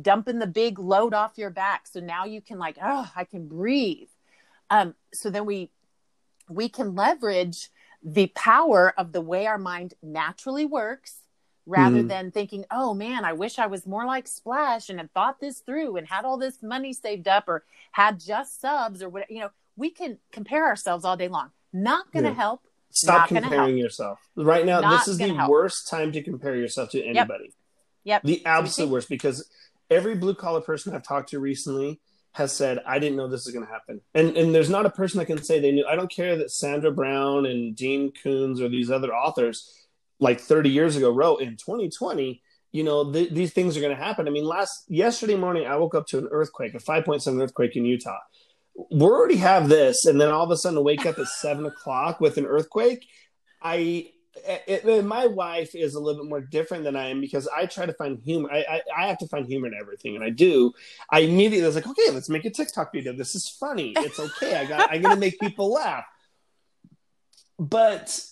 dumping 0.00 0.38
the 0.38 0.46
big 0.46 0.78
load 0.78 1.14
off 1.14 1.38
your 1.38 1.50
back. 1.50 1.86
So 1.86 2.00
now 2.00 2.24
you 2.26 2.40
can 2.40 2.58
like, 2.58 2.76
oh, 2.82 3.10
I 3.16 3.24
can 3.24 3.48
breathe. 3.48 4.08
Um, 4.70 4.94
so 5.12 5.30
then 5.30 5.46
we 5.46 5.70
we 6.50 6.68
can 6.68 6.94
leverage 6.94 7.70
the 8.02 8.28
power 8.28 8.94
of 8.96 9.12
the 9.12 9.20
way 9.20 9.46
our 9.46 9.58
mind 9.58 9.92
naturally 10.02 10.64
works 10.64 11.16
rather 11.66 12.02
Mhm. 12.02 12.08
than 12.08 12.30
thinking, 12.30 12.64
oh 12.70 12.94
man, 12.94 13.24
I 13.24 13.34
wish 13.34 13.58
I 13.58 13.66
was 13.66 13.86
more 13.86 14.06
like 14.06 14.26
Splash 14.26 14.88
and 14.88 14.98
had 14.98 15.12
thought 15.12 15.40
this 15.40 15.60
through 15.60 15.96
and 15.96 16.06
had 16.06 16.24
all 16.24 16.38
this 16.38 16.62
money 16.62 16.94
saved 16.94 17.28
up 17.28 17.48
or 17.48 17.64
had 17.92 18.18
just 18.20 18.60
subs 18.60 19.02
or 19.02 19.10
what, 19.10 19.30
you 19.30 19.40
know, 19.40 19.50
we 19.76 19.90
can 19.90 20.18
compare 20.32 20.66
ourselves 20.66 21.04
all 21.04 21.16
day 21.18 21.28
long. 21.28 21.50
Not 21.72 22.10
going 22.12 22.24
to 22.24 22.30
Yeah. 22.30 22.36
help. 22.36 22.67
Stop 22.90 23.28
comparing 23.28 23.76
yourself. 23.76 24.18
Right 24.34 24.64
now, 24.66 24.80
Not 24.80 24.98
this 24.98 25.08
is 25.08 25.18
the 25.18 25.34
help. 25.34 25.50
worst 25.50 25.88
time 25.88 26.12
to 26.12 26.22
compare 26.22 26.56
yourself 26.56 26.90
to 26.90 27.04
anybody. 27.04 27.52
Yep. 28.04 28.22
The 28.24 28.44
absolute 28.46 28.90
worst 28.90 29.08
because 29.08 29.48
every 29.90 30.14
blue 30.14 30.34
collar 30.34 30.60
person 30.60 30.94
I've 30.94 31.02
talked 31.02 31.30
to 31.30 31.38
recently 31.38 32.00
has 32.32 32.52
said, 32.52 32.80
I 32.86 32.98
didn't 32.98 33.16
know 33.16 33.28
this 33.28 33.44
was 33.46 33.54
going 33.54 33.66
to 33.66 33.72
happen. 33.72 34.00
And 34.14 34.36
and 34.36 34.54
there's 34.54 34.70
not 34.70 34.86
a 34.86 34.90
person 34.90 35.18
that 35.18 35.26
can 35.26 35.42
say 35.42 35.60
they 35.60 35.72
knew. 35.72 35.86
I 35.86 35.96
don't 35.96 36.10
care 36.10 36.36
that 36.36 36.50
Sandra 36.50 36.90
Brown 36.90 37.46
and 37.46 37.76
Dean 37.76 38.12
Koontz 38.12 38.60
or 38.60 38.68
these 38.68 38.90
other 38.90 39.14
authors 39.14 39.72
like 40.20 40.40
30 40.40 40.70
years 40.70 40.96
ago 40.96 41.10
wrote 41.12 41.40
in 41.40 41.50
2020, 41.56 42.42
you 42.72 42.82
know, 42.84 43.12
th- 43.12 43.30
these 43.30 43.52
things 43.52 43.76
are 43.76 43.80
going 43.80 43.96
to 43.96 44.02
happen. 44.02 44.26
I 44.26 44.30
mean, 44.30 44.44
last 44.44 44.84
yesterday 44.88 45.36
morning, 45.36 45.66
I 45.66 45.76
woke 45.76 45.94
up 45.94 46.06
to 46.08 46.18
an 46.18 46.28
earthquake, 46.30 46.74
a 46.74 46.78
5.7 46.78 47.40
earthquake 47.42 47.76
in 47.76 47.84
Utah. 47.84 48.18
We 48.90 49.02
already 49.02 49.36
have 49.36 49.68
this, 49.68 50.04
and 50.04 50.20
then 50.20 50.28
all 50.30 50.44
of 50.44 50.50
a 50.50 50.56
sudden, 50.56 50.82
wake 50.84 51.04
up 51.04 51.18
at 51.18 51.26
seven 51.26 51.66
o'clock 51.66 52.20
with 52.20 52.36
an 52.38 52.46
earthquake. 52.46 53.06
I 53.60 54.10
it, 54.46 54.84
it- 54.84 55.04
my 55.04 55.26
wife 55.26 55.74
is 55.74 55.94
a 55.94 56.00
little 56.00 56.22
bit 56.22 56.28
more 56.28 56.40
different 56.40 56.84
than 56.84 56.94
I 56.94 57.08
am 57.08 57.20
because 57.20 57.48
I 57.48 57.66
try 57.66 57.86
to 57.86 57.92
find 57.92 58.20
humor. 58.24 58.48
I, 58.52 58.58
I, 58.58 58.80
I 58.96 59.06
have 59.08 59.18
to 59.18 59.26
find 59.26 59.46
humor 59.46 59.66
in 59.66 59.74
everything, 59.74 60.14
and 60.14 60.24
I 60.24 60.30
do. 60.30 60.72
I 61.10 61.20
immediately 61.20 61.66
was 61.66 61.74
like, 61.74 61.88
okay, 61.88 62.10
let's 62.12 62.28
make 62.28 62.44
a 62.44 62.50
TikTok 62.50 62.92
video. 62.92 63.12
This 63.12 63.34
is 63.34 63.48
funny. 63.48 63.94
It's 63.96 64.20
okay. 64.20 64.56
I 64.56 64.64
got. 64.64 64.92
I'm 64.92 65.02
gonna 65.02 65.16
make 65.16 65.40
people 65.40 65.72
laugh. 65.72 66.04
But 67.58 68.24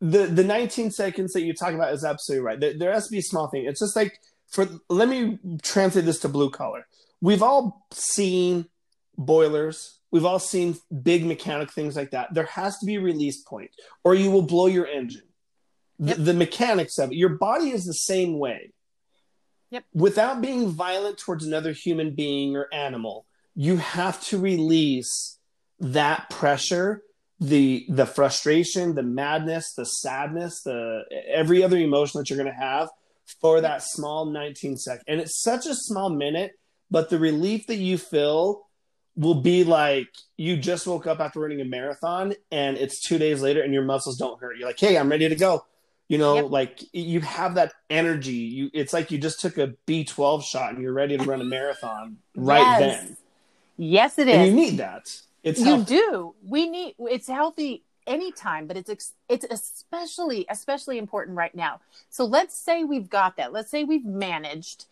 the 0.00 0.26
the 0.26 0.44
19 0.44 0.90
seconds 0.90 1.32
that 1.34 1.42
you 1.42 1.52
talk 1.52 1.74
about 1.74 1.92
is 1.92 2.04
absolutely 2.04 2.44
right. 2.44 2.58
There, 2.60 2.72
there 2.78 2.92
has 2.92 3.06
to 3.06 3.12
be 3.12 3.18
a 3.18 3.22
small 3.22 3.48
thing. 3.48 3.66
It's 3.66 3.80
just 3.80 3.96
like 3.96 4.18
for. 4.48 4.66
Let 4.88 5.08
me 5.08 5.38
translate 5.62 6.06
this 6.06 6.20
to 6.20 6.28
blue 6.28 6.50
collar. 6.50 6.86
We've 7.20 7.42
all 7.42 7.86
seen 7.92 8.66
boilers. 9.16 9.98
We've 10.10 10.24
all 10.24 10.38
seen 10.38 10.76
big 11.02 11.24
mechanic 11.24 11.70
things 11.72 11.96
like 11.96 12.10
that. 12.10 12.34
There 12.34 12.44
has 12.44 12.78
to 12.78 12.86
be 12.86 12.96
a 12.96 13.00
release 13.00 13.40
point, 13.42 13.70
or 14.04 14.14
you 14.14 14.30
will 14.30 14.42
blow 14.42 14.66
your 14.66 14.86
engine. 14.86 15.22
The, 15.98 16.08
Yep. 16.08 16.16
the 16.18 16.34
mechanics 16.34 16.98
of 16.98 17.12
it. 17.12 17.16
Your 17.16 17.30
body 17.30 17.70
is 17.70 17.84
the 17.84 17.94
same 17.94 18.38
way. 18.38 18.72
Yep. 19.70 19.84
Without 19.94 20.40
being 20.42 20.68
violent 20.68 21.18
towards 21.18 21.46
another 21.46 21.72
human 21.72 22.14
being 22.14 22.56
or 22.56 22.68
animal, 22.72 23.24
you 23.54 23.76
have 23.78 24.22
to 24.24 24.38
release 24.38 25.38
that 25.80 26.28
pressure, 26.30 27.02
the 27.40 27.86
the 27.88 28.06
frustration, 28.06 28.94
the 28.94 29.02
madness, 29.02 29.74
the 29.74 29.84
sadness, 29.86 30.62
the 30.62 31.02
every 31.28 31.62
other 31.62 31.78
emotion 31.78 32.18
that 32.18 32.30
you're 32.30 32.38
going 32.38 32.52
to 32.52 32.58
have 32.60 32.88
for 33.40 33.60
that 33.60 33.82
small 33.82 34.26
19 34.26 34.76
second. 34.76 35.04
And 35.08 35.20
it's 35.20 35.40
such 35.42 35.66
a 35.66 35.74
small 35.74 36.10
minute, 36.10 36.52
but 36.90 37.08
the 37.10 37.18
relief 37.18 37.66
that 37.68 37.76
you 37.76 37.96
feel 37.98 38.66
will 39.16 39.34
be 39.42 39.62
like 39.64 40.08
you 40.36 40.56
just 40.56 40.86
woke 40.86 41.06
up 41.06 41.20
after 41.20 41.40
running 41.40 41.60
a 41.60 41.64
marathon 41.64 42.34
and 42.50 42.76
it's 42.78 43.00
two 43.00 43.18
days 43.18 43.42
later 43.42 43.62
and 43.62 43.72
your 43.74 43.84
muscles 43.84 44.16
don't 44.16 44.40
hurt. 44.40 44.56
You're 44.56 44.66
like, 44.66 44.80
hey, 44.80 44.96
I'm 44.96 45.10
ready 45.10 45.28
to 45.28 45.34
go. 45.36 45.64
You 46.08 46.18
know, 46.18 46.34
Yep. 46.42 46.50
like 46.50 46.80
you 46.92 47.20
have 47.20 47.54
that 47.56 47.72
energy. 47.90 48.32
You 48.32 48.70
it's 48.74 48.92
like 48.92 49.10
you 49.10 49.18
just 49.18 49.40
took 49.40 49.58
a 49.58 49.74
B12 49.86 50.42
shot 50.44 50.72
and 50.74 50.82
you're 50.82 50.92
ready 50.92 51.16
to 51.16 51.24
run 51.24 51.40
a 51.40 51.44
marathon 51.44 52.18
right 52.36 52.66
Yes. 52.66 52.78
then. 52.78 53.16
Yes, 53.78 54.18
it 54.18 54.28
is. 54.28 54.34
And 54.36 54.46
you 54.46 54.52
need 54.52 54.76
that. 54.78 55.20
It's 55.42 55.58
you 55.58 55.64
healthy. 55.66 55.84
do 55.96 56.34
we 56.46 56.68
need 56.68 56.94
it's 56.98 57.26
healthy 57.28 57.82
anytime 58.06 58.66
but 58.66 58.76
it's 58.76 58.90
ex- 58.90 59.14
it's 59.28 59.44
especially 59.50 60.44
especially 60.50 60.98
important 60.98 61.36
right 61.36 61.54
now 61.54 61.80
so 62.10 62.24
let's 62.24 62.56
say 62.56 62.82
we've 62.82 63.08
got 63.08 63.36
that 63.36 63.52
let's 63.52 63.70
say 63.70 63.84
we've 63.84 64.04
managed 64.04 64.86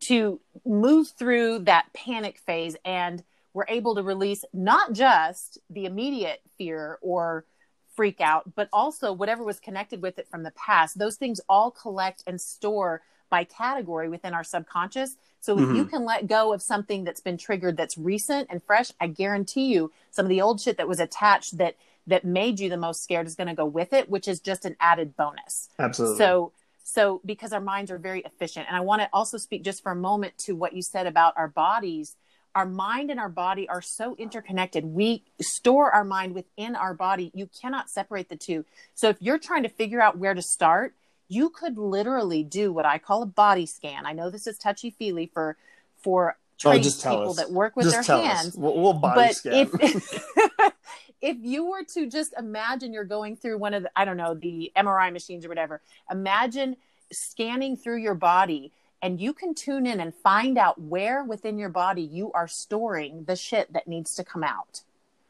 to 0.00 0.40
move 0.64 1.08
through 1.08 1.60
that 1.60 1.86
panic 1.92 2.38
phase 2.38 2.76
and 2.84 3.22
we're 3.56 3.64
able 3.68 3.94
to 3.94 4.02
release 4.02 4.44
not 4.52 4.92
just 4.92 5.58
the 5.70 5.86
immediate 5.86 6.42
fear 6.58 6.98
or 7.00 7.46
freak 7.94 8.20
out 8.20 8.54
but 8.54 8.68
also 8.70 9.10
whatever 9.10 9.42
was 9.42 9.58
connected 9.58 10.02
with 10.02 10.18
it 10.18 10.28
from 10.28 10.42
the 10.42 10.50
past 10.50 10.98
those 10.98 11.16
things 11.16 11.40
all 11.48 11.70
collect 11.70 12.22
and 12.26 12.38
store 12.38 13.00
by 13.30 13.42
category 13.42 14.10
within 14.10 14.34
our 14.34 14.44
subconscious 14.44 15.16
so 15.40 15.58
if 15.58 15.70
you 15.74 15.84
Mhm. 15.84 15.90
can 15.90 16.04
let 16.04 16.26
go 16.26 16.52
of 16.52 16.60
something 16.60 17.04
that's 17.04 17.20
been 17.20 17.38
triggered 17.38 17.76
that's 17.76 17.96
recent 17.96 18.48
and 18.50 18.60
fresh, 18.62 18.90
I 19.00 19.06
guarantee 19.06 19.66
you 19.66 19.92
some 20.10 20.26
of 20.26 20.28
the 20.28 20.42
old 20.42 20.60
shit 20.60 20.76
that 20.76 20.88
was 20.88 20.98
attached 20.98 21.56
that 21.58 21.76
that 22.08 22.24
made 22.24 22.58
you 22.60 22.68
the 22.68 22.76
most 22.76 23.02
scared 23.02 23.26
is 23.28 23.36
going 23.36 23.48
to 23.48 23.54
go 23.54 23.64
with 23.64 23.92
it, 23.92 24.08
which 24.08 24.26
is 24.28 24.38
just 24.40 24.64
an 24.64 24.76
added 24.80 25.16
bonus. 25.16 25.68
Absolutely. 25.78 26.18
So 26.18 26.52
so 26.82 27.20
because 27.24 27.52
our 27.52 27.60
minds 27.60 27.90
are 27.92 27.98
very 27.98 28.20
efficient 28.20 28.66
and 28.68 28.76
I 28.76 28.80
want 28.80 29.02
to 29.02 29.08
also 29.12 29.38
speak 29.38 29.62
just 29.62 29.82
for 29.84 29.92
a 29.92 29.96
moment 29.96 30.36
to 30.38 30.56
what 30.56 30.72
you 30.72 30.82
said 30.82 31.06
about 31.06 31.34
our 31.36 31.48
bodies. 31.48 32.16
Our 32.56 32.64
mind 32.66 33.10
and 33.10 33.20
our 33.20 33.28
body 33.28 33.68
are 33.68 33.82
so 33.82 34.16
interconnected. 34.16 34.86
We 34.86 35.22
store 35.42 35.90
our 35.90 36.04
mind 36.04 36.34
within 36.34 36.74
our 36.74 36.94
body. 36.94 37.30
You 37.34 37.50
cannot 37.60 37.90
separate 37.90 38.30
the 38.30 38.36
two. 38.36 38.64
So 38.94 39.10
if 39.10 39.18
you're 39.20 39.38
trying 39.38 39.62
to 39.64 39.68
figure 39.68 40.00
out 40.00 40.16
where 40.16 40.32
to 40.32 40.40
start, 40.40 40.94
you 41.28 41.50
could 41.50 41.76
literally 41.76 42.42
do 42.42 42.72
what 42.72 42.86
I 42.86 42.96
call 42.96 43.22
a 43.22 43.26
body 43.26 43.66
scan. 43.66 44.06
I 44.06 44.12
know 44.14 44.30
this 44.30 44.46
is 44.46 44.56
touchy 44.56 44.90
feely 44.90 45.26
for 45.26 45.58
for 46.00 46.36
Oh, 46.64 46.70
trained 46.70 46.98
tell 46.98 47.18
people 47.18 47.32
us. 47.32 47.36
that 47.36 47.50
work 47.50 47.76
with 47.76 47.84
just 47.84 47.94
their 47.94 48.02
tell 48.02 48.22
hands 48.22 48.48
us. 48.48 48.56
We'll, 48.56 48.80
we'll 48.80 48.92
body 48.94 49.26
but 49.26 49.36
scan. 49.36 49.68
if 49.82 50.72
if 51.20 51.36
you 51.42 51.66
were 51.66 51.84
to 51.84 52.08
just 52.08 52.32
imagine 52.38 52.94
you're 52.94 53.04
going 53.04 53.36
through 53.36 53.58
one 53.58 53.74
of 53.74 53.82
the 53.82 53.90
i 53.94 54.06
don't 54.06 54.16
know 54.16 54.32
the 54.32 54.72
mri 54.74 55.12
machines 55.12 55.44
or 55.44 55.50
whatever 55.50 55.82
imagine 56.10 56.76
scanning 57.12 57.76
through 57.76 57.98
your 57.98 58.14
body 58.14 58.72
and 59.02 59.20
you 59.20 59.32
can 59.32 59.54
tune 59.54 59.86
in 59.86 60.00
and 60.00 60.14
find 60.14 60.56
out 60.58 60.80
where 60.80 61.22
within 61.22 61.58
your 61.58 61.68
body 61.68 62.02
you 62.02 62.32
are 62.32 62.48
storing 62.48 63.24
the 63.24 63.36
shit 63.36 63.72
that 63.72 63.86
needs 63.86 64.14
to 64.14 64.24
come 64.24 64.42
out. 64.44 64.82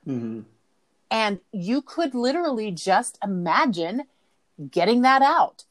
Mhm. 0.07 0.45
and 1.11 1.41
you 1.53 1.83
could 1.83 2.15
literally 2.15 2.71
just 2.71 3.19
imagine 3.23 4.05
getting 4.71 5.03
that 5.03 5.23
out. 5.23 5.65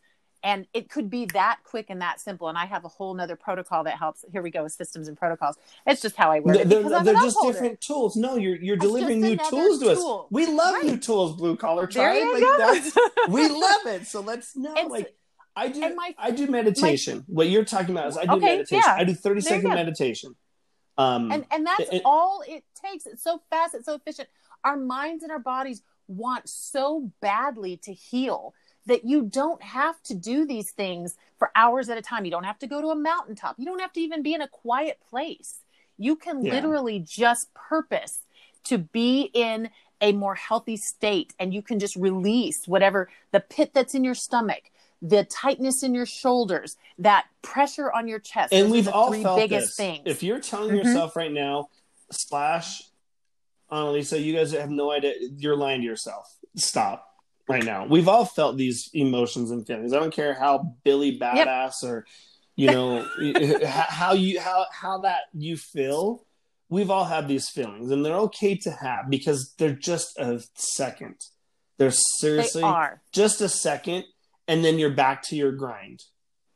And 0.43 0.67
it 0.73 0.89
could 0.89 1.09
be 1.09 1.25
that 1.33 1.59
quick 1.63 1.87
and 1.89 2.01
that 2.01 2.19
simple. 2.21 2.47
And 2.47 2.57
i 2.57 2.65
have 2.65 2.85
a 2.85 2.87
whole 2.87 3.13
nother 3.15 3.35
protocol 3.35 3.83
that 3.85 3.97
helps. 3.97 4.23
Here 4.31 4.43
we 4.43 4.51
go 4.51 4.63
with 4.63 4.73
systems 4.73 5.07
and 5.07 5.17
protocols. 5.17 5.55
It's 5.87 6.01
just 6.01 6.15
how 6.15 6.31
i 6.31 6.39
work. 6.39 6.55
They're, 6.57 6.65
they're, 6.65 7.03
they're 7.03 7.13
just 7.15 7.37
different 7.41 7.81
tools. 7.81 8.15
No 8.15 8.35
you're 8.35 8.55
you're 8.57 8.77
delivering 8.77 9.21
new 9.21 9.37
tools 9.37 9.79
to 9.79 9.95
tool. 9.95 10.21
us 10.25 10.27
we 10.31 10.45
love 10.45 10.75
right. 10.75 10.85
new 10.85 10.97
tools 10.97 11.35
blue 11.35 11.55
collar 11.55 11.87
tribe. 11.87 12.21
like 12.33 12.83
we 13.29 13.47
love 13.49 13.85
it. 13.87 14.05
So 14.05 14.21
let's 14.21 14.55
know 14.55 14.73
like 14.87 15.15
I 15.55 15.69
do. 15.69 15.95
My, 15.95 16.15
I 16.17 16.31
do 16.31 16.47
meditation. 16.47 17.19
My, 17.19 17.33
what 17.33 17.49
you're 17.49 17.65
talking 17.65 17.91
about 17.91 18.09
is 18.09 18.17
I 18.17 18.25
do 18.25 18.33
okay, 18.33 18.57
meditation. 18.57 18.83
Yeah. 18.85 18.95
I 18.95 19.03
do 19.03 19.13
30 19.13 19.41
second 19.41 19.69
meditation. 19.69 20.35
Um, 20.97 21.31
and 21.31 21.45
and 21.51 21.65
that's 21.65 21.89
it, 21.91 22.01
all 22.05 22.43
it 22.47 22.63
takes. 22.83 23.05
It's 23.05 23.23
so 23.23 23.41
fast. 23.49 23.75
It's 23.75 23.85
so 23.85 23.95
efficient. 23.95 24.29
Our 24.63 24.77
minds 24.77 25.23
and 25.23 25.31
our 25.31 25.39
bodies 25.39 25.81
want 26.07 26.47
so 26.47 27.11
badly 27.21 27.77
to 27.77 27.93
heal 27.93 28.53
that 28.85 29.05
you 29.05 29.23
don't 29.23 29.61
have 29.61 30.01
to 30.03 30.13
do 30.13 30.45
these 30.45 30.71
things 30.71 31.15
for 31.37 31.51
hours 31.55 31.89
at 31.89 31.97
a 31.97 32.01
time. 32.01 32.25
You 32.25 32.31
don't 32.31 32.43
have 32.43 32.59
to 32.59 32.67
go 32.67 32.81
to 32.81 32.89
a 32.89 32.95
mountaintop. 32.95 33.55
You 33.57 33.65
don't 33.65 33.81
have 33.81 33.93
to 33.93 33.99
even 33.99 34.21
be 34.21 34.33
in 34.33 34.41
a 34.41 34.47
quiet 34.47 34.99
place. 35.09 35.59
You 35.97 36.15
can 36.15 36.43
yeah. 36.43 36.53
literally 36.53 36.99
just 36.99 37.53
purpose 37.53 38.19
to 38.65 38.77
be 38.77 39.29
in 39.33 39.69
a 40.01 40.11
more 40.11 40.35
healthy 40.35 40.77
state 40.77 41.33
and 41.39 41.53
you 41.53 41.61
can 41.61 41.79
just 41.79 41.95
release 41.95 42.67
whatever 42.67 43.09
the 43.31 43.39
pit 43.39 43.71
that's 43.73 43.95
in 43.95 44.03
your 44.03 44.15
stomach, 44.15 44.71
the 45.01 45.23
tightness 45.25 45.83
in 45.83 45.93
your 45.93 46.05
shoulders, 46.05 46.77
that 46.99 47.25
pressure 47.41 47.91
on 47.91 48.07
your 48.07 48.19
chest. 48.19 48.53
And 48.53 48.71
we've 48.71 48.87
all 48.87 49.13
felt 49.13 49.39
biggest 49.39 49.67
this. 49.67 49.75
Things. 49.75 50.03
If 50.05 50.23
you're 50.23 50.39
telling 50.39 50.69
mm-hmm. 50.69 50.87
yourself 50.87 51.15
right 51.15 51.31
now, 51.31 51.69
slash 52.11 52.83
Anne-Lise, 53.71 54.13
you 54.13 54.33
guys 54.35 54.51
have 54.51 54.69
no 54.69 54.91
idea. 54.91 55.13
You're 55.37 55.57
lying 55.57 55.81
to 55.81 55.85
yourself. 55.87 56.31
Stop 56.55 57.07
right 57.47 57.63
now. 57.63 57.85
We've 57.85 58.07
all 58.07 58.25
felt 58.25 58.57
these 58.57 58.89
emotions 58.93 59.51
and 59.51 59.65
feelings. 59.65 59.93
I 59.93 59.99
don't 59.99 60.13
care 60.13 60.33
how 60.33 60.75
Billy 60.83 61.19
badass 61.19 61.83
yep. 61.83 61.91
or 61.91 62.05
you 62.55 62.71
know 62.71 63.05
how 63.65 64.13
you 64.13 64.39
how 64.39 64.65
how 64.71 64.99
that 64.99 65.21
you 65.33 65.57
feel. 65.57 66.23
We've 66.69 66.89
all 66.89 67.05
had 67.05 67.27
these 67.27 67.49
feelings, 67.49 67.91
and 67.91 68.03
they're 68.03 68.15
okay 68.15 68.55
to 68.57 68.71
have 68.71 69.09
because 69.09 69.53
they're 69.57 69.75
just 69.75 70.17
a 70.17 70.41
second. 70.55 71.15
They're 71.77 71.91
seriously 71.91 72.63
they 72.63 72.89
just 73.11 73.41
a 73.41 73.49
second, 73.49 74.05
and 74.47 74.63
then 74.63 74.79
you're 74.79 74.91
back 74.91 75.23
to 75.23 75.35
your 75.35 75.51
grind. 75.51 76.03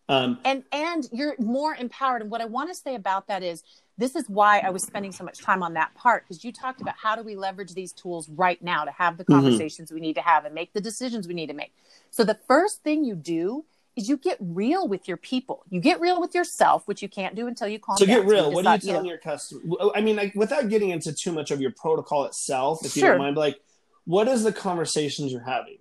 Um, 0.07 0.39
and 0.43 0.63
and 0.71 1.07
you're 1.11 1.35
more 1.37 1.75
empowered. 1.75 2.23
And 2.23 2.31
what 2.31 2.41
I 2.41 2.45
want 2.45 2.69
to 2.69 2.75
say 2.75 2.95
about 2.95 3.27
that 3.27 3.43
is 3.43 3.63
this 3.97 4.15
is 4.15 4.27
why 4.27 4.59
I 4.59 4.71
was 4.71 4.83
spending 4.83 5.11
so 5.11 5.23
much 5.23 5.39
time 5.39 5.61
on 5.61 5.73
that 5.73 5.93
part 5.93 6.23
because 6.23 6.43
you 6.43 6.51
talked 6.51 6.81
about 6.81 6.95
how 6.97 7.15
do 7.15 7.21
we 7.21 7.35
leverage 7.35 7.73
these 7.73 7.91
tools 7.91 8.27
right 8.27 8.59
now 8.61 8.85
to 8.85 8.91
have 8.91 9.17
the 9.17 9.23
mm-hmm. 9.23 9.33
conversations 9.33 9.89
mm-hmm. 9.89 9.95
we 9.95 10.01
need 10.01 10.15
to 10.15 10.21
have 10.21 10.45
and 10.45 10.55
make 10.55 10.73
the 10.73 10.81
decisions 10.81 11.27
we 11.27 11.35
need 11.35 11.47
to 11.47 11.53
make. 11.53 11.73
So 12.09 12.23
the 12.23 12.39
first 12.47 12.81
thing 12.81 13.03
you 13.03 13.15
do 13.15 13.65
is 13.95 14.09
you 14.09 14.17
get 14.17 14.37
real 14.39 14.87
with 14.87 15.07
your 15.07 15.17
people. 15.17 15.63
You 15.69 15.79
get 15.79 15.99
real 15.99 16.19
with 16.19 16.33
yourself, 16.33 16.87
which 16.87 17.03
you 17.03 17.09
can't 17.09 17.35
do 17.35 17.45
until 17.45 17.67
you 17.67 17.77
calm 17.77 17.97
so 17.97 18.05
down. 18.05 18.21
Get 18.21 18.25
real. 18.25 18.45
So 18.45 18.49
what 18.51 18.65
are 18.65 18.75
you 18.75 18.81
telling 18.81 18.95
you 18.95 19.03
know, 19.03 19.09
your 19.09 19.17
customer? 19.19 19.61
I 19.93 20.01
mean, 20.01 20.15
like 20.15 20.33
without 20.33 20.69
getting 20.69 20.89
into 20.89 21.13
too 21.13 21.33
much 21.33 21.51
of 21.51 21.61
your 21.61 21.71
protocol 21.71 22.25
itself, 22.25 22.79
if 22.83 22.93
sure. 22.93 23.03
you 23.03 23.09
don't 23.09 23.19
mind, 23.19 23.37
like 23.37 23.59
what 24.05 24.27
is 24.27 24.43
the 24.43 24.53
conversations 24.53 25.31
you're 25.31 25.43
having 25.43 25.77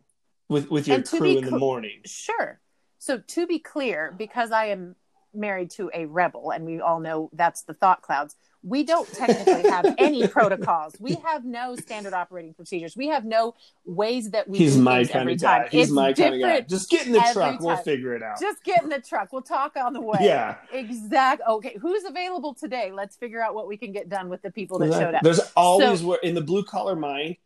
with 0.49 0.71
with 0.71 0.89
your 0.89 1.03
crew 1.03 1.25
in 1.25 1.39
cl- 1.39 1.51
the 1.51 1.59
morning? 1.59 2.01
Sure. 2.05 2.61
So 2.99 3.19
to 3.19 3.47
be 3.47 3.59
clear, 3.59 4.15
because 4.17 4.51
I 4.51 4.67
am 4.67 4.97
married 5.35 5.71
to 5.71 5.91
a 5.95 6.07
rebel, 6.07 6.51
and 6.51 6.65
we 6.65 6.81
all 6.81 7.01
know 7.01 7.31
that's 7.33 7.63
the 7.63 7.75
thought 7.75 8.03
clouds. 8.03 8.35
We 8.63 8.83
don't 8.83 9.11
technically 9.13 9.71
have 9.71 9.95
any 9.99 10.27
protocols. 10.27 10.97
We 10.99 11.15
have 11.15 11.45
no 11.45 11.77
standard 11.77 12.13
operating 12.13 12.55
procedures. 12.55 12.97
We 12.97 13.09
have 13.09 13.25
no 13.25 13.55
ways 13.85 14.31
that 14.31 14.49
we. 14.49 14.59
He's 14.59 14.77
my 14.77 15.05
kind 15.05 15.31
of 15.31 15.41
guy. 15.41 15.59
Time. 15.59 15.69
He's 15.71 15.85
it's 15.85 15.93
my 15.93 16.13
kind 16.13 16.35
of 16.35 16.41
guy. 16.41 16.61
Just 16.63 16.91
get 16.91 17.07
in 17.07 17.13
the 17.13 17.21
truck. 17.33 17.53
Time. 17.53 17.59
We'll 17.61 17.77
figure 17.77 18.15
it 18.15 18.23
out. 18.23 18.41
Just 18.41 18.65
get 18.65 18.83
in 18.83 18.89
the 18.89 19.01
truck. 19.01 19.33
We'll 19.33 19.43
talk 19.43 19.77
on 19.77 19.93
the 19.93 20.01
way. 20.01 20.19
Yeah. 20.23 20.57
Exact. 20.73 21.43
Okay. 21.49 21.77
Who's 21.81 22.05
available 22.05 22.55
today? 22.55 22.91
Let's 22.93 23.17
figure 23.17 23.41
out 23.41 23.55
what 23.55 23.69
we 23.69 23.77
can 23.77 23.93
get 23.93 24.09
done 24.09 24.29
with 24.29 24.43
the 24.43 24.51
people 24.51 24.81
that 24.81 24.93
showed 24.93 25.15
up. 25.15 25.23
There's 25.23 25.41
always 25.57 26.01
so, 26.01 26.09
work 26.09 26.25
in 26.25 26.35
the 26.35 26.43
blue 26.43 26.65
collar 26.65 26.97
mind. 26.97 27.37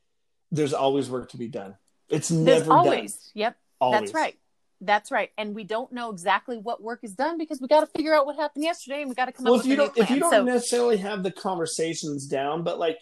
There's 0.51 0.73
always 0.73 1.11
work 1.11 1.31
to 1.31 1.37
be 1.37 1.49
done. 1.49 1.77
It's 2.13 2.31
never 2.31 2.59
There's 2.59 2.69
always. 2.69 3.15
Done. 3.15 3.31
Yep. 3.35 3.57
Always. 3.81 4.01
That's 4.01 4.15
right. 4.15 4.39
That's 4.81 5.11
right. 5.11 5.31
And 5.39 5.55
we 5.55 5.65
don't 5.65 5.93
know 5.93 6.11
exactly 6.11 6.59
what 6.59 6.83
work 6.83 7.01
is 7.03 7.15
done 7.15 7.39
because 7.39 7.61
we 7.61 7.69
got 7.69 7.81
to 7.81 7.87
figure 7.87 8.15
out 8.15 8.27
what 8.27 8.37
happened 8.37 8.65
yesterday 8.65 9.01
and 9.01 9.09
we 9.09 9.15
got 9.15 9.27
to 9.27 9.33
come 9.33 9.45
well, 9.45 9.55
up 9.55 9.61
if 9.61 9.65
with 9.65 9.71
you 9.71 9.77
don't, 9.77 9.99
If 9.99 10.11
you 10.11 10.21
don't 10.21 10.31
so, 10.31 10.45
necessarily 10.45 10.97
have 10.99 11.23
the 11.23 11.31
conversations 11.31 12.27
down, 12.27 12.65
but 12.65 12.79
like 12.79 12.99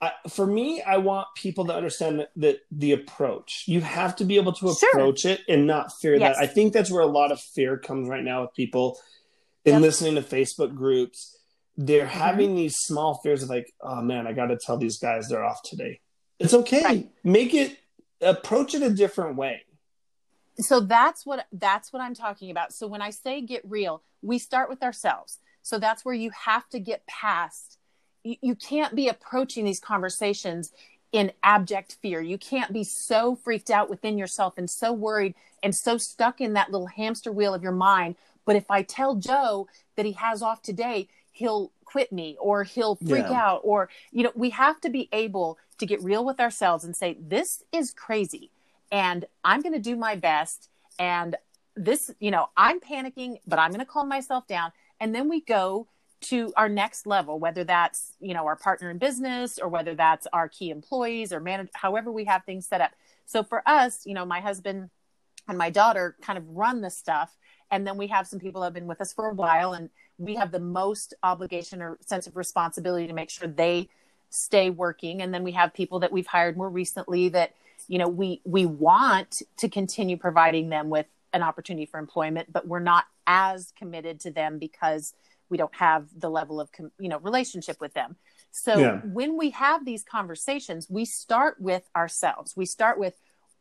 I, 0.00 0.12
for 0.28 0.46
me, 0.46 0.82
I 0.82 0.96
want 0.96 1.28
people 1.36 1.66
to 1.66 1.74
understand 1.74 2.20
that, 2.20 2.30
that, 2.36 2.60
the 2.70 2.92
approach. 2.92 3.64
You 3.66 3.80
have 3.82 4.16
to 4.16 4.24
be 4.24 4.36
able 4.36 4.52
to 4.54 4.70
approach 4.70 5.20
sure. 5.20 5.32
it 5.32 5.42
and 5.48 5.66
not 5.66 5.92
fear 6.00 6.16
yes. 6.16 6.36
that. 6.36 6.42
I 6.42 6.46
think 6.46 6.72
that's 6.72 6.90
where 6.90 7.02
a 7.02 7.06
lot 7.06 7.32
of 7.32 7.40
fear 7.40 7.76
comes 7.76 8.08
right 8.08 8.24
now 8.24 8.42
with 8.42 8.54
people 8.54 8.98
in 9.64 9.74
yep. 9.74 9.82
listening 9.82 10.14
to 10.16 10.22
Facebook 10.22 10.74
groups. 10.74 11.38
They're 11.76 12.06
mm-hmm. 12.06 12.18
having 12.18 12.54
these 12.56 12.76
small 12.76 13.20
fears 13.22 13.42
of 13.42 13.50
like, 13.50 13.72
oh 13.80 14.00
man, 14.00 14.26
I 14.26 14.32
got 14.32 14.46
to 14.46 14.56
tell 14.56 14.78
these 14.78 14.98
guys 14.98 15.28
they're 15.28 15.44
off 15.44 15.62
today. 15.62 16.00
It's 16.38 16.54
okay. 16.54 16.82
Right. 16.82 17.10
Make 17.22 17.52
it 17.52 17.76
approach 18.20 18.74
it 18.74 18.82
a 18.82 18.90
different 18.90 19.36
way. 19.36 19.62
So 20.58 20.80
that's 20.80 21.24
what 21.24 21.46
that's 21.52 21.92
what 21.92 22.02
i'm 22.02 22.14
talking 22.14 22.50
about. 22.50 22.72
So 22.72 22.86
when 22.86 23.02
i 23.02 23.10
say 23.10 23.40
get 23.40 23.62
real 23.64 24.02
we 24.22 24.38
start 24.38 24.68
with 24.68 24.82
ourselves. 24.82 25.38
So 25.62 25.78
that's 25.78 26.04
where 26.04 26.14
you 26.14 26.30
have 26.30 26.68
to 26.70 26.80
get 26.80 27.06
past 27.06 27.78
you, 28.24 28.36
you 28.42 28.54
can't 28.54 28.94
be 28.94 29.08
approaching 29.08 29.64
these 29.64 29.80
conversations 29.80 30.72
in 31.12 31.32
abject 31.42 31.96
fear. 32.02 32.20
You 32.20 32.38
can't 32.38 32.72
be 32.72 32.84
so 32.84 33.34
freaked 33.34 33.70
out 33.70 33.90
within 33.90 34.18
yourself 34.18 34.54
and 34.58 34.68
so 34.70 34.92
worried 34.92 35.34
and 35.62 35.74
so 35.74 35.98
stuck 35.98 36.40
in 36.40 36.52
that 36.52 36.70
little 36.70 36.86
hamster 36.86 37.32
wheel 37.32 37.54
of 37.54 37.62
your 37.62 37.72
mind. 37.72 38.16
But 38.44 38.56
if 38.56 38.70
i 38.70 38.82
tell 38.82 39.14
joe 39.14 39.68
that 39.96 40.06
he 40.06 40.12
has 40.12 40.42
off 40.42 40.62
today 40.62 41.08
he'll 41.32 41.72
quit 41.90 42.12
me 42.12 42.36
or 42.40 42.64
he'll 42.64 42.96
freak 42.96 43.26
yeah. 43.28 43.42
out 43.42 43.60
or 43.64 43.88
you 44.12 44.22
know 44.22 44.32
we 44.34 44.50
have 44.50 44.80
to 44.80 44.90
be 44.90 45.08
able 45.12 45.58
to 45.78 45.86
get 45.86 46.02
real 46.02 46.24
with 46.24 46.38
ourselves 46.40 46.84
and 46.84 46.94
say 46.94 47.16
this 47.20 47.62
is 47.72 47.92
crazy 47.92 48.50
and 48.90 49.24
I'm 49.44 49.62
going 49.62 49.74
to 49.74 49.80
do 49.80 49.96
my 49.96 50.16
best. 50.16 50.68
And 50.98 51.36
this, 51.76 52.10
you 52.20 52.30
know, 52.30 52.48
I'm 52.56 52.80
panicking, 52.80 53.36
but 53.46 53.58
I'm 53.58 53.70
going 53.70 53.80
to 53.80 53.86
calm 53.86 54.08
myself 54.08 54.46
down. 54.46 54.72
And 54.98 55.14
then 55.14 55.28
we 55.28 55.40
go 55.40 55.88
to 56.22 56.52
our 56.56 56.68
next 56.68 57.06
level, 57.06 57.38
whether 57.38 57.64
that's, 57.64 58.12
you 58.20 58.34
know, 58.34 58.46
our 58.46 58.56
partner 58.56 58.90
in 58.90 58.98
business 58.98 59.58
or 59.58 59.68
whether 59.68 59.94
that's 59.94 60.26
our 60.32 60.48
key 60.48 60.70
employees 60.70 61.32
or 61.32 61.40
manage, 61.40 61.68
however 61.72 62.12
we 62.12 62.24
have 62.24 62.44
things 62.44 62.66
set 62.66 62.80
up. 62.80 62.90
So 63.24 63.42
for 63.42 63.66
us, 63.66 64.04
you 64.04 64.12
know, 64.12 64.26
my 64.26 64.40
husband 64.40 64.90
and 65.48 65.56
my 65.56 65.70
daughter 65.70 66.16
kind 66.20 66.36
of 66.36 66.46
run 66.48 66.82
the 66.82 66.90
stuff. 66.90 67.34
And 67.70 67.86
then 67.86 67.96
we 67.96 68.08
have 68.08 68.26
some 68.26 68.40
people 68.40 68.60
that 68.60 68.66
have 68.66 68.74
been 68.74 68.86
with 68.86 69.00
us 69.00 69.12
for 69.12 69.30
a 69.30 69.34
while 69.34 69.72
and 69.72 69.88
we 70.20 70.36
have 70.36 70.52
the 70.52 70.60
most 70.60 71.14
obligation 71.22 71.82
or 71.82 71.98
sense 72.04 72.26
of 72.26 72.36
responsibility 72.36 73.06
to 73.06 73.12
make 73.12 73.30
sure 73.30 73.48
they 73.48 73.88
stay 74.28 74.70
working. 74.70 75.22
And 75.22 75.34
then 75.34 75.42
we 75.42 75.52
have 75.52 75.74
people 75.74 76.00
that 76.00 76.12
we've 76.12 76.26
hired 76.26 76.56
more 76.56 76.68
recently 76.68 77.30
that, 77.30 77.54
you 77.88 77.98
know 77.98 78.08
we 78.08 78.40
we 78.44 78.64
want 78.64 79.42
to 79.56 79.68
continue 79.68 80.16
providing 80.16 80.68
them 80.68 80.88
with 80.90 81.06
an 81.32 81.42
opportunity 81.42 81.86
for 81.86 81.98
employment 81.98 82.52
but 82.52 82.66
we're 82.66 82.78
not 82.78 83.04
as 83.26 83.72
committed 83.76 84.20
to 84.20 84.30
them 84.30 84.58
because 84.58 85.12
we 85.48 85.56
don't 85.56 85.74
have 85.74 86.06
the 86.16 86.30
level 86.30 86.60
of 86.60 86.70
you 86.98 87.08
know 87.08 87.18
relationship 87.18 87.80
with 87.80 87.92
them. 87.92 88.16
So 88.52 88.78
yeah. 88.78 89.00
when 89.04 89.36
we 89.36 89.50
have 89.50 89.84
these 89.84 90.04
conversations 90.04 90.88
we 90.88 91.04
start 91.04 91.60
with 91.60 91.88
ourselves. 91.94 92.56
We 92.56 92.64
start 92.64 92.98
with 92.98 93.14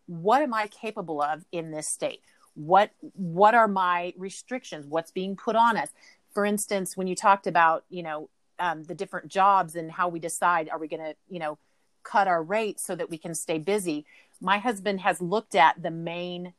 what 0.06 0.42
am 0.42 0.54
i 0.54 0.68
capable 0.68 1.22
of 1.22 1.44
in 1.52 1.72
this 1.72 1.88
state? 1.88 2.22
What 2.54 2.92
what 3.14 3.56
are 3.56 3.68
my 3.68 4.14
restrictions? 4.18 4.86
What's 4.88 5.12
being 5.12 5.36
put 5.36 5.56
on 5.56 5.76
us 5.76 5.90
for 6.34 6.46
instance 6.46 6.96
when 6.96 7.08
you 7.08 7.16
talked 7.16 7.48
about 7.48 7.84
you 7.90 8.04
know 8.04 8.30
um, 8.60 8.84
the 8.84 8.96
different 8.96 9.28
jobs 9.30 9.76
and 9.76 9.92
how 9.92 10.10
we 10.10 10.20
decide 10.20 10.70
are 10.70 10.78
we 10.78 10.88
going 10.88 11.02
to 11.02 11.16
you 11.30 11.40
know 11.40 11.58
cut 12.04 12.28
our 12.28 12.42
rates 12.42 12.84
so 12.84 12.96
that 12.96 13.10
we 13.10 13.18
can 13.18 13.36
stay 13.36 13.58
busy. 13.58 14.06
My 14.42 14.58
husband 14.58 15.02
has 15.02 15.22
looked 15.22 15.56
at 15.56 15.82
the 15.82 15.92
main 15.92 16.54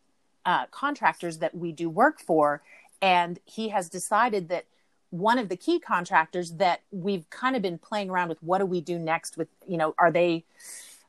uh, 0.44 0.66
contractors 0.66 1.38
that 1.38 1.54
we 1.54 1.72
do 1.72 1.88
work 1.88 2.20
for, 2.20 2.62
and 3.02 3.38
he 3.44 3.70
has 3.70 3.88
decided 3.88 4.48
that 4.48 4.66
one 5.10 5.38
of 5.38 5.48
the 5.48 5.56
key 5.56 5.80
contractors 5.80 6.52
that 6.52 6.82
we've 6.92 7.28
kind 7.30 7.56
of 7.56 7.62
been 7.62 7.78
playing 7.78 8.10
around 8.10 8.28
with 8.28 8.42
what 8.42 8.58
do 8.58 8.66
we 8.66 8.80
do 8.80 8.98
next 8.98 9.36
with 9.36 9.48
you 9.66 9.76
know 9.76 9.92
are 9.98 10.12
they 10.12 10.44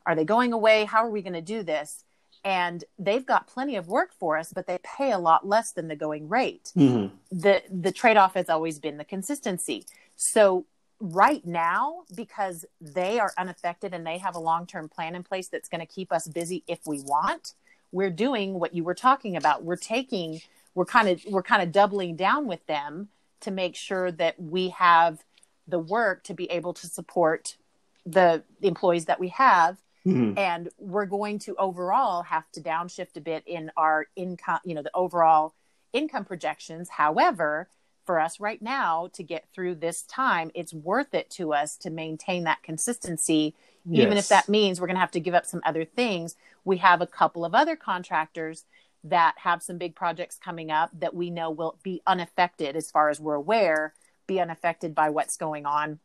are 0.08 0.16
they 0.16 0.26
going 0.26 0.54
away 0.54 0.86
how 0.86 1.06
are 1.06 1.10
we 1.12 1.22
going 1.22 1.34
to 1.34 1.42
do 1.42 1.62
this 1.62 2.04
and 2.44 2.84
they've 2.98 3.26
got 3.26 3.48
plenty 3.48 3.76
of 3.76 3.88
work 3.88 4.12
for 4.14 4.38
us 4.38 4.52
but 4.54 4.68
they 4.68 4.80
pay 4.84 5.12
a 5.12 5.18
lot 5.20 5.48
less 5.48 5.72
than 5.72 5.88
the 5.88 5.96
going 5.96 6.28
rate. 6.30 6.72
Mm-hmm. 6.76 7.16
the 7.32 7.62
the 7.70 7.92
trade-off 7.92 8.34
has 8.36 8.50
always 8.50 8.80
been 8.80 8.98
the 8.98 9.06
consistency. 9.06 9.86
So 10.16 10.66
right 11.00 11.46
now 11.46 12.04
because 12.16 12.66
they 12.80 13.20
are 13.20 13.34
unaffected 13.38 13.94
and 13.94 14.06
they 14.06 14.20
have 14.20 14.36
a 14.36 14.40
long-term 14.40 14.88
plan 14.88 15.16
in 15.16 15.24
place 15.24 15.48
that's 15.48 15.68
going 15.68 15.82
to 15.82 15.88
keep 15.88 16.12
us 16.12 16.28
busy 16.28 16.64
if 16.68 16.80
we 16.86 17.02
want 17.02 17.54
we're 17.92 18.10
doing 18.10 18.60
what 18.60 18.74
you 18.74 18.84
were 18.84 18.94
talking 18.94 19.36
about. 19.36 19.64
We're 19.64 19.76
taking 19.76 20.42
we're 20.74 20.86
kind 20.86 21.10
of 21.10 21.22
we're 21.28 21.44
kind 21.44 21.62
of 21.62 21.72
doubling 21.72 22.16
down 22.16 22.48
with 22.48 22.66
them 22.68 23.10
to 23.42 23.52
make 23.52 23.76
sure 23.76 24.12
that 24.12 24.42
we 24.42 24.70
have 24.70 25.24
the 25.68 25.80
work 25.80 26.24
to 26.24 26.34
be 26.34 26.50
able 26.50 26.74
to 26.74 26.88
support 26.88 27.58
the 28.06 28.44
employees 28.62 29.06
that 29.06 29.20
we 29.20 29.28
have 29.30 29.78
mm-hmm. 30.06 30.38
and 30.38 30.70
we're 30.78 31.06
going 31.06 31.40
to 31.40 31.56
overall 31.56 32.24
have 32.24 32.50
to 32.52 32.62
downshift 32.62 33.18
a 33.18 33.22
bit 33.22 33.44
in 33.46 33.72
our 33.78 34.08
income 34.16 34.60
you 34.64 34.76
know 34.76 34.82
the 34.82 34.92
overall 34.94 35.54
income 35.94 36.26
projections. 36.26 36.90
However, 36.90 37.68
for 38.06 38.20
us 38.20 38.40
right 38.40 38.62
now 38.62 39.10
to 39.14 39.24
get 39.24 39.48
through 39.54 39.76
this 39.76 40.04
time, 40.04 40.52
it's 40.56 40.74
worth 40.74 41.14
it 41.14 41.30
to 41.32 41.54
us 41.54 41.78
to 41.78 41.90
maintain 41.90 42.46
that 42.46 42.64
consistency, 42.64 43.56
yes. 43.86 44.06
even 44.06 44.18
if 44.18 44.28
that 44.30 44.50
means 44.50 44.80
we're 44.80 44.88
going 44.88 44.96
to 44.96 45.02
have 45.02 45.12
to 45.12 45.20
give 45.20 45.34
up 45.34 45.46
some 45.46 45.62
other 45.66 45.86
things. 45.86 46.36
We 46.66 46.78
have 46.78 47.02
a 47.02 47.08
couple 47.08 47.46
of 47.46 47.54
other 47.54 47.76
contractors 47.76 48.66
that 49.04 49.36
have 49.38 49.64
some 49.64 49.78
big 49.78 49.96
projects 49.96 50.38
coming 50.44 50.72
up 50.72 50.92
that 51.00 51.14
we 51.14 51.30
know 51.30 51.50
will 51.50 51.78
be 51.84 52.02
unaffected 52.06 52.76
as 52.76 52.92
far 52.92 53.10
as 53.10 53.20
we're 53.20 53.36
aware, 53.36 53.94
be 54.28 54.40
unaffected 54.40 54.94
by 54.94 55.10
what's 55.10 55.38
going 55.38 55.66
on 55.66 56.00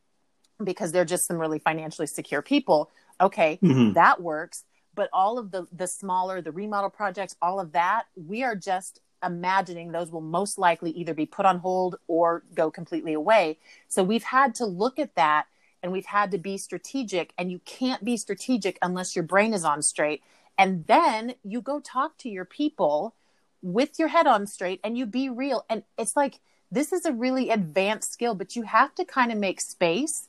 because 0.63 0.91
they're 0.91 1.05
just 1.05 1.27
some 1.27 1.37
really 1.37 1.59
financially 1.59 2.07
secure 2.07 2.41
people. 2.41 2.89
Okay, 3.19 3.59
mm-hmm. 3.61 3.93
that 3.93 4.21
works. 4.21 4.63
But 4.95 5.09
all 5.13 5.37
of 5.37 5.51
the 5.51 5.67
the 5.71 5.87
smaller, 5.87 6.41
the 6.41 6.51
remodel 6.51 6.89
projects, 6.89 7.35
all 7.41 7.59
of 7.59 7.73
that, 7.73 8.05
we 8.15 8.43
are 8.43 8.55
just 8.55 9.01
imagining 9.23 9.91
those 9.91 10.11
will 10.11 10.21
most 10.21 10.57
likely 10.57 10.91
either 10.91 11.13
be 11.13 11.25
put 11.25 11.45
on 11.45 11.59
hold 11.59 11.97
or 12.07 12.43
go 12.53 12.69
completely 12.69 13.13
away. 13.13 13.57
So 13.87 14.03
we've 14.03 14.23
had 14.23 14.55
to 14.55 14.65
look 14.65 14.99
at 14.99 15.15
that 15.15 15.47
and 15.81 15.91
we've 15.91 16.05
had 16.05 16.31
to 16.31 16.37
be 16.37 16.57
strategic. 16.57 17.33
And 17.37 17.51
you 17.51 17.59
can't 17.65 18.03
be 18.03 18.17
strategic 18.17 18.77
unless 18.81 19.15
your 19.15 19.23
brain 19.23 19.53
is 19.53 19.63
on 19.63 19.81
straight. 19.81 20.23
And 20.57 20.85
then 20.87 21.35
you 21.43 21.61
go 21.61 21.79
talk 21.79 22.17
to 22.19 22.29
your 22.29 22.45
people 22.45 23.13
with 23.61 23.99
your 23.99 24.07
head 24.07 24.27
on 24.27 24.47
straight 24.47 24.79
and 24.83 24.97
you 24.97 25.05
be 25.05 25.29
real. 25.29 25.65
And 25.69 25.83
it's 25.97 26.15
like, 26.15 26.39
this 26.71 26.91
is 26.91 27.05
a 27.05 27.13
really 27.13 27.49
advanced 27.49 28.11
skill, 28.11 28.35
but 28.35 28.55
you 28.55 28.63
have 28.63 28.93
to 28.95 29.05
kind 29.05 29.31
of 29.31 29.37
make 29.37 29.61
space 29.61 30.27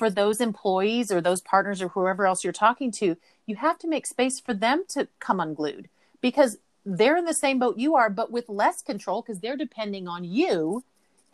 for 0.00 0.08
those 0.08 0.40
employees 0.40 1.12
or 1.12 1.20
those 1.20 1.42
partners 1.42 1.82
or 1.82 1.88
whoever 1.88 2.26
else 2.26 2.42
you're 2.42 2.54
talking 2.54 2.90
to. 2.90 3.18
You 3.44 3.56
have 3.56 3.78
to 3.80 3.86
make 3.86 4.06
space 4.06 4.40
for 4.40 4.54
them 4.54 4.84
to 4.88 5.08
come 5.18 5.40
unglued 5.40 5.90
because 6.22 6.56
they're 6.86 7.18
in 7.18 7.26
the 7.26 7.34
same 7.34 7.58
boat 7.58 7.76
you 7.76 7.96
are, 7.96 8.08
but 8.08 8.32
with 8.32 8.48
less 8.48 8.80
control 8.80 9.20
because 9.20 9.40
they're 9.40 9.58
depending 9.58 10.08
on 10.08 10.24
you 10.24 10.84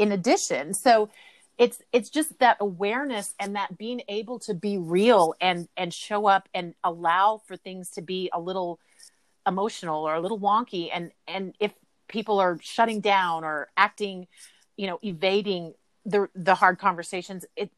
in 0.01 0.11
addition. 0.11 0.75
So 0.75 1.11
it's 1.59 1.81
it's 1.93 2.11
just 2.11 2.41
that 2.41 2.57
awareness 2.59 3.35
and 3.39 3.55
that 3.55 3.79
being 3.79 4.03
able 4.09 4.41
to 4.41 4.53
be 4.53 4.79
real 4.79 5.37
and 5.41 5.69
and 5.77 5.95
show 5.95 6.27
up 6.27 6.49
and 6.53 6.75
allow 6.83 7.41
for 7.47 7.57
things 7.57 7.91
to 7.91 8.03
be 8.03 8.29
a 8.33 8.41
little 8.41 8.81
emotional 9.47 10.03
or 10.03 10.17
a 10.17 10.21
little 10.21 10.41
wonky 10.41 10.91
and 10.93 11.13
and 11.29 11.55
if 11.61 11.73
people 12.09 12.41
are 12.41 12.59
shutting 12.61 13.01
down 13.01 13.45
or 13.45 13.69
acting 13.77 14.27
you 14.77 14.89
know 14.89 14.99
evading 15.05 15.73
the 16.05 16.29
the 16.35 16.57
hard 16.57 16.79
conversations 16.79 17.47
it 17.57 17.71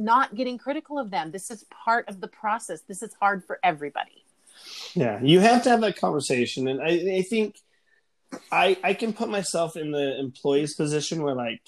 not 0.00 0.34
getting 0.34 0.58
critical 0.58 0.98
of 0.98 1.10
them 1.10 1.30
this 1.30 1.50
is 1.50 1.64
part 1.84 2.08
of 2.08 2.20
the 2.20 2.28
process 2.28 2.82
this 2.88 3.02
is 3.02 3.12
hard 3.20 3.44
for 3.44 3.58
everybody 3.62 4.24
yeah, 4.94 5.20
you 5.22 5.40
have 5.40 5.62
to 5.64 5.70
have 5.70 5.80
that 5.82 5.96
conversation, 5.96 6.68
and 6.68 6.80
I, 6.80 7.18
I 7.18 7.22
think 7.22 7.56
I 8.50 8.76
I 8.82 8.94
can 8.94 9.12
put 9.12 9.28
myself 9.28 9.76
in 9.76 9.90
the 9.90 10.18
employee's 10.18 10.74
position 10.74 11.22
where 11.22 11.34
like, 11.34 11.62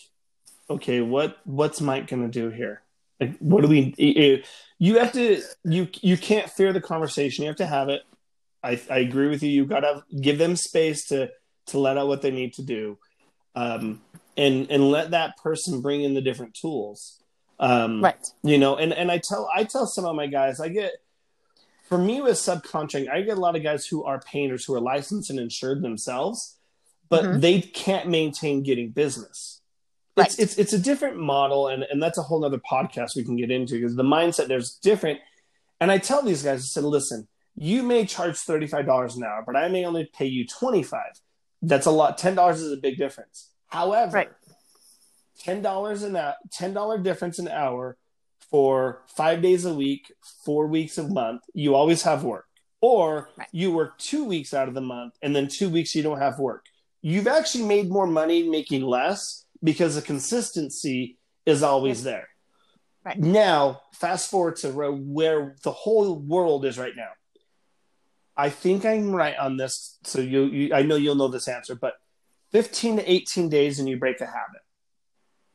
okay, 0.68 1.00
what 1.00 1.38
what's 1.44 1.80
Mike 1.80 2.08
gonna 2.08 2.28
do 2.28 2.50
here? 2.50 2.82
Like, 3.20 3.38
what 3.38 3.62
do 3.62 3.68
we? 3.68 4.44
You 4.78 4.98
have 4.98 5.12
to 5.12 5.40
you 5.64 5.88
you 6.00 6.16
can't 6.16 6.50
fear 6.50 6.72
the 6.72 6.80
conversation. 6.80 7.42
You 7.42 7.48
have 7.48 7.56
to 7.58 7.66
have 7.66 7.88
it. 7.88 8.02
I 8.62 8.80
I 8.90 8.98
agree 8.98 9.28
with 9.28 9.42
you. 9.42 9.50
You 9.50 9.66
gotta 9.66 10.04
give 10.20 10.38
them 10.38 10.56
space 10.56 11.06
to 11.08 11.30
to 11.66 11.78
let 11.78 11.96
out 11.96 12.08
what 12.08 12.22
they 12.22 12.32
need 12.32 12.54
to 12.54 12.62
do, 12.62 12.98
um, 13.54 14.00
and 14.36 14.68
and 14.70 14.90
let 14.90 15.12
that 15.12 15.36
person 15.36 15.80
bring 15.80 16.02
in 16.02 16.14
the 16.14 16.20
different 16.20 16.54
tools. 16.54 17.21
Um, 17.62 18.02
right. 18.02 18.26
You 18.42 18.58
know, 18.58 18.76
and 18.76 18.92
and 18.92 19.10
I 19.10 19.18
tell 19.18 19.48
I 19.54 19.62
tell 19.64 19.86
some 19.86 20.04
of 20.04 20.16
my 20.16 20.26
guys 20.26 20.58
I 20.60 20.68
get 20.68 20.94
for 21.84 21.96
me 21.96 22.20
with 22.20 22.34
subcontracting, 22.34 23.08
I 23.08 23.22
get 23.22 23.36
a 23.36 23.40
lot 23.40 23.54
of 23.54 23.62
guys 23.62 23.86
who 23.86 24.02
are 24.02 24.18
painters 24.18 24.64
who 24.64 24.74
are 24.74 24.80
licensed 24.80 25.30
and 25.30 25.38
insured 25.38 25.82
themselves, 25.82 26.56
but 27.08 27.22
mm-hmm. 27.22 27.40
they 27.40 27.60
can't 27.60 28.08
maintain 28.08 28.62
getting 28.62 28.90
business. 28.90 29.60
Right. 30.16 30.26
It's, 30.26 30.38
it's 30.38 30.58
it's 30.58 30.72
a 30.72 30.78
different 30.78 31.18
model, 31.18 31.68
and 31.68 31.84
and 31.84 32.02
that's 32.02 32.18
a 32.18 32.22
whole 32.22 32.44
other 32.44 32.58
podcast 32.58 33.14
we 33.14 33.24
can 33.24 33.36
get 33.36 33.50
into 33.50 33.74
because 33.74 33.94
the 33.94 34.02
mindset 34.02 34.48
there's 34.48 34.74
different. 34.76 35.20
And 35.80 35.92
I 35.92 35.98
tell 35.98 36.22
these 36.22 36.42
guys, 36.42 36.60
I 36.60 36.64
said, 36.64 36.84
listen, 36.84 37.28
you 37.54 37.82
may 37.82 38.06
charge 38.06 38.38
thirty 38.38 38.66
five 38.66 38.86
dollars 38.86 39.16
an 39.16 39.24
hour, 39.24 39.44
but 39.46 39.54
I 39.54 39.68
may 39.68 39.84
only 39.84 40.10
pay 40.12 40.26
you 40.26 40.46
twenty 40.46 40.82
five. 40.82 41.20
That's 41.62 41.86
a 41.86 41.90
lot. 41.90 42.18
Ten 42.18 42.34
dollars 42.34 42.60
is 42.60 42.72
a 42.72 42.76
big 42.76 42.98
difference. 42.98 43.50
However, 43.68 44.16
right. 44.16 44.32
Ten 45.38 45.62
dollars 45.62 46.02
an 46.02 46.16
hour, 46.16 46.34
ten 46.50 46.72
dollar 46.72 46.98
difference 46.98 47.38
an 47.38 47.48
hour 47.48 47.96
for 48.52 49.02
five 49.08 49.40
days 49.40 49.64
a 49.64 49.74
week, 49.74 50.12
four 50.44 50.66
weeks 50.66 50.98
a 50.98 51.08
month, 51.08 51.42
you 51.54 51.74
always 51.74 52.02
have 52.02 52.22
work. 52.22 52.44
Or 52.82 53.30
right. 53.38 53.48
you 53.50 53.72
work 53.72 53.96
two 53.98 54.24
weeks 54.24 54.52
out 54.52 54.68
of 54.68 54.74
the 54.74 54.80
month 54.82 55.14
and 55.22 55.34
then 55.34 55.48
two 55.48 55.70
weeks 55.70 55.94
you 55.94 56.02
don't 56.02 56.18
have 56.18 56.38
work. 56.38 56.66
You've 57.00 57.26
actually 57.26 57.64
made 57.64 57.88
more 57.88 58.06
money 58.06 58.48
making 58.48 58.82
less 58.82 59.46
because 59.64 59.94
the 59.94 60.02
consistency 60.02 61.16
is 61.46 61.62
always 61.62 62.04
there. 62.04 62.28
Right. 63.04 63.18
Now, 63.18 63.80
fast 63.94 64.30
forward 64.30 64.56
to 64.56 64.70
where 64.70 65.56
the 65.64 65.72
whole 65.72 66.16
world 66.16 66.66
is 66.66 66.78
right 66.78 66.94
now. 66.94 67.10
I 68.36 68.50
think 68.50 68.84
I'm 68.84 69.14
right 69.14 69.36
on 69.36 69.56
this. 69.56 69.98
So 70.04 70.20
you, 70.20 70.44
you 70.44 70.74
I 70.74 70.82
know 70.82 70.96
you'll 70.96 71.14
know 71.14 71.28
this 71.28 71.48
answer, 71.48 71.74
but 71.74 71.94
15 72.52 72.98
to 72.98 73.10
18 73.10 73.48
days 73.48 73.78
and 73.78 73.88
you 73.88 73.96
break 73.96 74.20
a 74.20 74.26
habit 74.26 74.62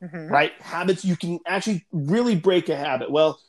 mm-hmm. 0.02 0.28
right? 0.28 0.52
Habits, 0.60 1.04
you 1.04 1.16
can 1.16 1.40
actually 1.46 1.86
really 1.92 2.36
break 2.36 2.68
a 2.68 2.76
habit. 2.76 3.10
Well, 3.10 3.40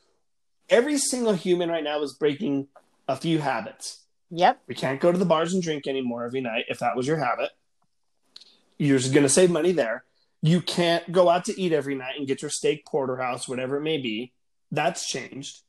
every 0.70 0.97
single 0.97 1.34
human 1.34 1.70
right 1.70 1.84
now 1.84 2.02
is 2.02 2.14
breaking 2.14 2.68
a 3.08 3.16
few 3.16 3.39
habits. 3.39 4.04
Yep. 4.32 4.62
We 4.68 4.76
can't 4.76 5.02
go 5.02 5.12
to 5.12 5.18
the 5.18 5.26
bars 5.26 5.54
and 5.54 5.64
drink 5.64 5.88
anymore 5.88 6.26
every 6.26 6.41
night 6.41 6.66
if 6.68 6.80
that 6.80 6.95
was 6.95 7.08
your 7.08 7.18
habit. 7.18 7.50
You're 8.78 9.00
going 9.00 9.24
to 9.24 9.30
save 9.30 9.52
money 9.52 9.72
there. 9.72 10.04
You 10.41 10.62
can't 10.62 11.12
go 11.12 11.30
out 11.30 11.45
to 11.45 11.60
eat 11.60 11.74
every 11.74 11.95
night 11.95 12.14
and 12.18 12.28
get 12.28 12.41
your 12.41 12.52
steak 12.52 12.86
porterhouse, 12.86 13.47
whatever 13.47 13.78
it 13.78 13.82
may 13.82 13.97
be. 13.97 14.32
That's 14.72 15.08
changed. 15.08 15.62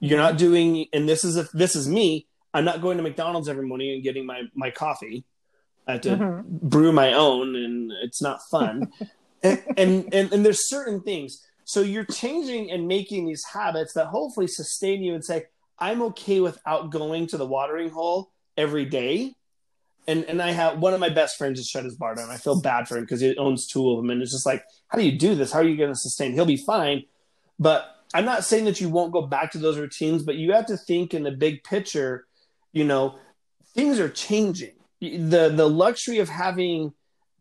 You're 0.00 0.18
not 0.18 0.38
doing, 0.38 0.86
and 0.92 1.08
this 1.08 1.22
is 1.22 1.36
a, 1.36 1.46
this 1.54 1.76
is 1.76 1.86
me. 1.86 2.26
I'm 2.52 2.64
not 2.64 2.82
going 2.82 2.96
to 2.96 3.04
McDonald's 3.04 3.48
every 3.48 3.64
morning 3.64 3.92
and 3.92 4.02
getting 4.02 4.26
my 4.26 4.42
my 4.54 4.70
coffee. 4.70 5.24
I 5.86 5.92
have 5.92 6.00
to 6.02 6.16
mm-hmm. 6.16 6.68
brew 6.68 6.90
my 6.90 7.12
own, 7.12 7.54
and 7.54 7.92
it's 8.02 8.20
not 8.20 8.40
fun. 8.50 8.92
and, 9.42 10.08
and, 10.12 10.32
and 10.32 10.44
there's 10.44 10.68
certain 10.68 11.00
things. 11.00 11.44
So 11.64 11.80
you're 11.80 12.04
changing 12.04 12.70
and 12.70 12.88
making 12.88 13.26
these 13.26 13.44
habits 13.44 13.94
that 13.94 14.06
hopefully 14.06 14.46
sustain 14.46 15.02
you 15.02 15.14
and 15.14 15.24
say, 15.24 15.46
I'm 15.78 16.02
okay 16.02 16.40
without 16.40 16.90
going 16.90 17.26
to 17.28 17.36
the 17.36 17.46
watering 17.46 17.90
hole 17.90 18.30
every 18.56 18.84
day. 18.84 19.34
And 20.06 20.24
and 20.24 20.42
I 20.42 20.50
have 20.50 20.78
one 20.78 20.94
of 20.94 21.00
my 21.00 21.08
best 21.08 21.38
friends 21.38 21.60
just 21.60 21.70
shut 21.70 21.84
his 21.84 21.94
bar 21.94 22.14
down. 22.14 22.30
I 22.30 22.36
feel 22.36 22.60
bad 22.60 22.88
for 22.88 22.96
him 22.96 23.04
because 23.04 23.20
he 23.20 23.36
owns 23.36 23.68
two 23.68 23.88
of 23.90 23.98
them, 23.98 24.10
and 24.10 24.20
it's 24.20 24.32
just 24.32 24.46
like, 24.46 24.64
how 24.88 24.98
do 24.98 25.04
you 25.04 25.16
do 25.16 25.36
this? 25.36 25.52
How 25.52 25.60
are 25.60 25.64
you 25.64 25.76
going 25.76 25.92
to 25.92 25.98
sustain? 25.98 26.32
He'll 26.32 26.44
be 26.44 26.56
fine, 26.56 27.04
but 27.58 27.88
I'm 28.12 28.24
not 28.24 28.44
saying 28.44 28.64
that 28.64 28.80
you 28.80 28.88
won't 28.88 29.12
go 29.12 29.22
back 29.22 29.52
to 29.52 29.58
those 29.58 29.78
routines, 29.78 30.24
but 30.24 30.34
you 30.34 30.52
have 30.52 30.66
to 30.66 30.76
think 30.76 31.14
in 31.14 31.22
the 31.22 31.30
big 31.30 31.62
picture. 31.62 32.26
You 32.72 32.84
know, 32.84 33.16
things 33.74 34.00
are 34.00 34.08
changing. 34.08 34.74
The 35.00 35.52
the 35.54 35.68
luxury 35.68 36.18
of 36.18 36.28
having 36.28 36.94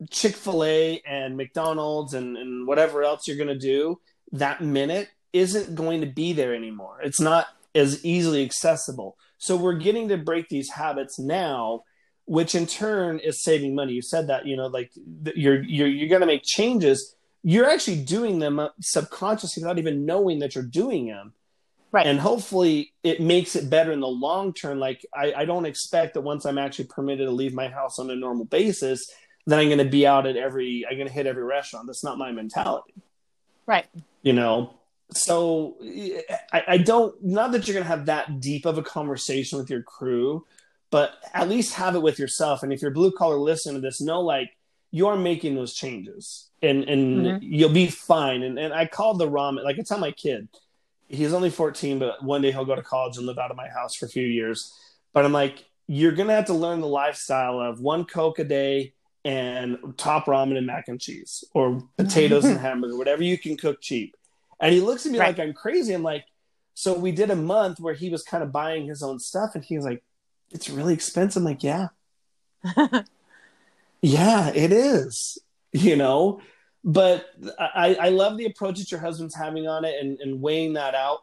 Chick 0.10 0.36
fil 0.36 0.64
A 0.64 1.02
and 1.08 1.38
McDonald's 1.38 2.14
and, 2.14 2.38
and 2.38 2.68
whatever 2.68 3.04
else 3.04 3.28
you're 3.28 3.38
going 3.38 3.48
to 3.48 3.58
do 3.58 4.00
that 4.32 4.62
minute 4.62 5.10
isn't 5.34 5.76
going 5.76 6.02
to 6.02 6.08
be 6.08 6.34
there 6.34 6.56
anymore. 6.56 7.00
It's 7.04 7.20
not 7.20 7.48
as 7.76 8.04
easily 8.04 8.44
accessible. 8.44 9.18
So 9.38 9.56
we're 9.56 9.74
getting 9.74 10.10
to 10.10 10.18
break 10.18 10.50
these 10.50 10.70
habits 10.70 11.18
now, 11.20 11.84
which 12.26 12.56
in 12.56 12.68
turn 12.68 13.20
is 13.20 13.44
saving 13.44 13.76
money. 13.76 13.94
You 13.94 14.02
said 14.02 14.28
that, 14.28 14.46
you 14.46 14.56
know, 14.56 14.68
like 14.68 14.92
you're, 15.36 15.62
you're, 15.64 15.88
you're 15.88 16.10
going 16.10 16.22
to 16.22 16.28
make 16.28 16.44
changes. 16.44 17.16
You're 17.44 17.70
actually 17.70 18.04
doing 18.04 18.40
them 18.40 18.68
subconsciously 18.82 19.64
without 19.64 19.80
even 19.80 20.06
knowing 20.06 20.40
that 20.40 20.56
you're 20.56 20.64
doing 20.64 21.08
them. 21.08 21.34
Right. 21.92 22.08
And 22.08 22.20
hopefully 22.22 22.94
it 23.04 23.20
makes 23.20 23.56
it 23.56 23.70
better 23.70 23.92
in 23.92 24.00
the 24.00 24.08
long 24.08 24.54
term. 24.54 24.80
Like 24.80 25.06
I, 25.14 25.34
I 25.34 25.46
don't 25.46 25.66
expect 25.66 26.14
that 26.14 26.22
once 26.22 26.46
I'm 26.46 26.58
actually 26.58 26.86
permitted 26.86 27.28
to 27.28 27.32
leave 27.32 27.54
my 27.54 27.68
house 27.68 28.00
on 28.00 28.10
a 28.10 28.16
normal 28.16 28.46
basis, 28.46 29.10
then 29.46 29.60
I'm 29.60 29.68
going 29.68 29.78
to 29.80 29.86
be 29.86 30.06
out 30.06 30.26
at 30.26 30.36
every, 30.36 30.86
I'm 30.90 30.96
going 30.96 31.08
to 31.08 31.14
hit 31.14 31.28
every 31.28 31.44
restaurant. 31.44 31.88
That's 31.88 32.04
not 32.04 32.18
my 32.18 32.32
mentality. 32.32 32.94
Right. 33.66 33.86
You 34.22 34.34
know, 34.34 34.76
so 35.14 35.76
I, 36.54 36.64
I 36.68 36.78
don't, 36.78 37.22
not 37.24 37.52
that 37.52 37.68
you're 37.68 37.74
going 37.74 37.84
to 37.84 37.90
have 37.90 38.06
that 38.06 38.40
deep 38.40 38.66
of 38.66 38.78
a 38.78 38.84
conversation 38.84 39.58
with 39.58 39.70
your 39.70 39.82
crew, 39.82 40.46
but 40.90 41.14
at 41.34 41.50
least 41.50 41.74
have 41.76 41.96
it 41.96 42.02
with 42.02 42.20
yourself. 42.20 42.64
And 42.64 42.72
if 42.72 42.82
you're 42.82 42.92
blue 42.92 43.12
collar 43.12 43.38
listening 43.38 43.76
to 43.76 43.82
this, 43.82 44.02
know 44.02 44.22
like 44.22 44.52
you 44.92 45.08
are 45.08 45.18
making 45.18 45.56
those 45.56 45.74
changes 45.74 46.50
and, 46.62 46.84
and 46.84 47.26
mm-hmm. 47.26 47.38
you'll 47.42 47.70
be 47.70 47.88
fine. 47.88 48.44
And, 48.44 48.60
and 48.60 48.74
I 48.74 48.86
called 48.86 49.20
the 49.20 49.30
ramen, 49.30 49.64
like 49.64 49.80
I 49.80 49.84
tell 49.84 49.98
my 49.98 50.12
kid, 50.12 50.48
he's 51.08 51.34
only 51.34 51.50
14, 51.50 52.00
but 52.00 52.24
one 52.24 52.42
day 52.42 52.52
he'll 52.52 52.66
go 52.66 52.76
to 52.76 52.82
college 52.82 53.18
and 53.18 53.26
live 53.26 53.38
out 53.38 53.52
of 53.52 53.58
my 53.58 53.68
house 53.68 53.96
for 53.96 54.06
a 54.06 54.10
few 54.10 54.26
years. 54.26 54.74
But 55.14 55.26
I'm 55.26 55.34
like, 55.34 55.66
you're 55.88 56.14
going 56.14 56.30
to 56.30 56.36
have 56.36 56.46
to 56.46 56.54
learn 56.54 56.80
the 56.80 56.88
lifestyle 56.88 57.60
of 57.60 57.82
one 57.82 58.06
Coke 58.06 58.40
a 58.40 58.46
day, 58.46 58.94
and 59.24 59.78
top 59.98 60.26
ramen 60.26 60.58
and 60.58 60.68
mac 60.68 60.88
and 60.88 61.00
cheese 61.00 61.44
or 61.54 61.84
potatoes 61.98 62.46
and 62.46 62.60
hamburger, 62.60 62.98
whatever 62.98 63.24
you 63.24 63.38
can 63.38 63.58
cook 63.58 63.82
cheap. 63.82 64.16
And 64.60 64.74
he 64.74 64.82
looks 64.82 65.06
at 65.06 65.12
me 65.12 65.20
right. 65.20 65.28
like 65.28 65.40
I'm 65.40 65.54
crazy. 65.54 65.94
I'm 65.94 66.04
like, 66.04 66.26
so 66.74 66.98
we 66.98 67.12
did 67.12 67.30
a 67.30 67.36
month 67.36 67.80
where 67.80 67.94
he 67.94 68.10
was 68.10 68.24
kind 68.24 68.44
of 68.44 68.52
buying 68.52 68.86
his 68.86 69.04
own 69.04 69.20
stuff 69.20 69.52
and 69.56 69.64
he 69.64 69.76
was 69.76 69.86
like, 69.86 70.04
it's 70.52 70.70
really 70.70 70.94
expensive. 70.94 71.42
I'm 71.42 71.46
like, 71.46 71.64
yeah. 71.64 71.88
Yeah, 74.02 74.50
it 74.50 74.72
is. 74.72 75.38
You 75.74 75.96
know, 75.96 76.42
but 76.84 77.28
I, 77.58 77.96
I 77.96 78.10
love 78.10 78.38
the 78.38 78.46
approach 78.46 78.80
that 78.80 78.92
your 78.92 79.00
husband's 79.00 79.36
having 79.36 79.68
on 79.68 79.86
it 79.86 79.96
and, 80.02 80.20
and 80.20 80.42
weighing 80.42 80.74
that 80.74 80.96
out. 80.96 81.20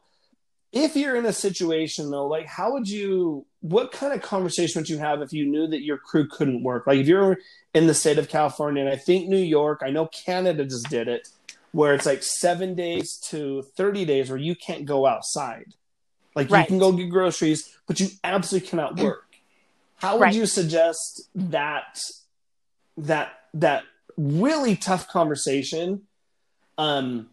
If 0.73 0.97
you're 0.97 1.17
in 1.17 1.25
a 1.25 1.33
situation 1.33 2.11
though, 2.11 2.27
like 2.27 2.47
how 2.47 2.73
would 2.73 2.89
you 2.89 3.47
what 3.61 3.91
kind 3.91 4.13
of 4.13 4.23
conversation 4.23 4.81
would 4.81 4.89
you 4.89 4.99
have 4.99 5.23
if 5.23 5.33
you 5.33 5.47
knew 5.47 5.67
that 5.67 5.83
your 5.83 5.99
crew 5.99 6.29
couldn't 6.29 6.63
work? 6.63 6.87
Like 6.87 6.99
if 6.99 7.07
you're 7.09 7.39
in 7.75 7.87
the 7.87 7.95
state 7.95 8.19
of 8.19 8.29
California 8.29 8.83
and 8.83 8.93
I 8.93 8.97
think 8.97 9.29
New 9.29 9.37
York, 9.37 9.81
I 9.83 9.91
know 9.91 10.07
Canada 10.07 10.65
just 10.65 10.89
did 10.91 11.09
it, 11.09 11.29
where 11.73 11.95
it's 11.95 12.07
like 12.07 12.23
seven 12.23 12.75
days 12.75 13.17
to 13.29 13.63
30 13.77 14.05
days 14.05 14.29
where 14.31 14.39
you 14.39 14.55
can't 14.55 14.85
go 14.85 15.07
outside. 15.07 15.75
Like 16.35 16.51
right. 16.51 16.61
you 16.61 16.67
can 16.67 16.79
go 16.79 16.93
get 16.93 17.11
groceries, 17.11 17.77
but 17.87 17.99
you 17.99 18.09
absolutely 18.23 18.69
cannot 18.69 18.99
work. 18.99 19.25
How 19.97 20.15
would 20.15 20.25
right. 20.25 20.35
you 20.35 20.47
suggest 20.47 21.29
that 21.35 21.99
that 22.97 23.33
that 23.55 23.85
really 24.17 24.77
tough 24.77 25.09
conversation 25.09 26.03
um 26.77 27.29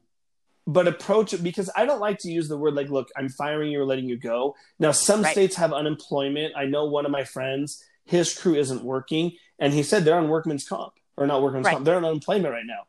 but 0.68 0.88
approach 0.88 1.34
it 1.34 1.44
because 1.44 1.70
I 1.76 1.86
don't 1.86 2.00
like 2.00 2.20
to 2.20 2.32
use 2.32 2.48
the 2.48 2.58
word 2.58 2.74
like, 2.74 2.90
look, 2.90 3.10
I'm 3.16 3.30
firing 3.30 3.72
you 3.72 3.82
or 3.82 3.86
letting 3.86 4.06
you 4.06 4.18
go. 4.18 4.56
Now, 4.80 4.92
some 4.92 5.22
right. 5.22 5.32
states 5.32 5.56
have 5.58 5.74
unemployment. 5.74 6.54
I 6.56 6.66
know 6.66 6.86
one 6.86 7.06
of 7.06 7.12
my 7.12 7.24
friends, 7.24 7.84
his 8.06 8.38
crew 8.38 8.56
isn't 8.56 8.84
working, 8.84 9.34
and 9.60 9.74
he 9.74 9.84
said 9.84 10.04
they're 10.04 10.18
on 10.18 10.30
workman's 10.30 10.68
comp 10.68 10.94
or 11.18 11.28
not 11.28 11.42
workman's 11.42 11.66
right. 11.66 11.74
comp. 11.74 11.86
They're 11.86 11.98
on 11.98 12.06
unemployment 12.06 12.52
right 12.52 12.66
now, 12.66 12.88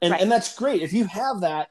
and 0.00 0.12
right. 0.12 0.20
and 0.20 0.32
that's 0.32 0.54
great. 0.54 0.82
If 0.82 0.92
you 0.92 1.04
have 1.04 1.42
that, 1.42 1.70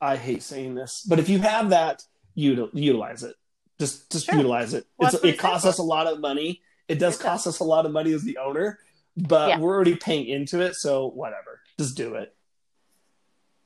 I 0.00 0.16
hate 0.16 0.42
saying 0.42 0.74
this, 0.74 1.04
but 1.08 1.18
if 1.18 1.28
you 1.28 1.40
have 1.40 1.70
that, 1.70 2.04
you 2.34 2.70
utilize 2.72 3.24
it. 3.24 3.34
Just 3.80 4.10
just 4.10 4.26
sure. 4.26 4.36
utilize 4.36 4.74
it. 4.74 4.86
Well, 4.98 5.12
it 5.22 5.38
costs 5.38 5.66
us 5.66 5.78
a 5.78 5.82
lot 5.82 6.06
of 6.06 6.20
money. 6.20 6.62
It 6.88 6.98
does 6.98 7.18
it 7.18 7.22
cost 7.22 7.44
does. 7.44 7.56
us 7.56 7.60
a 7.60 7.64
lot 7.64 7.86
of 7.86 7.92
money 7.92 8.12
as 8.12 8.22
the 8.22 8.38
owner, 8.38 8.78
but 9.16 9.48
yeah. 9.48 9.58
we're 9.58 9.74
already 9.74 9.96
paying 9.96 10.26
into 10.26 10.60
it, 10.60 10.74
so 10.74 11.08
whatever. 11.08 11.60
Just 11.78 11.96
do 11.96 12.14
it. 12.14 12.34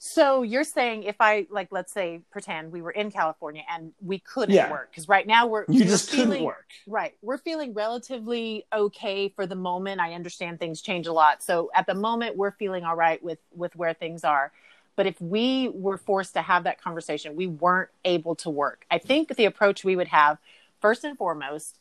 So 0.05 0.43
you're 0.43 0.65
saying 0.65 1.05
if 1.05 1.15
I 1.21 1.47
like, 1.49 1.69
let's 1.71 1.93
say, 1.93 2.23
pretend 2.33 2.73
we 2.73 2.83
were 2.83 2.91
in 2.91 3.13
California 3.13 3.63
and 3.71 3.93
we 4.01 4.19
couldn't 4.19 4.53
yeah. 4.53 4.69
work 4.69 4.91
because 4.91 5.09
right 5.09 5.25
now 5.25 5.47
we're 5.47 5.65
you 5.69 5.85
we're 5.85 5.91
just 5.91 6.11
feeling, 6.11 6.29
couldn't 6.29 6.45
work. 6.45 6.67
Right, 6.89 7.15
we're 7.23 7.39
feeling 7.39 7.73
relatively 7.73 8.67
okay 8.73 9.29
for 9.29 9.47
the 9.47 9.55
moment. 9.55 10.01
I 10.01 10.15
understand 10.15 10.59
things 10.59 10.83
change 10.83 11.07
a 11.07 11.13
lot, 11.13 11.41
so 11.41 11.71
at 11.73 11.87
the 11.87 11.95
moment 11.95 12.37
we're 12.37 12.51
feeling 12.51 12.83
all 12.83 12.97
right 12.97 13.23
with 13.23 13.39
with 13.55 13.77
where 13.77 13.95
things 13.95 14.25
are. 14.25 14.51
But 14.97 15.07
if 15.07 15.21
we 15.21 15.69
were 15.69 15.99
forced 15.99 16.35
to 16.35 16.43
have 16.43 16.65
that 16.65 16.83
conversation, 16.83 17.37
we 17.37 17.47
weren't 17.47 17.91
able 18.05 18.35
to 18.35 18.51
work. 18.51 18.85
I 18.91 18.99
think 18.99 19.37
the 19.37 19.45
approach 19.45 19.85
we 19.85 19.95
would 19.95 20.09
have, 20.09 20.39
first 20.81 21.05
and 21.05 21.17
foremost, 21.17 21.79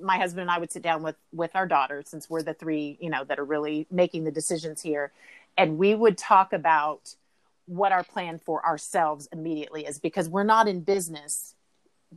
my 0.00 0.16
husband 0.16 0.42
and 0.42 0.50
I 0.52 0.58
would 0.58 0.70
sit 0.70 0.84
down 0.84 1.02
with 1.02 1.16
with 1.32 1.56
our 1.56 1.66
daughter, 1.66 2.04
since 2.06 2.30
we're 2.30 2.44
the 2.44 2.54
three, 2.54 2.98
you 3.00 3.10
know, 3.10 3.24
that 3.24 3.40
are 3.40 3.44
really 3.44 3.88
making 3.90 4.22
the 4.22 4.30
decisions 4.30 4.80
here, 4.80 5.10
and 5.58 5.76
we 5.76 5.96
would 5.96 6.16
talk 6.16 6.52
about 6.52 7.16
what 7.66 7.92
our 7.92 8.04
plan 8.04 8.38
for 8.38 8.64
ourselves 8.64 9.28
immediately 9.32 9.86
is 9.86 9.98
because 9.98 10.28
we're 10.28 10.42
not 10.42 10.68
in 10.68 10.80
business 10.80 11.54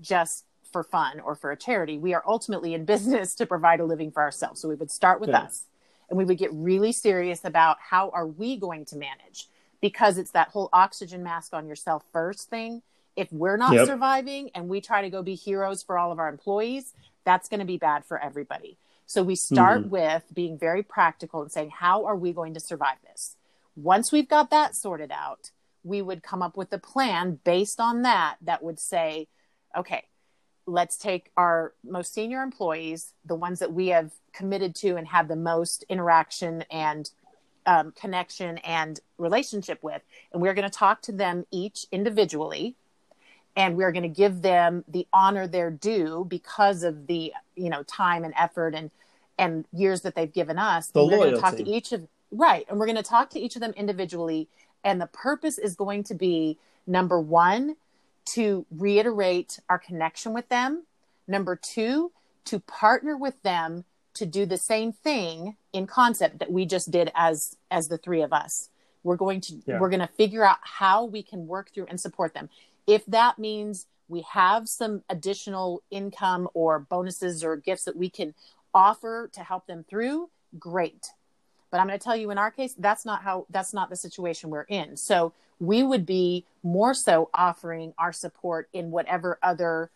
just 0.02 0.46
for 0.72 0.84
fun 0.84 1.20
or 1.20 1.36
for 1.36 1.52
a 1.52 1.58
charity. 1.58 1.98
We 1.98 2.14
are 2.14 2.24
ultimately 2.28 2.74
in 2.74 2.86
business 2.94 3.36
to 3.36 3.46
provide 3.46 3.80
a 3.80 3.86
living 3.86 4.12
for 4.12 4.22
ourselves. 4.22 4.62
So 4.62 4.70
we 4.70 4.76
would 4.76 4.92
start 4.92 5.20
with 5.20 5.30
yeah. 5.30 5.42
us 5.42 5.64
and 6.10 6.18
we 6.18 6.26
would 6.26 6.38
get 6.38 6.52
really 6.54 6.92
serious 6.92 7.46
about 7.46 7.78
how 7.80 8.10
are 8.10 8.28
we 8.28 8.58
going 8.58 8.86
to 8.86 8.96
manage 8.96 9.48
because 9.82 10.18
it's 10.18 10.32
that 10.32 10.50
whole 10.50 10.70
oxygen 10.74 11.24
mask 11.24 11.54
on 11.54 11.68
yourself 11.68 12.04
first 12.12 12.50
thing. 12.50 12.82
If 13.16 13.32
we're 13.32 13.58
not 13.58 13.74
yep. 13.74 13.88
surviving 13.88 14.50
and 14.54 14.68
we 14.68 14.82
try 14.82 15.02
to 15.02 15.10
go 15.10 15.24
be 15.24 15.36
heroes 15.36 15.82
for 15.84 15.98
all 15.98 16.12
of 16.12 16.20
our 16.20 16.28
employees, 16.28 16.94
that's 17.24 17.48
going 17.48 17.60
to 17.60 17.66
be 17.66 17.78
bad 17.78 18.04
for 18.04 18.22
everybody. 18.22 18.78
So 19.08 19.24
we 19.24 19.36
start 19.36 19.82
mm-hmm. 19.82 19.90
with 19.90 20.24
being 20.34 20.58
very 20.58 20.84
practical 20.84 21.42
and 21.42 21.52
saying, 21.52 21.70
how 21.70 22.06
are 22.06 22.16
we 22.16 22.34
going 22.34 22.54
to 22.56 22.60
survive 22.60 22.98
this? 23.08 23.36
Once 23.76 24.12
we've 24.12 24.30
got 24.30 24.50
that 24.50 24.76
sorted 24.76 25.12
out, 25.12 25.52
we 25.84 26.02
would 26.02 26.24
come 26.24 26.42
up 26.42 26.58
with 26.58 26.72
a 26.74 26.78
plan 26.78 27.40
based 27.44 27.80
on 27.80 28.02
that 28.02 28.38
that 28.42 28.64
would 28.64 28.80
say, 28.80 29.28
okay, 29.78 30.04
let's 30.66 30.98
take 30.98 31.32
our 31.38 31.74
most 31.84 32.14
senior 32.14 32.42
employees, 32.42 33.14
the 33.24 33.36
ones 33.36 33.60
that 33.60 33.74
we 33.74 33.88
have 33.88 34.12
committed 34.34 34.74
to 34.76 34.96
and 34.96 35.08
have 35.08 35.28
the 35.28 35.36
most 35.36 35.84
interaction 35.90 36.64
and 36.72 37.12
um, 37.68 37.92
connection 37.92 38.58
and 38.60 39.00
relationship 39.18 39.84
with, 39.84 40.02
and 40.32 40.42
we're 40.42 40.54
going 40.54 40.70
to 40.70 40.76
talk 40.76 41.02
to 41.04 41.12
them 41.12 41.46
each 41.52 41.86
individually 41.92 42.76
and 43.56 43.78
we're 43.78 43.92
going 43.92 44.04
to 44.04 44.10
give 44.10 44.42
them 44.42 44.84
the 44.88 45.08
honor 45.14 45.48
they're 45.48 45.72
due 45.72 46.26
because 46.28 46.84
of 46.84 47.08
the 47.08 47.34
you 47.56 47.70
know 47.70 47.84
time 47.84 48.24
and 48.24 48.34
effort 48.38 48.76
and 48.76 48.92
and 49.38 49.66
years 49.74 50.02
that 50.02 50.16
they've 50.16 50.32
given 50.32 50.58
us. 50.58 50.88
The 50.88 51.04
we're 51.04 51.18
going 51.18 51.36
to 51.36 51.42
talk 51.42 51.56
to 51.58 51.70
each 51.70 51.92
of 51.92 52.08
Right. 52.36 52.66
And 52.70 52.80
we're 52.80 52.86
going 52.86 52.98
to 52.98 53.04
talk 53.04 53.30
to 53.32 53.40
each 53.40 53.56
of 53.56 53.62
them 53.62 53.74
individually. 53.78 54.48
And 54.84 55.02
the 55.02 55.08
purpose 55.08 55.58
is 55.58 55.76
going 55.76 56.04
to 56.06 56.14
be 56.14 56.58
number 56.88 57.20
one, 57.20 57.76
to 58.26 58.66
reiterate 58.72 59.60
our 59.70 59.78
connection 59.78 60.34
with 60.34 60.50
them. 60.50 60.84
Number 61.28 61.56
two, 61.56 62.12
to 62.46 62.60
partner 62.60 63.18
with 63.18 63.42
them 63.44 63.86
to 64.16 64.26
do 64.26 64.46
the 64.46 64.58
same 64.58 64.92
thing 64.92 65.58
in 65.74 65.88
concept 65.88 66.40
that 66.40 66.52
we 66.52 66.66
just 66.66 66.92
did 66.92 67.12
as 67.16 67.58
as 67.70 67.88
the 67.88 67.98
three 67.98 68.22
of 68.22 68.34
us. 68.34 68.70
We're 69.04 69.16
going 69.16 69.42
to 69.42 69.62
yeah. 69.66 69.80
we're 69.80 69.90
going 69.90 70.00
to 70.00 70.08
figure 70.08 70.44
out 70.44 70.58
how 70.62 71.06
we 71.06 71.22
can 71.22 71.48
work 71.48 71.72
through 71.72 71.88
and 71.90 72.00
support 72.00 72.34
them. 72.34 72.50
If 72.88 73.06
that 73.08 73.38
means 73.40 73.88
we 74.08 74.24
have 74.32 74.70
some 74.70 75.04
additional 75.10 75.82
income 75.90 76.48
or 76.54 76.80
bonuses 76.80 77.44
or 77.44 77.58
gifts 77.58 77.86
that 77.86 77.96
we 77.96 78.10
can 78.10 78.36
offer 78.74 79.30
to 79.34 79.42
help 79.42 79.66
them 79.66 79.84
through, 79.90 80.30
great. 80.60 81.08
But 81.72 81.80
I'm 81.80 81.88
going 81.88 82.00
to 82.00 82.04
tell 82.04 82.16
you 82.16 82.32
in 82.32 82.38
our 82.38 82.52
case, 82.52 82.76
that's 82.78 83.06
not 83.06 83.24
how, 83.24 83.46
that's 83.50 83.74
not 83.74 83.90
the 83.90 83.96
situation 83.96 84.50
we're 84.50 84.62
in. 84.64 84.98
So 84.98 85.34
we 85.60 85.84
would 85.84 86.06
be 86.06 86.46
more 86.64 86.94
so 86.94 87.30
offering 87.34 87.94
our 87.98 88.14
support 88.14 88.70
in 88.74 88.92
whatever 88.92 89.40
other 89.42 89.90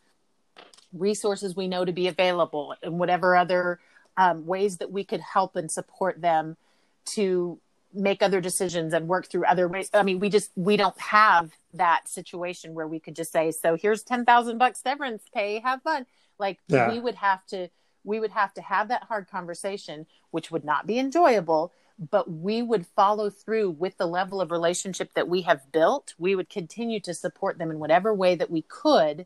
resources 0.93 1.55
we 1.55 1.67
know 1.67 1.85
to 1.85 1.91
be 1.91 2.07
available 2.07 2.75
and 2.81 2.99
whatever 2.99 3.35
other 3.35 3.79
um, 4.17 4.45
ways 4.45 4.77
that 4.77 4.91
we 4.91 5.03
could 5.03 5.21
help 5.21 5.55
and 5.55 5.71
support 5.71 6.21
them 6.21 6.57
to 7.05 7.59
make 7.93 8.21
other 8.21 8.41
decisions 8.41 8.93
and 8.93 9.07
work 9.07 9.27
through 9.27 9.45
other 9.45 9.67
ways. 9.67 9.89
I 9.93 10.03
mean, 10.03 10.19
we 10.19 10.29
just 10.29 10.51
we 10.55 10.77
don't 10.77 10.99
have 10.99 11.51
that 11.73 12.07
situation 12.07 12.73
where 12.73 12.87
we 12.87 12.99
could 12.99 13.15
just 13.15 13.31
say, 13.31 13.51
"So 13.51 13.75
here's 13.75 14.03
ten 14.03 14.25
thousand 14.25 14.57
bucks 14.57 14.81
severance 14.81 15.23
pay, 15.33 15.59
have 15.59 15.81
fun." 15.81 16.05
Like 16.37 16.59
yeah. 16.67 16.91
we 16.91 16.99
would 16.99 17.15
have 17.15 17.45
to 17.47 17.69
we 18.03 18.19
would 18.19 18.31
have 18.31 18.53
to 18.53 18.61
have 18.61 18.87
that 18.87 19.03
hard 19.03 19.29
conversation, 19.29 20.05
which 20.31 20.51
would 20.51 20.63
not 20.63 20.87
be 20.87 20.99
enjoyable, 20.99 21.73
but 22.11 22.31
we 22.31 22.61
would 22.61 22.85
follow 22.95 23.29
through 23.29 23.71
with 23.71 23.97
the 23.97 24.05
level 24.05 24.39
of 24.39 24.51
relationship 24.51 25.13
that 25.13 25.27
we 25.27 25.41
have 25.41 25.71
built. 25.71 26.13
We 26.17 26.35
would 26.35 26.49
continue 26.49 26.99
to 27.01 27.13
support 27.13 27.57
them 27.57 27.71
in 27.71 27.79
whatever 27.79 28.13
way 28.13 28.35
that 28.35 28.49
we 28.49 28.61
could, 28.61 29.25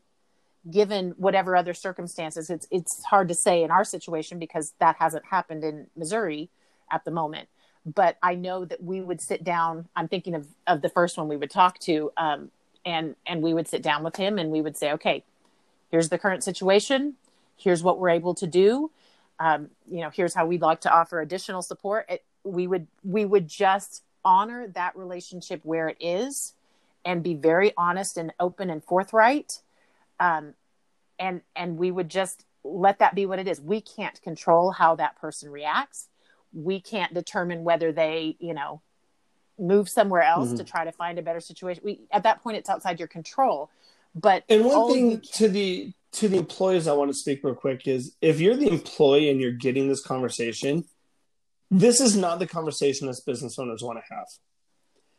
given 0.68 1.14
whatever 1.16 1.56
other 1.56 1.74
circumstances. 1.74 2.50
It's 2.50 2.66
it's 2.70 3.04
hard 3.04 3.28
to 3.28 3.34
say 3.34 3.62
in 3.62 3.70
our 3.70 3.84
situation 3.84 4.38
because 4.38 4.72
that 4.80 4.96
hasn't 4.98 5.26
happened 5.26 5.62
in 5.62 5.86
Missouri 5.96 6.50
at 6.90 7.04
the 7.04 7.10
moment. 7.10 7.48
But 7.86 8.16
I 8.22 8.34
know 8.34 8.64
that 8.64 8.82
we 8.82 9.00
would 9.02 9.20
sit 9.20 9.44
down. 9.44 9.88
I'm 9.94 10.08
thinking 10.08 10.34
of 10.34 10.48
of 10.66 10.82
the 10.82 10.88
first 10.88 11.16
one 11.16 11.28
we 11.28 11.36
would 11.36 11.50
talk 11.50 11.78
to, 11.80 12.10
um, 12.16 12.50
and 12.84 13.14
and 13.24 13.40
we 13.40 13.54
would 13.54 13.68
sit 13.68 13.82
down 13.82 14.02
with 14.02 14.16
him 14.16 14.38
and 14.38 14.50
we 14.50 14.60
would 14.60 14.76
say, 14.76 14.92
okay, 14.92 15.22
here's 15.90 16.08
the 16.08 16.18
current 16.18 16.42
situation 16.42 17.14
here's 17.56 17.82
what 17.82 17.98
we're 17.98 18.10
able 18.10 18.34
to 18.34 18.46
do. 18.46 18.90
Um, 19.38 19.70
you 19.90 20.00
know 20.00 20.10
here's 20.10 20.34
how 20.34 20.46
we'd 20.46 20.62
like 20.62 20.82
to 20.82 20.92
offer 20.92 21.20
additional 21.20 21.62
support. 21.62 22.06
It, 22.08 22.24
we 22.44 22.66
would 22.66 22.86
we 23.02 23.24
would 23.24 23.48
just 23.48 24.02
honor 24.24 24.68
that 24.68 24.96
relationship 24.96 25.60
where 25.64 25.88
it 25.88 25.96
is 26.00 26.54
and 27.04 27.22
be 27.22 27.34
very 27.34 27.72
honest 27.76 28.16
and 28.16 28.32
open 28.40 28.70
and 28.70 28.82
forthright. 28.82 29.60
Um, 30.20 30.54
and 31.18 31.42
and 31.54 31.76
we 31.78 31.90
would 31.90 32.08
just 32.08 32.44
let 32.62 32.98
that 33.00 33.14
be 33.14 33.26
what 33.26 33.38
it 33.38 33.48
is. 33.48 33.60
We 33.60 33.80
can't 33.80 34.20
control 34.22 34.70
how 34.70 34.94
that 34.96 35.16
person 35.20 35.50
reacts. 35.50 36.08
We 36.52 36.80
can't 36.80 37.12
determine 37.12 37.64
whether 37.64 37.92
they 37.92 38.36
you 38.38 38.54
know 38.54 38.80
move 39.58 39.88
somewhere 39.88 40.22
else 40.22 40.48
mm-hmm. 40.48 40.56
to 40.56 40.64
try 40.64 40.84
to 40.84 40.92
find 40.92 41.18
a 41.18 41.22
better 41.22 41.40
situation. 41.40 41.82
We 41.84 42.00
at 42.10 42.22
that 42.22 42.42
point 42.42 42.56
it's 42.56 42.70
outside 42.70 42.98
your 42.98 43.08
control. 43.08 43.70
But 44.14 44.44
and 44.48 44.64
one 44.64 44.92
thing 44.92 45.20
to 45.34 45.48
the 45.48 45.92
to 46.14 46.28
the 46.28 46.38
employees 46.38 46.86
I 46.86 46.92
want 46.92 47.10
to 47.10 47.16
speak 47.16 47.40
real 47.42 47.54
quick 47.54 47.86
is 47.86 48.16
if 48.20 48.40
you're 48.40 48.56
the 48.56 48.68
employee 48.68 49.30
and 49.30 49.40
you're 49.40 49.52
getting 49.52 49.88
this 49.88 50.02
conversation, 50.02 50.84
this 51.70 52.00
is 52.00 52.16
not 52.16 52.38
the 52.38 52.46
conversation 52.46 53.06
that 53.06 53.20
business 53.26 53.58
owners 53.58 53.82
want 53.82 53.98
to 53.98 54.14
have. 54.14 54.26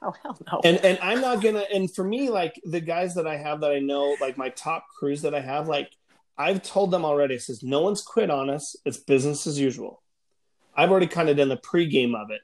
Oh 0.02 0.14
hell 0.22 0.38
no. 0.52 0.62
And 0.64 0.78
and 0.86 1.00
I'm 1.02 1.22
not 1.22 1.42
gonna 1.42 1.66
and 1.74 1.94
for 1.94 2.04
me, 2.04 2.30
like 2.30 2.60
the 2.64 2.80
guys 2.80 3.16
that 3.16 3.28
I 3.28 3.38
have 3.38 3.62
that 3.62 3.72
I 3.72 3.80
know, 3.80 4.16
like 4.22 4.38
my 4.38 4.50
top 4.50 4.86
crews 5.00 5.22
that 5.24 5.34
I 5.34 5.42
have, 5.42 5.68
like 5.68 5.92
I've 6.38 6.62
told 6.62 6.92
them 6.92 7.06
already, 7.06 7.40
says 7.40 7.64
no 7.64 7.82
one's 7.82 8.02
quit 8.02 8.30
on 8.30 8.50
us. 8.50 8.76
It's 8.86 8.98
business 8.98 9.48
as 9.48 9.60
usual. 9.60 10.02
I've 10.76 10.92
already 10.92 11.08
kind 11.08 11.30
of 11.30 11.38
done 11.38 11.50
the 11.50 11.58
pregame 11.58 12.16
of 12.16 12.30
it. 12.32 12.42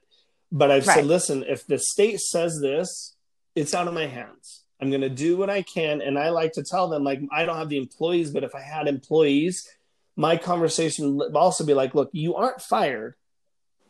But 0.52 0.72
I've 0.72 0.88
right. 0.88 0.95
said, 0.95 1.06
listen, 1.06 1.45
if 1.47 1.66
the 1.66 1.80
state 1.80 2.20
says 2.20 2.60
this, 2.62 3.16
it's 3.56 3.74
out 3.74 3.88
of 3.88 3.93
my 3.93 4.08
hands. 4.08 4.61
I'm 4.82 4.90
going 4.90 5.02
to 5.02 5.10
do 5.10 5.38
what 5.38 5.50
I 5.50 5.62
can. 5.62 6.02
And 6.02 6.18
I 6.18 6.30
like 6.30 6.54
to 6.54 6.64
tell 6.64 6.90
them, 6.90 7.04
like, 7.04 7.22
I 7.32 7.46
don't 7.46 7.58
have 7.58 7.70
the 7.70 7.78
employees, 7.78 8.32
but 8.32 8.44
if 8.44 8.56
I 8.56 8.62
had 8.62 8.88
employees, 8.88 9.70
my 10.16 10.38
conversation 10.38 11.18
would 11.18 11.36
also 11.36 11.66
be 11.66 11.76
like, 11.76 11.94
look, 11.94 12.10
you 12.14 12.36
aren't 12.36 12.62
fired. 12.62 13.16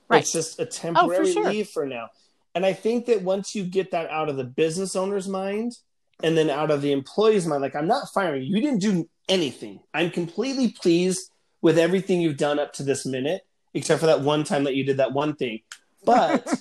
Right. 0.10 0.22
It's 0.22 0.34
just 0.34 0.60
a 0.60 0.64
oh, 0.64 0.66
temporary 0.66 1.32
sure. 1.32 1.50
leave 1.50 1.70
for 1.70 1.86
now. 1.86 2.10
And 2.54 2.66
I 2.66 2.74
think 2.74 3.06
that 3.06 3.22
once 3.22 3.56
you 3.56 3.64
get 3.64 3.92
that 3.92 4.10
out 4.10 4.28
of 4.28 4.36
the 4.36 4.44
business 4.44 4.96
owner's 4.96 5.30
mind 5.30 5.74
and 6.22 6.38
then 6.38 6.50
out 6.50 6.70
of 6.70 6.82
the 6.82 6.92
employee's 6.92 7.48
mind, 7.48 7.62
like, 7.62 7.76
I'm 7.76 7.88
not 7.88 8.10
firing 8.14 8.44
you. 8.44 8.56
You 8.56 8.62
didn't 8.62 8.82
do 8.82 9.10
anything. 9.30 9.80
I'm 9.94 10.12
completely 10.12 10.70
pleased 10.70 11.32
with 11.62 11.78
everything 11.78 12.20
you've 12.20 12.38
done 12.38 12.60
up 12.60 12.74
to 12.74 12.84
this 12.84 13.06
minute, 13.06 13.44
except 13.74 14.02
for 14.02 14.08
that 14.08 14.22
one 14.22 14.44
time 14.44 14.66
that 14.66 14.76
you 14.76 14.84
did 14.84 14.98
that 14.98 15.14
one 15.14 15.36
thing. 15.36 15.62
But 16.04 16.54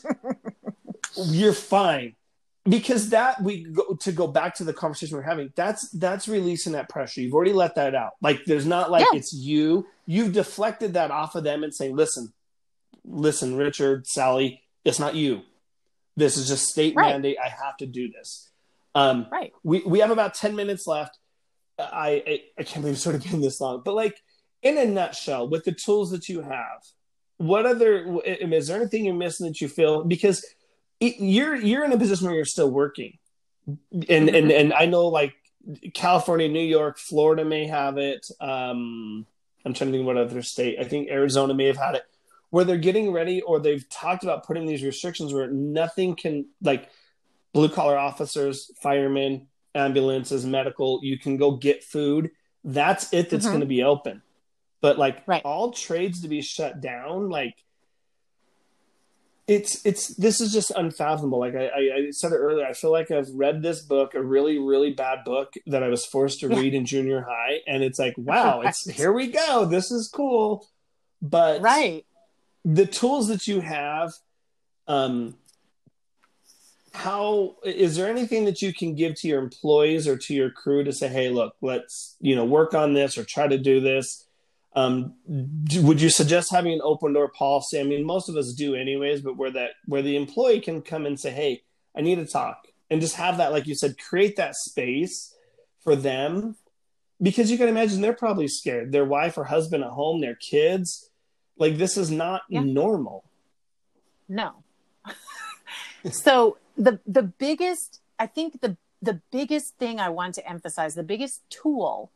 you're 1.17 1.53
fine. 1.53 2.15
Because 2.69 3.09
that 3.11 3.43
we 3.43 3.65
go 3.65 3.95
to 4.01 4.13
go 4.13 4.27
back 4.27 4.55
to 4.57 4.65
the 4.65 4.75
conversation 4.75 5.17
we're 5.17 5.23
having, 5.23 5.51
that's 5.57 5.89
that's 5.91 6.29
releasing 6.29 6.75
that 6.75 6.89
pressure. 6.91 7.23
You've 7.23 7.33
already 7.35 7.55
let 7.55 7.75
that 7.77 7.95
out. 7.95 8.13
Like 8.21 8.45
there's 8.45 8.67
not 8.67 8.91
like 8.91 9.07
Yeah. 9.13 9.19
it's 9.19 9.33
you. 9.33 9.87
You've 10.07 10.33
deflected 10.35 10.93
that 10.93 11.11
off 11.11 11.35
of 11.35 11.43
them 11.45 11.65
and 11.65 11.75
saying, 11.75 11.97
listen, 11.97 12.33
listen, 13.05 13.57
Richard, 13.57 14.07
Sally, 14.07 14.61
it's 14.85 14.99
not 14.99 15.15
you. 15.15 15.43
This 16.17 16.37
is 16.37 16.49
just 16.49 16.67
state 16.67 16.95
Right. 16.95 17.13
mandate. 17.13 17.39
I 17.43 17.49
have 17.49 17.77
to 17.79 17.87
do 17.87 18.11
this. 18.13 18.51
Um, 18.95 19.27
right. 19.33 19.53
we 19.63 19.81
we 19.87 20.01
have 20.01 20.11
about 20.11 20.35
10 20.35 20.57
minutes 20.57 20.85
left 20.87 21.17
I, 21.79 22.23
I 22.27 22.43
i 22.59 22.63
can't 22.65 22.83
believe 22.83 22.95
it's 22.95 23.03
sort 23.03 23.15
of 23.15 23.23
been 23.23 23.41
this 23.41 23.61
long 23.61 23.83
but 23.85 23.95
like 23.95 24.21
in 24.63 24.77
a 24.77 24.85
nutshell 24.85 25.49
with 25.49 25.63
the 25.65 25.71
tools 25.71 26.11
that 26.11 26.29
you 26.29 26.41
have 26.43 26.81
what 27.37 27.67
other 27.67 28.19
is 28.25 28.67
there 28.67 28.77
anything 28.77 29.05
you're 29.05 29.15
missing 29.15 29.47
that 29.47 29.61
you 29.61 29.69
feel 29.69 30.03
because 30.03 30.45
it, 31.01 31.17
you're 31.19 31.57
you're 31.57 31.85
in 31.85 31.93
a 31.93 31.99
position 31.99 32.27
where 32.27 32.37
you're 32.37 32.45
still 32.45 32.71
working 32.71 33.19
and 34.09 34.29
and 34.29 34.51
and 34.51 34.73
i 34.73 34.87
know 34.87 35.07
like 35.09 35.35
california 35.95 36.49
new 36.49 36.61
york 36.63 36.99
florida 36.99 37.45
may 37.45 37.67
have 37.67 37.99
it 37.99 38.27
um 38.41 39.27
i'm 39.65 39.75
trying 39.75 39.91
to 39.93 39.97
think 39.99 40.07
what 40.07 40.17
other 40.17 40.43
state 40.43 40.79
i 40.81 40.85
think 40.85 41.09
arizona 41.09 41.55
may 41.55 41.67
have 41.67 41.77
had 41.77 41.95
it 41.95 42.03
where 42.51 42.65
they're 42.65 42.79
getting 42.79 43.13
ready 43.13 43.41
or 43.43 43.61
they've 43.61 43.89
talked 43.89 44.25
about 44.25 44.45
putting 44.45 44.67
these 44.67 44.83
restrictions 44.83 45.33
where 45.33 45.49
nothing 45.49 46.17
can 46.17 46.47
like 46.63 46.89
blue 47.53 47.69
collar 47.69 47.97
officers, 47.99 48.71
firemen, 48.81 49.47
ambulances, 49.75 50.45
medical, 50.47 50.99
you 51.03 51.17
can 51.19 51.37
go 51.37 51.53
get 51.53 51.83
food. 51.85 52.31
That's 52.65 53.13
it 53.13 53.31
that's 53.31 53.47
Mhm. 53.47 53.51
going 53.51 53.61
to 53.61 53.67
be 53.67 53.83
open. 53.85 54.23
But 54.81 54.99
like 54.99 55.23
Right. 55.29 55.43
all 55.45 55.71
trades 55.73 56.23
to 56.23 56.29
be 56.29 56.43
shut 56.43 56.81
down, 56.81 57.29
like 57.29 57.55
it's 59.51 59.85
it's 59.85 60.15
this 60.15 60.41
is 60.41 60.53
just 60.53 60.71
unfathomable. 60.77 61.41
Like 61.41 61.57
I, 61.57 61.67
I, 61.67 61.79
I 61.97 62.11
said 62.13 62.31
it 62.31 62.37
earlier, 62.37 62.65
I 62.65 62.73
feel 62.73 62.93
like 62.93 63.11
I've 63.11 63.29
read 63.35 63.63
this 63.63 63.83
book, 63.83 64.15
a 64.15 64.23
really 64.23 64.61
really 64.61 64.93
bad 64.93 65.25
book 65.25 65.55
that 65.67 65.83
I 65.83 65.89
was 65.89 66.07
forced 66.07 66.39
to 66.41 66.49
read 66.49 66.73
in 66.73 66.87
junior 66.87 67.23
high, 67.29 67.59
and 67.67 67.83
it's 67.83 67.99
like, 67.99 68.15
wow, 68.17 68.61
it's 68.61 68.89
here 68.89 69.13
we 69.13 69.27
go. 69.27 69.65
This 69.65 69.91
is 69.91 70.09
cool, 70.09 70.69
but 71.21 71.61
Right. 71.63 72.07
the 72.65 72.87
tools 72.87 73.27
that 73.27 73.49
you 73.49 73.61
have 73.61 74.13
um 74.87 75.35
how 76.93 77.57
is 77.65 77.97
there 77.97 78.09
anything 78.09 78.45
that 78.45 78.63
you 78.63 78.73
can 78.73 78.95
give 78.95 79.15
to 79.15 79.29
your 79.29 79.41
employees 79.41 80.07
or 80.09 80.17
to 80.17 80.35
your 80.35 80.51
crew 80.51 80.83
to 80.83 80.93
say 80.93 81.07
hey 81.09 81.29
look 81.29 81.55
let's 81.61 82.17
you 82.21 82.35
know 82.35 82.45
work 82.45 82.75
on 82.75 82.95
this 82.95 83.17
or 83.17 83.23
try 83.25 83.47
to 83.47 83.59
do 83.59 83.81
this 83.81 84.27
um 84.75 85.15
d- 85.65 85.81
would 85.81 86.01
you 86.01 86.09
suggest 86.11 86.51
having 86.53 86.73
an 86.73 86.81
open 86.85 87.13
door 87.13 87.29
policy 87.29 87.81
i 87.81 87.83
mean 87.83 88.05
most 88.05 88.29
of 88.29 88.37
us 88.37 88.53
do 88.53 88.75
anyways 88.75 89.21
but 89.21 89.37
where 89.37 89.51
that 89.51 89.71
where 89.87 90.03
the 90.03 90.17
employee 90.17 90.61
can 90.61 90.81
come 90.81 91.07
and 91.07 91.19
say 91.19 91.31
hey 91.31 91.63
i 91.97 92.01
need 92.01 92.17
to 92.17 92.27
talk 92.27 92.69
and 92.89 93.01
just 93.01 93.17
have 93.17 93.37
that 93.39 93.51
like 93.53 93.67
you 93.67 93.75
said 93.75 93.97
create 93.99 94.37
that 94.37 94.55
space 94.55 95.35
for 95.83 95.97
them 95.97 96.57
because 97.21 97.51
you 97.51 97.59
can 97.59 97.69
imagine 97.69 98.01
they're 98.01 98.13
probably 98.13 98.47
scared 98.49 98.93
their 98.93 99.05
wife 99.05 99.37
or 99.37 99.45
husband 99.45 99.83
at 99.83 99.91
home 99.91 100.21
their 100.21 100.37
kids 100.37 101.11
like 101.59 101.77
this 101.77 101.97
is 101.97 102.11
not 102.11 102.43
Yeah. 102.49 102.63
normal 102.63 103.25
No. 104.29 104.63
so 106.13 106.57
the 106.77 107.01
the 107.07 107.23
biggest 107.23 108.01
I 108.19 108.27
think 108.27 108.61
the 108.61 108.77
the 109.03 109.21
biggest 109.33 109.77
thing 109.79 109.99
I 109.99 110.11
want 110.11 110.35
to 110.35 110.47
emphasize, 110.49 110.95
the 110.95 111.03
biggest 111.03 111.41
tool 111.51 112.13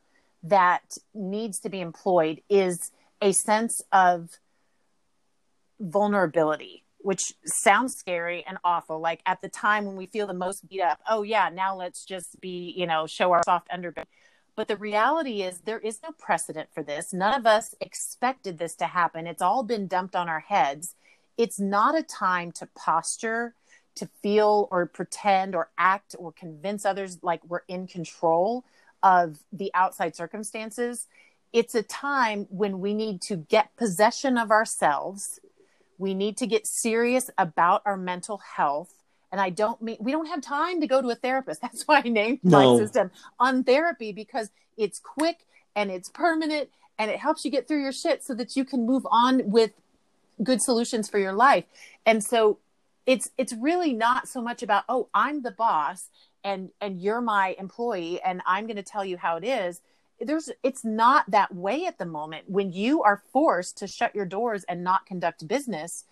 that 0.47 0.97
needs 1.13 1.59
to 1.59 1.69
be 1.69 1.81
employed 1.81 2.41
is 2.49 2.91
a 3.21 3.31
sense 3.31 3.81
of 3.91 4.39
vulnerability, 5.79 6.83
which 6.99 7.33
sounds 7.45 7.95
scary 7.95 8.43
and 8.47 8.57
awful. 8.63 8.99
Like 8.99 9.21
at 9.25 9.41
the 9.41 9.49
time 9.49 9.85
when 9.85 9.95
we 9.95 10.05
feel 10.05 10.27
the 10.27 10.33
most 10.33 10.67
beat 10.67 10.81
up, 10.81 10.99
oh 11.09 11.23
yeah, 11.23 11.49
now 11.53 11.75
let's 11.75 12.05
just 12.05 12.39
be, 12.41 12.73
you 12.75 12.85
know, 12.85 13.07
show 13.07 13.31
our 13.31 13.43
soft 13.43 13.69
underbelly. 13.69 14.05
But 14.55 14.67
the 14.67 14.77
reality 14.77 15.41
is 15.41 15.59
there 15.59 15.79
is 15.79 15.99
no 16.01 16.11
precedent 16.11 16.69
for 16.73 16.81
this. 16.81 17.11
None 17.11 17.37
of 17.37 17.45
us 17.45 17.75
expected 17.81 18.57
this 18.57 18.75
to 18.75 18.85
happen. 18.85 19.27
It's 19.27 19.41
all 19.41 19.63
been 19.63 19.87
dumped 19.87 20.15
on 20.15 20.29
our 20.29 20.39
heads. 20.39 20.95
It's 21.37 21.59
not 21.59 21.97
a 21.97 22.03
time 22.03 22.53
to 22.53 22.69
posture, 22.77 23.53
to 23.95 24.07
feel 24.21 24.69
or 24.71 24.85
pretend 24.85 25.55
or 25.55 25.69
act 25.77 26.15
or 26.17 26.31
convince 26.31 26.85
others 26.85 27.17
like 27.21 27.41
we're 27.45 27.63
in 27.67 27.87
control 27.87 28.63
of 29.05 29.37
the 29.53 29.71
outside 29.75 30.15
circumstances. 30.15 31.07
It's 31.53 31.75
a 31.75 31.83
time 31.83 32.47
when 32.49 32.79
we 32.79 32.93
need 32.95 33.21
to 33.23 33.37
get 33.37 33.73
possession 33.77 34.35
of 34.37 34.49
ourselves. 34.49 35.39
We 35.99 36.15
need 36.15 36.37
to 36.37 36.47
get 36.47 36.65
serious 36.65 37.29
about 37.37 37.83
our 37.85 37.95
mental 37.95 38.39
health. 38.39 38.93
And 39.31 39.39
I 39.39 39.51
don't 39.51 39.79
mean 39.81 39.97
we 39.99 40.11
don't 40.11 40.25
have 40.25 40.41
time 40.41 40.81
to 40.81 40.87
go 40.87 41.01
to 41.01 41.09
a 41.09 41.15
therapist. 41.15 41.61
That's 41.61 41.83
why 41.87 42.01
I 42.03 42.09
named 42.09 42.39
No. 42.43 42.77
my 42.77 42.83
system 42.83 43.11
untherapy 43.39 44.11
because 44.11 44.49
it's 44.75 44.99
quick 44.99 45.45
and 45.75 45.91
it's 45.91 46.09
permanent 46.09 46.69
and 46.97 47.11
it 47.11 47.19
helps 47.19 47.45
you 47.45 47.51
get 47.51 47.67
through 47.67 47.81
your 47.81 47.91
shit 47.91 48.23
so 48.23 48.33
that 48.33 48.55
you 48.55 48.65
can 48.65 48.85
move 48.85 49.05
on 49.11 49.51
with 49.51 49.71
good 50.41 50.61
solutions 50.61 51.07
for 51.09 51.19
your 51.19 51.33
life. 51.33 51.65
And 52.05 52.23
so 52.23 52.57
it's 53.05 53.29
it's 53.37 53.53
really 53.53 53.93
not 53.93 54.27
so 54.27 54.41
much 54.41 54.63
about 54.63 54.83
oh 54.89 55.09
I'm 55.13 55.43
the 55.43 55.51
boss 55.51 56.09
and 56.45 56.69
and 56.79 57.01
you're 57.01 57.19
my 57.19 57.55
employee 57.59 58.21
and 58.21 58.41
I'm 58.45 58.67
going 58.67 58.77
to 58.77 58.83
tell 58.83 59.03
you 59.03 59.17
how 59.17 59.35
it 59.35 59.43
is. 59.43 59.81
There's 60.21 60.49
it's 60.63 60.85
not 60.85 61.29
that 61.31 61.53
way 61.53 61.85
at 61.85 61.97
the 61.97 62.05
moment 62.05 62.49
when 62.49 62.71
you 62.71 63.03
are 63.03 63.23
forced 63.33 63.77
to 63.79 63.87
shut 63.87 64.15
your 64.15 64.25
doors 64.25 64.63
and 64.69 64.81
not 64.83 65.05
conduct 65.05 65.45
business. 65.47 66.05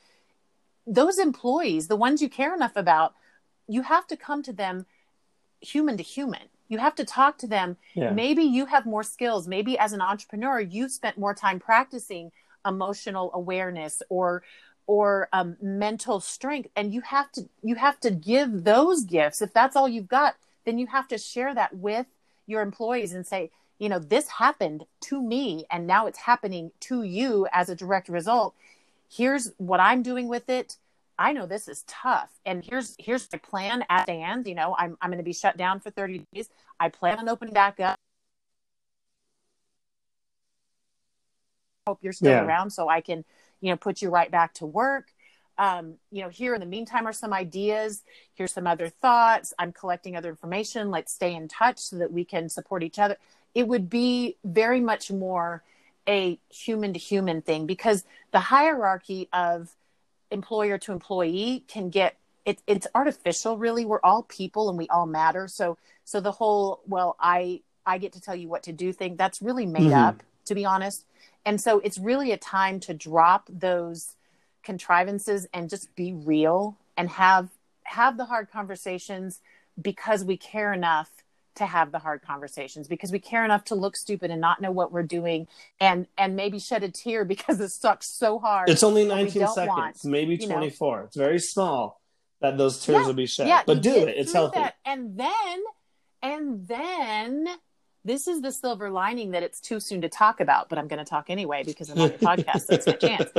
Those 0.85 1.17
employees, 1.19 1.87
the 1.87 1.95
ones 1.95 2.21
you 2.21 2.27
care 2.27 2.53
enough 2.53 2.75
about, 2.75 3.13
you 3.69 3.83
have 3.83 4.05
to 4.07 4.17
come 4.17 4.43
to 4.43 4.51
them 4.51 4.85
human 5.61 5.95
to 5.95 6.03
human. 6.03 6.49
You 6.67 6.79
have 6.79 6.95
to 6.95 7.05
talk 7.05 7.37
to 7.37 7.47
them 7.47 7.77
yeah 7.93 8.09
maybe 8.11 8.43
you 8.43 8.65
have 8.65 8.85
more 8.85 9.03
skills 9.03 9.47
maybe 9.47 9.77
as 9.77 9.93
an 9.93 10.01
entrepreneur 10.01 10.59
you 10.59 10.89
spent 10.89 11.19
more 11.19 11.35
time 11.35 11.59
practicing 11.59 12.31
emotional 12.65 13.29
awareness 13.33 14.01
or 14.09 14.43
or 14.87 15.29
um, 15.33 15.57
mental 15.61 16.19
strength 16.19 16.69
and 16.75 16.93
you 16.93 17.01
have 17.01 17.31
to 17.31 17.49
you 17.61 17.75
have 17.75 17.99
to 18.01 18.11
give 18.11 18.63
those 18.63 19.03
gifts. 19.03 19.41
If 19.41 19.53
that's 19.53 19.75
all 19.75 19.87
you've 19.87 20.07
got 20.09 20.35
then 20.65 20.77
you 20.77 20.87
have 20.87 21.07
to 21.09 21.17
share 21.17 21.53
that 21.55 21.75
with 21.75 22.07
your 22.47 22.61
employees 22.61 23.13
and 23.13 23.25
say 23.25 23.51
you 23.79 23.89
know 23.89 23.99
this 23.99 24.27
happened 24.29 24.85
to 25.01 25.21
me 25.21 25.65
and 25.71 25.87
now 25.87 26.05
it's 26.07 26.19
happening 26.19 26.71
to 26.81 27.03
you 27.03 27.47
as 27.53 27.69
a 27.69 27.75
direct 27.75 28.09
result. 28.09 28.53
Here's 29.09 29.51
what 29.57 29.79
i'm 29.79 30.03
doing 30.03 30.27
with 30.27 30.49
it. 30.49 30.77
I 31.17 31.31
know 31.33 31.45
this 31.45 31.67
is 31.67 31.83
tough 31.87 32.31
and 32.45 32.63
here's 32.63 32.95
here's 32.99 33.27
my 33.31 33.39
plan 33.39 33.85
at 33.89 34.05
the 34.07 34.13
end. 34.13 34.47
You 34.47 34.55
know 34.55 34.75
i'm, 34.77 34.97
I'm 35.01 35.09
going 35.11 35.17
to 35.17 35.23
be 35.23 35.33
shut 35.33 35.57
down 35.57 35.79
for 35.79 35.91
30 35.91 36.25
days. 36.33 36.49
I 36.79 36.89
plan 36.89 37.19
on 37.19 37.29
opening 37.29 37.53
back 37.53 37.79
up. 37.79 37.97
Hope 41.87 41.99
you're 42.01 42.13
still 42.13 42.31
Yeah. 42.31 42.45
around 42.45 42.71
so 42.71 42.89
i 42.89 43.01
can 43.01 43.25
you 43.63 43.69
know 43.71 43.77
put 43.77 44.01
you 44.01 44.09
right 44.09 44.29
back 44.29 44.53
to 44.55 44.65
work. 44.65 45.05
Um, 45.57 45.95
you 46.11 46.21
know 46.23 46.29
here 46.29 46.53
in 46.55 46.59
the 46.59 46.65
meantime 46.65 47.05
are 47.07 47.13
some 47.13 47.31
ideas 47.31 48.01
here's 48.33 48.51
some 48.51 48.65
other 48.65 48.89
thoughts 48.89 49.53
i'm 49.59 49.71
collecting 49.71 50.15
other 50.15 50.29
information 50.29 50.89
let's 50.89 51.13
stay 51.13 51.35
in 51.35 51.47
touch 51.47 51.77
so 51.77 51.97
that 51.99 52.11
we 52.11 52.25
can 52.25 52.49
support 52.49 52.81
each 52.81 52.97
other. 52.97 53.17
It 53.53 53.67
would 53.67 53.87
be 53.87 54.35
very 54.43 54.81
much 54.81 55.11
more 55.11 55.61
a 56.07 56.39
human 56.49 56.91
to 56.93 56.99
human 56.99 57.43
thing 57.43 57.67
because 57.67 58.03
the 58.31 58.39
hierarchy 58.39 59.29
of 59.31 59.75
employer 60.31 60.79
to 60.79 60.91
employee 60.91 61.63
can 61.67 61.89
get 61.91 62.17
it, 62.45 62.57
it's 62.65 62.87
artificial 62.95 63.57
really. 63.57 63.85
We're 63.85 64.01
all 64.03 64.23
people 64.23 64.69
and 64.69 64.77
we 64.77 64.87
all 64.89 65.05
matter. 65.05 65.47
So 65.47 65.77
so 66.03 66.19
the 66.19 66.31
whole 66.39 66.81
well 66.87 67.15
i 67.19 67.61
i 67.85 67.99
get 67.99 68.11
to 68.13 68.21
tell 68.21 68.35
you 68.35 68.47
what 68.49 68.63
to 68.63 68.73
do 68.73 68.91
thing 68.91 69.15
that's 69.17 69.39
really 69.41 69.67
made 69.67 69.91
Mhm. 69.91 70.07
up 70.07 70.23
to 70.45 70.55
be 70.55 70.65
honest 70.65 71.05
and 71.45 71.59
so 71.59 71.79
it's 71.79 71.97
really 71.97 72.31
a 72.31 72.37
time 72.37 72.79
to 72.79 72.93
drop 72.93 73.47
those 73.51 74.15
contrivances 74.63 75.45
and 75.53 75.69
just 75.69 75.93
be 75.95 76.13
real 76.13 76.77
and 76.97 77.09
have 77.09 77.49
have 77.83 78.17
the 78.17 78.25
hard 78.25 78.49
conversations 78.49 79.41
because 79.81 80.23
we 80.23 80.37
care 80.37 80.71
enough 80.73 81.09
to 81.55 81.65
have 81.65 81.91
the 81.91 81.99
hard 81.99 82.21
conversations 82.21 82.87
because 82.87 83.11
we 83.11 83.19
care 83.19 83.43
enough 83.45 83.63
to 83.65 83.75
look 83.75 83.95
stupid 83.95 84.31
and 84.31 84.39
not 84.41 84.61
know 84.61 84.71
what 84.71 84.91
we're 84.91 85.03
doing 85.03 85.47
and 85.79 86.07
and 86.17 86.35
maybe 86.35 86.57
shed 86.59 86.81
a 86.83 86.89
tear 86.89 87.25
because 87.25 87.59
it 87.59 87.69
sucks 87.69 88.07
so 88.09 88.39
hard 88.39 88.69
It's 88.69 88.83
only 88.83 89.05
19 89.05 89.47
seconds, 89.49 89.67
want, 89.67 90.05
maybe 90.05 90.35
you 90.35 90.47
know. 90.47 90.55
24. 90.55 91.03
It's 91.03 91.17
very 91.17 91.39
small 91.39 92.01
that 92.41 92.57
those 92.57 92.83
tears 92.83 93.01
Yeah, 93.01 93.05
will 93.07 93.13
be 93.13 93.25
shed. 93.27 93.47
yeah 93.47 93.63
but 93.67 93.81
do 93.81 93.93
it. 94.07 94.15
It's 94.17 94.33
healthy. 94.33 94.59
that. 94.59 94.75
and 94.85 95.17
then 95.17 95.63
and 96.23 96.67
then 96.67 97.47
this 98.05 98.27
is 98.27 98.41
the 98.41 98.51
silver 98.51 98.89
lining 98.89 99.31
that 99.31 99.43
it's 99.43 99.59
too 99.59 99.79
soon 99.79 100.01
to 100.01 100.09
talk 100.09 100.39
about 100.39 100.69
but 100.69 100.77
i'm 100.77 100.87
going 100.87 101.03
to 101.03 101.09
talk 101.09 101.29
anyway 101.29 101.63
because 101.63 101.89
i'm 101.89 101.99
on 101.99 102.09
your 102.09 102.17
podcast 102.29 102.61
it's 102.69 102.87
my 102.87 102.93
chance 102.93 103.29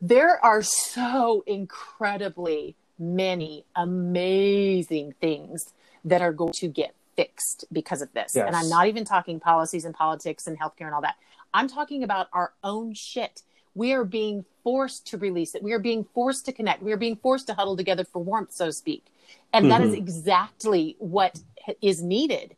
there 0.00 0.44
are 0.44 0.62
so 0.62 1.44
incredibly 1.46 2.74
many 2.98 3.64
amazing 3.76 5.14
things 5.20 5.72
that 6.04 6.20
are 6.22 6.32
going 6.32 6.52
to 6.52 6.68
get 6.68 6.94
fixed 7.16 7.66
because 7.72 8.02
of 8.02 8.12
this. 8.12 8.32
Yes. 8.34 8.46
And 8.46 8.56
I'm 8.56 8.68
not 8.68 8.86
even 8.88 9.04
talking 9.04 9.38
policies 9.38 9.84
and 9.84 9.94
politics 9.94 10.46
and 10.46 10.58
healthcare 10.58 10.86
and 10.86 10.94
all 10.94 11.02
that. 11.02 11.16
I'm 11.54 11.68
talking 11.68 12.02
about 12.02 12.28
our 12.32 12.52
own 12.64 12.94
shit. 12.94 13.42
We 13.74 13.92
are 13.92 14.04
being 14.04 14.44
forced 14.64 15.06
to 15.08 15.18
release 15.18 15.54
it. 15.54 15.62
We 15.62 15.72
are 15.72 15.78
being 15.78 16.04
forced 16.14 16.46
to 16.46 16.52
connect. 16.52 16.82
We 16.82 16.92
are 16.92 16.96
being 16.96 17.16
forced 17.16 17.46
to 17.48 17.54
huddle 17.54 17.76
together 17.76 18.04
for 18.04 18.22
warmth, 18.22 18.52
so 18.52 18.66
to 18.66 18.72
speak. 18.72 19.04
And 19.52 19.70
that 19.70 19.82
is 19.82 19.92
Mhm. 19.94 19.98
exactly 19.98 20.96
what 20.98 21.38
is 21.80 22.02
needed. 22.02 22.56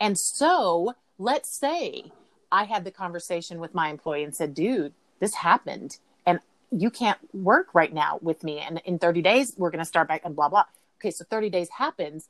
And 0.00 0.18
so 0.18 0.94
let's 1.18 1.50
say 1.50 2.12
I 2.50 2.64
had 2.64 2.84
the 2.84 2.90
conversation 2.90 3.60
with 3.60 3.74
my 3.74 3.88
employee 3.90 4.24
and 4.24 4.34
said, 4.34 4.54
dude, 4.54 4.94
this 5.20 5.34
happened 5.34 5.98
and 6.26 6.40
you 6.70 6.90
can't 6.90 7.18
work 7.34 7.74
right 7.74 7.92
now 7.92 8.18
with 8.22 8.42
me. 8.42 8.58
And 8.58 8.80
in 8.84 8.98
30 8.98 9.22
days, 9.22 9.54
we're 9.56 9.70
going 9.70 9.80
to 9.80 9.84
start 9.84 10.08
back 10.08 10.22
and 10.24 10.34
blah, 10.34 10.48
blah. 10.48 10.64
Okay, 10.98 11.10
so 11.10 11.24
30 11.24 11.50
days 11.50 11.68
happens. 11.78 12.28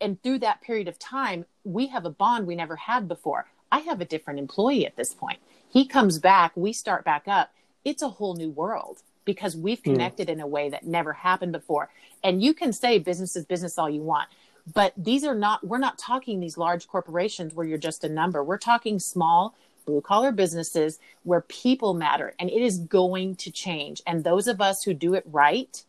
And 0.00 0.22
through 0.22 0.38
that 0.40 0.60
period 0.60 0.88
of 0.88 0.98
time, 0.98 1.44
we 1.64 1.88
have 1.88 2.04
a 2.04 2.10
bond 2.10 2.46
we 2.46 2.54
never 2.54 2.76
had 2.76 3.08
before. 3.08 3.46
I 3.72 3.80
have 3.80 4.00
a 4.00 4.04
different 4.04 4.38
employee 4.38 4.86
at 4.86 4.96
this 4.96 5.12
point. 5.12 5.40
He 5.68 5.86
comes 5.86 6.18
back, 6.18 6.52
we 6.56 6.72
start 6.72 7.04
back 7.04 7.28
up. 7.28 7.52
It's 7.84 8.02
a 8.02 8.08
whole 8.08 8.34
new 8.34 8.50
world 8.50 9.02
because 9.24 9.56
we've 9.56 9.82
Hmm. 9.84 9.90
connected 9.92 10.30
in 10.30 10.40
a 10.40 10.46
way 10.46 10.70
that 10.70 10.86
never 10.86 11.12
happened 11.12 11.52
before. 11.52 11.90
And 12.24 12.42
you 12.42 12.54
can 12.54 12.72
say 12.72 12.98
business 12.98 13.36
is 13.36 13.44
business 13.44 13.76
all 13.78 13.90
you 13.90 14.02
want, 14.02 14.28
but 14.74 14.92
these 14.96 15.24
are 15.24 15.34
not, 15.34 15.66
we're 15.66 15.78
not 15.78 15.98
talking 15.98 16.40
these 16.40 16.58
large 16.58 16.86
corporations 16.88 17.54
where 17.54 17.66
you're 17.66 17.78
just 17.78 18.04
a 18.04 18.08
number. 18.08 18.42
We're 18.42 18.58
talking 18.58 18.98
small, 18.98 19.54
blue 19.86 20.00
collar 20.00 20.32
businesses 20.32 20.98
where 21.22 21.40
people 21.42 21.94
matter 21.94 22.34
and 22.38 22.50
it 22.50 22.60
is 22.62 22.78
going 22.78 23.36
to 23.36 23.50
change. 23.50 24.02
And 24.06 24.24
those 24.24 24.46
of 24.46 24.60
us 24.60 24.82
who 24.84 24.94
do 24.94 25.14
it 25.14 25.24
right 25.26 25.82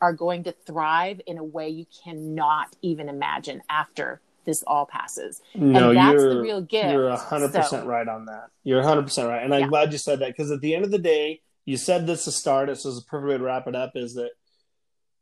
are 0.00 0.12
going 0.12 0.44
to 0.44 0.52
thrive 0.52 1.20
in 1.26 1.38
a 1.38 1.44
way 1.44 1.68
you 1.68 1.86
cannot 2.04 2.74
even 2.82 3.08
imagine 3.08 3.62
after 3.70 4.20
this 4.44 4.62
all 4.66 4.84
passes. 4.84 5.40
No, 5.54 5.88
and 5.90 5.96
that's 5.98 6.12
you're 6.14 6.34
the 6.34 6.40
real 6.42 6.60
gift. 6.60 6.90
you're 6.90 7.16
hundred 7.16 7.48
percent 7.48 7.82
So- 7.84 7.86
right 7.86 8.06
on 8.06 8.26
that. 8.26 8.50
You're 8.62 8.82
hundred 8.82 9.04
percent 9.04 9.28
right, 9.28 9.42
and 9.42 9.54
I'm 9.54 9.62
Yeah. 9.62 9.68
glad 9.68 9.92
you 9.92 9.98
said 9.98 10.18
that 10.18 10.28
because 10.36 10.50
at 10.50 10.60
the 10.60 10.74
end 10.74 10.84
of 10.84 10.90
the 10.90 10.98
day, 10.98 11.40
you 11.64 11.78
said 11.78 12.06
this 12.06 12.24
to 12.24 12.32
start. 12.32 12.68
This 12.68 12.84
is 12.84 12.98
a 12.98 13.02
perfect 13.04 13.28
way 13.30 13.38
to 13.38 13.42
wrap 13.44 13.66
it 13.66 13.74
up. 13.74 13.92
Is 13.94 14.14
that 14.14 14.32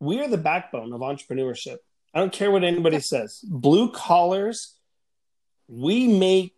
we 0.01 0.19
are 0.21 0.27
the 0.27 0.39
backbone 0.39 0.93
of 0.93 1.01
entrepreneurship. 1.03 1.77
I 2.15 2.21
don't 2.21 2.33
care 2.33 2.51
what 2.51 2.65
anybody 2.65 3.01
says. 3.01 3.41
Blue 3.45 3.91
collars, 3.91 4.75
we 5.69 6.07
make 6.07 6.55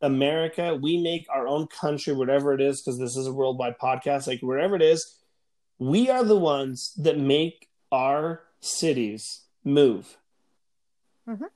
America, 0.00 0.74
we 0.74 1.00
make 1.00 1.26
our 1.30 1.46
own 1.46 1.68
country, 1.68 2.12
whatever 2.12 2.52
it 2.52 2.60
is, 2.60 2.80
because 2.80 2.98
this 2.98 3.16
is 3.16 3.26
a 3.26 3.32
worldwide 3.32 3.78
podcast. 3.78 4.26
Like 4.26 4.40
wherever 4.40 4.74
it 4.76 4.82
is, 4.82 5.18
we 5.78 6.10
are 6.10 6.24
the 6.24 6.36
ones 6.36 6.92
that 6.98 7.18
make 7.18 7.68
our 7.92 8.42
cities 8.60 9.42
move. 9.64 10.16
Mhm. 11.28 11.48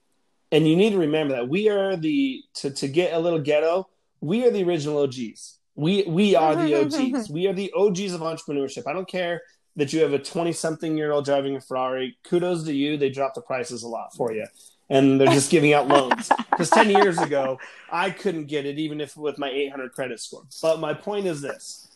And 0.52 0.68
you 0.68 0.76
need 0.76 0.90
to 0.90 0.98
remember 0.98 1.34
that 1.34 1.48
we 1.48 1.68
are 1.68 1.96
the 1.96 2.42
to 2.54 2.70
to 2.70 2.88
get 2.88 3.12
a 3.12 3.18
little 3.18 3.40
ghetto. 3.40 3.88
We 4.20 4.44
are 4.46 4.50
the 4.50 4.64
original 4.64 4.98
OGs. 4.98 5.58
We 5.74 6.04
we 6.04 6.34
are 6.34 6.56
the 6.56 6.72
mm-hmm, 6.72 6.84
OGs. 6.84 6.94
Mm-hmm, 6.94 7.16
mm-hmm. 7.16 7.32
we 7.32 7.46
are 7.46 7.52
the 7.52 7.72
OGs 7.72 8.12
of 8.12 8.20
entrepreneurship. 8.20 8.86
I 8.86 8.92
don't 8.92 9.08
care 9.08 9.42
that 9.76 9.92
you 9.92 10.00
have 10.00 10.12
a 10.12 10.18
twenty 10.18 10.52
something 10.52 10.96
year 10.96 11.12
old 11.12 11.24
driving 11.24 11.56
a 11.56 11.60
Ferrari. 11.60 12.18
Kudos 12.24 12.64
to 12.64 12.74
you. 12.74 12.96
They 12.96 13.10
dropped 13.10 13.34
the 13.34 13.42
prices 13.42 13.82
a 13.82 13.88
lot 13.88 14.14
for 14.14 14.32
you, 14.32 14.46
and 14.88 15.20
they're 15.20 15.28
just 15.28 15.50
giving 15.50 15.72
out 15.72 15.88
loans. 15.88 16.30
Because 16.50 16.70
ten 16.70 16.90
years 16.90 17.16
ago, 17.16 17.58
I 17.90 18.10
couldn't 18.10 18.44
get 18.44 18.66
it 18.66 18.78
even 18.78 19.00
if 19.00 19.16
with 19.16 19.38
my 19.38 19.48
eight 19.48 19.70
hundred 19.70 19.92
credit 19.92 20.20
score. 20.20 20.42
But 20.60 20.78
my 20.78 20.92
point 20.92 21.24
is 21.24 21.40
this: 21.40 21.88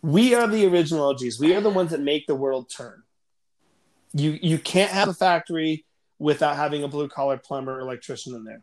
we 0.00 0.34
are 0.34 0.46
the 0.46 0.66
original 0.66 1.08
OGs. 1.10 1.38
We 1.38 1.54
are 1.54 1.60
the 1.60 1.68
ones 1.68 1.90
that 1.90 2.00
make 2.00 2.26
the 2.26 2.34
world 2.34 2.70
turn. 2.70 3.02
You 4.14 4.38
you 4.40 4.58
can't 4.58 4.90
have 4.90 5.08
a 5.08 5.14
factory 5.14 5.84
without 6.18 6.56
having 6.56 6.82
a 6.82 6.88
blue 6.88 7.08
collar 7.08 7.36
plumber 7.36 7.76
or 7.76 7.80
electrician 7.80 8.34
in 8.34 8.44
there. 8.44 8.62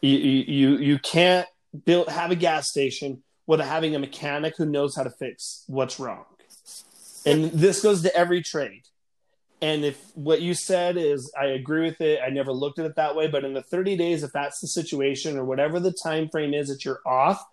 You, 0.00 0.16
you 0.16 0.44
you 0.48 0.78
you 0.78 0.98
can't 0.98 1.46
build 1.84 2.08
have 2.08 2.30
a 2.30 2.36
gas 2.36 2.68
station 2.68 3.22
without 3.46 3.68
having 3.68 3.94
a 3.94 3.98
mechanic 3.98 4.56
who 4.56 4.64
knows 4.64 4.96
how 4.96 5.02
to 5.02 5.10
fix 5.10 5.64
what's 5.66 6.00
wrong. 6.00 6.24
And 7.26 7.50
this 7.52 7.82
goes 7.82 8.02
to 8.02 8.14
every 8.16 8.42
trade. 8.42 8.82
And 9.62 9.84
if 9.84 10.00
what 10.14 10.40
you 10.40 10.54
said 10.54 10.96
is 10.96 11.30
I 11.38 11.46
agree 11.46 11.82
with 11.82 12.00
it, 12.00 12.20
I 12.26 12.30
never 12.30 12.52
looked 12.52 12.78
at 12.78 12.86
it 12.86 12.96
that 12.96 13.14
way, 13.14 13.26
but 13.26 13.44
in 13.44 13.52
the 13.52 13.62
30 13.62 13.96
days 13.96 14.22
if 14.22 14.32
that's 14.32 14.58
the 14.60 14.68
situation 14.68 15.36
or 15.36 15.44
whatever 15.44 15.78
the 15.78 15.92
time 15.92 16.30
frame 16.30 16.54
is 16.54 16.68
that 16.68 16.84
you're 16.84 17.00
off, 17.04 17.44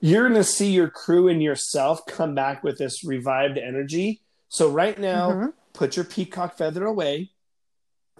you're 0.00 0.28
going 0.28 0.34
to 0.34 0.44
see 0.44 0.70
your 0.70 0.90
crew 0.90 1.28
and 1.28 1.42
yourself 1.42 2.04
come 2.06 2.34
back 2.34 2.62
with 2.62 2.76
this 2.76 3.02
revived 3.02 3.56
energy. 3.56 4.20
So 4.48 4.68
right 4.68 4.98
now, 4.98 5.30
Mhm. 5.30 5.52
put 5.72 5.96
your 5.96 6.04
peacock 6.04 6.58
feather 6.58 6.84
away. 6.84 7.30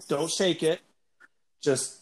Don't 0.07 0.31
shake 0.31 0.63
it. 0.63 0.81
Just 1.61 2.01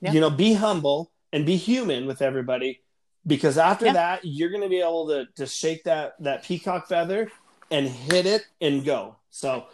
Yeah. 0.00 0.12
you 0.12 0.20
know, 0.20 0.30
be 0.30 0.54
humble 0.54 1.12
and 1.32 1.46
be 1.46 1.56
human 1.56 2.06
with 2.06 2.20
everybody. 2.20 2.80
Because 3.26 3.58
after 3.58 3.92
that, 3.92 4.20
you're 4.24 4.50
gonna 4.50 4.68
be 4.68 4.80
able 4.80 5.08
to 5.08 5.26
to 5.36 5.46
shake 5.46 5.84
that 5.84 6.14
that 6.20 6.42
peacock 6.44 6.88
feather 6.88 7.30
and 7.70 7.86
hit 7.86 8.26
it 8.26 8.46
and 8.60 8.84
go. 8.84 9.16
So, 9.30 9.66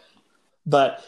but 0.65 1.03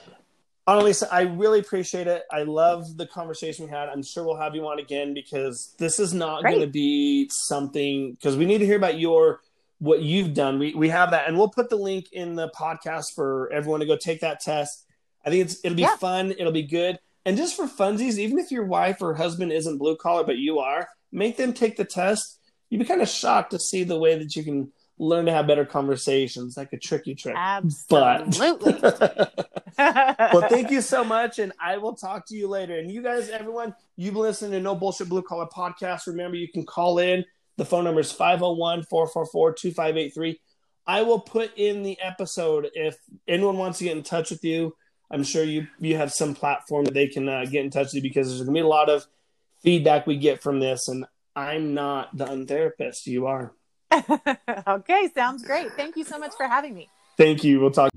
Anne-Lise, 0.68 1.04
I 1.04 1.22
really 1.22 1.60
appreciate 1.60 2.08
it. 2.08 2.24
I 2.32 2.44
love 2.44 2.96
the 2.96 3.08
conversation 3.08 3.66
we 3.66 3.72
had. 3.72 3.90
I'm 3.90 4.04
sure 4.04 4.24
we'll 4.24 4.38
have 4.38 4.54
you 4.56 4.68
on 4.68 4.80
again 4.80 5.14
because 5.14 5.74
this 5.80 6.00
is 6.00 6.14
not 6.14 6.44
going 6.44 6.60
to 6.60 6.68
be 6.68 7.28
something 7.32 8.12
because 8.14 8.38
we 8.38 8.46
need 8.46 8.60
to 8.60 8.66
hear 8.66 8.78
about 8.78 9.00
your 9.00 9.42
what 9.80 10.02
you've 10.02 10.34
done. 10.34 10.60
We 10.60 10.74
we 10.76 10.90
have 10.90 11.12
that, 11.12 11.28
and 11.28 11.38
we'll 11.38 11.50
put 11.50 11.70
the 11.70 11.76
link 11.76 12.12
in 12.12 12.36
the 12.36 12.50
podcast 12.50 13.16
for 13.16 13.52
everyone 13.52 13.80
to 13.80 13.86
go 13.86 13.98
take 13.98 14.22
that 14.22 14.40
test. 14.42 14.86
I 15.26 15.30
think 15.30 15.46
it's 15.46 15.60
it'll 15.64 15.76
be 15.76 15.82
Yeah. 15.84 15.96
fun. 15.98 16.34
It'll 16.38 16.52
be 16.52 16.64
good, 16.64 17.00
and 17.26 17.36
just 17.36 17.56
for 17.56 17.66
funsies, 17.66 18.18
even 18.18 18.38
if 18.40 18.52
your 18.52 18.66
wife 18.66 19.02
or 19.02 19.16
husband 19.16 19.52
isn't 19.52 19.78
blue 19.78 19.96
collar 19.96 20.24
but 20.24 20.38
you 20.38 20.60
are, 20.60 20.88
make 21.12 21.38
them 21.38 21.54
take 21.54 21.78
the 21.78 21.86
test. 21.86 22.40
You'd 22.70 22.80
be 22.80 22.86
kind 22.86 23.02
of 23.02 23.10
shocked 23.10 23.52
to 23.52 23.60
see 23.60 23.84
the 23.84 23.98
way 23.98 24.18
that 24.18 24.36
you 24.36 24.44
can 24.44 24.72
learn 25.00 25.26
to 25.26 25.32
have 25.32 25.48
better 25.48 25.66
conversations, 25.66 26.58
like 26.58 26.74
a 26.74 26.78
tricky 26.78 27.16
trick. 27.16 27.36
Absolutely. 27.38 28.78
well, 29.78 30.50
thank 30.50 30.70
you 30.70 30.82
so 30.82 31.04
much, 31.06 31.40
and 31.40 31.54
I 31.60 31.78
will 31.78 31.96
talk 31.96 32.28
to 32.28 32.36
you 32.36 32.48
later. 32.48 32.78
And 32.78 32.92
you 32.92 33.02
guys, 33.02 33.30
everyone, 33.30 33.74
you've 33.96 34.14
been 34.14 34.24
listening 34.24 34.52
to 34.52 34.60
No 34.60 34.76
Bullshit 34.76 35.10
Blue 35.10 35.22
Collar 35.22 35.48
Podcast. 35.48 36.06
Remember, 36.08 36.36
you 36.38 36.50
can 36.50 36.66
call 36.66 37.00
in. 37.00 37.26
The 37.58 37.66
phone 37.66 37.86
number 37.86 38.02
is 38.02 38.12
501 38.12 38.84
444 38.84 39.54
2583. 39.54 40.40
I 40.86 41.02
will 41.02 41.20
put 41.20 41.52
in 41.58 41.84
the 41.84 42.00
episode 42.02 42.70
if 42.74 42.98
anyone 43.28 43.58
wants 43.58 43.78
to 43.80 43.84
get 43.86 43.98
in 43.98 44.04
touch 44.04 44.32
with 44.32 44.44
you. 44.44 44.76
I'm 45.12 45.24
sure 45.24 45.44
you 45.44 45.68
you 45.80 45.98
have 45.98 46.12
some 46.12 46.36
platform 46.36 46.86
that 46.86 46.94
they 46.94 47.08
can 47.08 47.28
uh, 47.28 47.46
get 47.46 47.64
in 47.64 47.72
touch 47.72 47.88
with 47.88 47.96
you 47.96 48.02
because 48.02 48.28
there's 48.28 48.42
going 48.42 48.54
to 48.56 48.60
be 48.62 48.64
a 48.64 48.68
lot 48.68 48.90
of 48.90 49.06
feedback 49.62 50.08
we 50.08 50.18
get 50.18 50.42
from 50.42 50.60
this. 50.60 50.88
And 50.88 51.06
I'm 51.36 51.74
not 51.74 52.16
the 52.16 52.26
untherapist. 52.26 53.06
You 53.08 53.28
are. 53.28 53.54
okay, 54.68 55.10
sounds 55.16 55.44
great. 55.44 55.72
Thank 55.74 55.96
you 55.96 56.04
so 56.04 56.20
much 56.20 56.34
for 56.38 56.48
having 56.48 56.74
me. 56.74 56.90
Thank 57.18 57.44
you. 57.44 57.60
We'll 57.60 57.72
talk. 57.72 57.90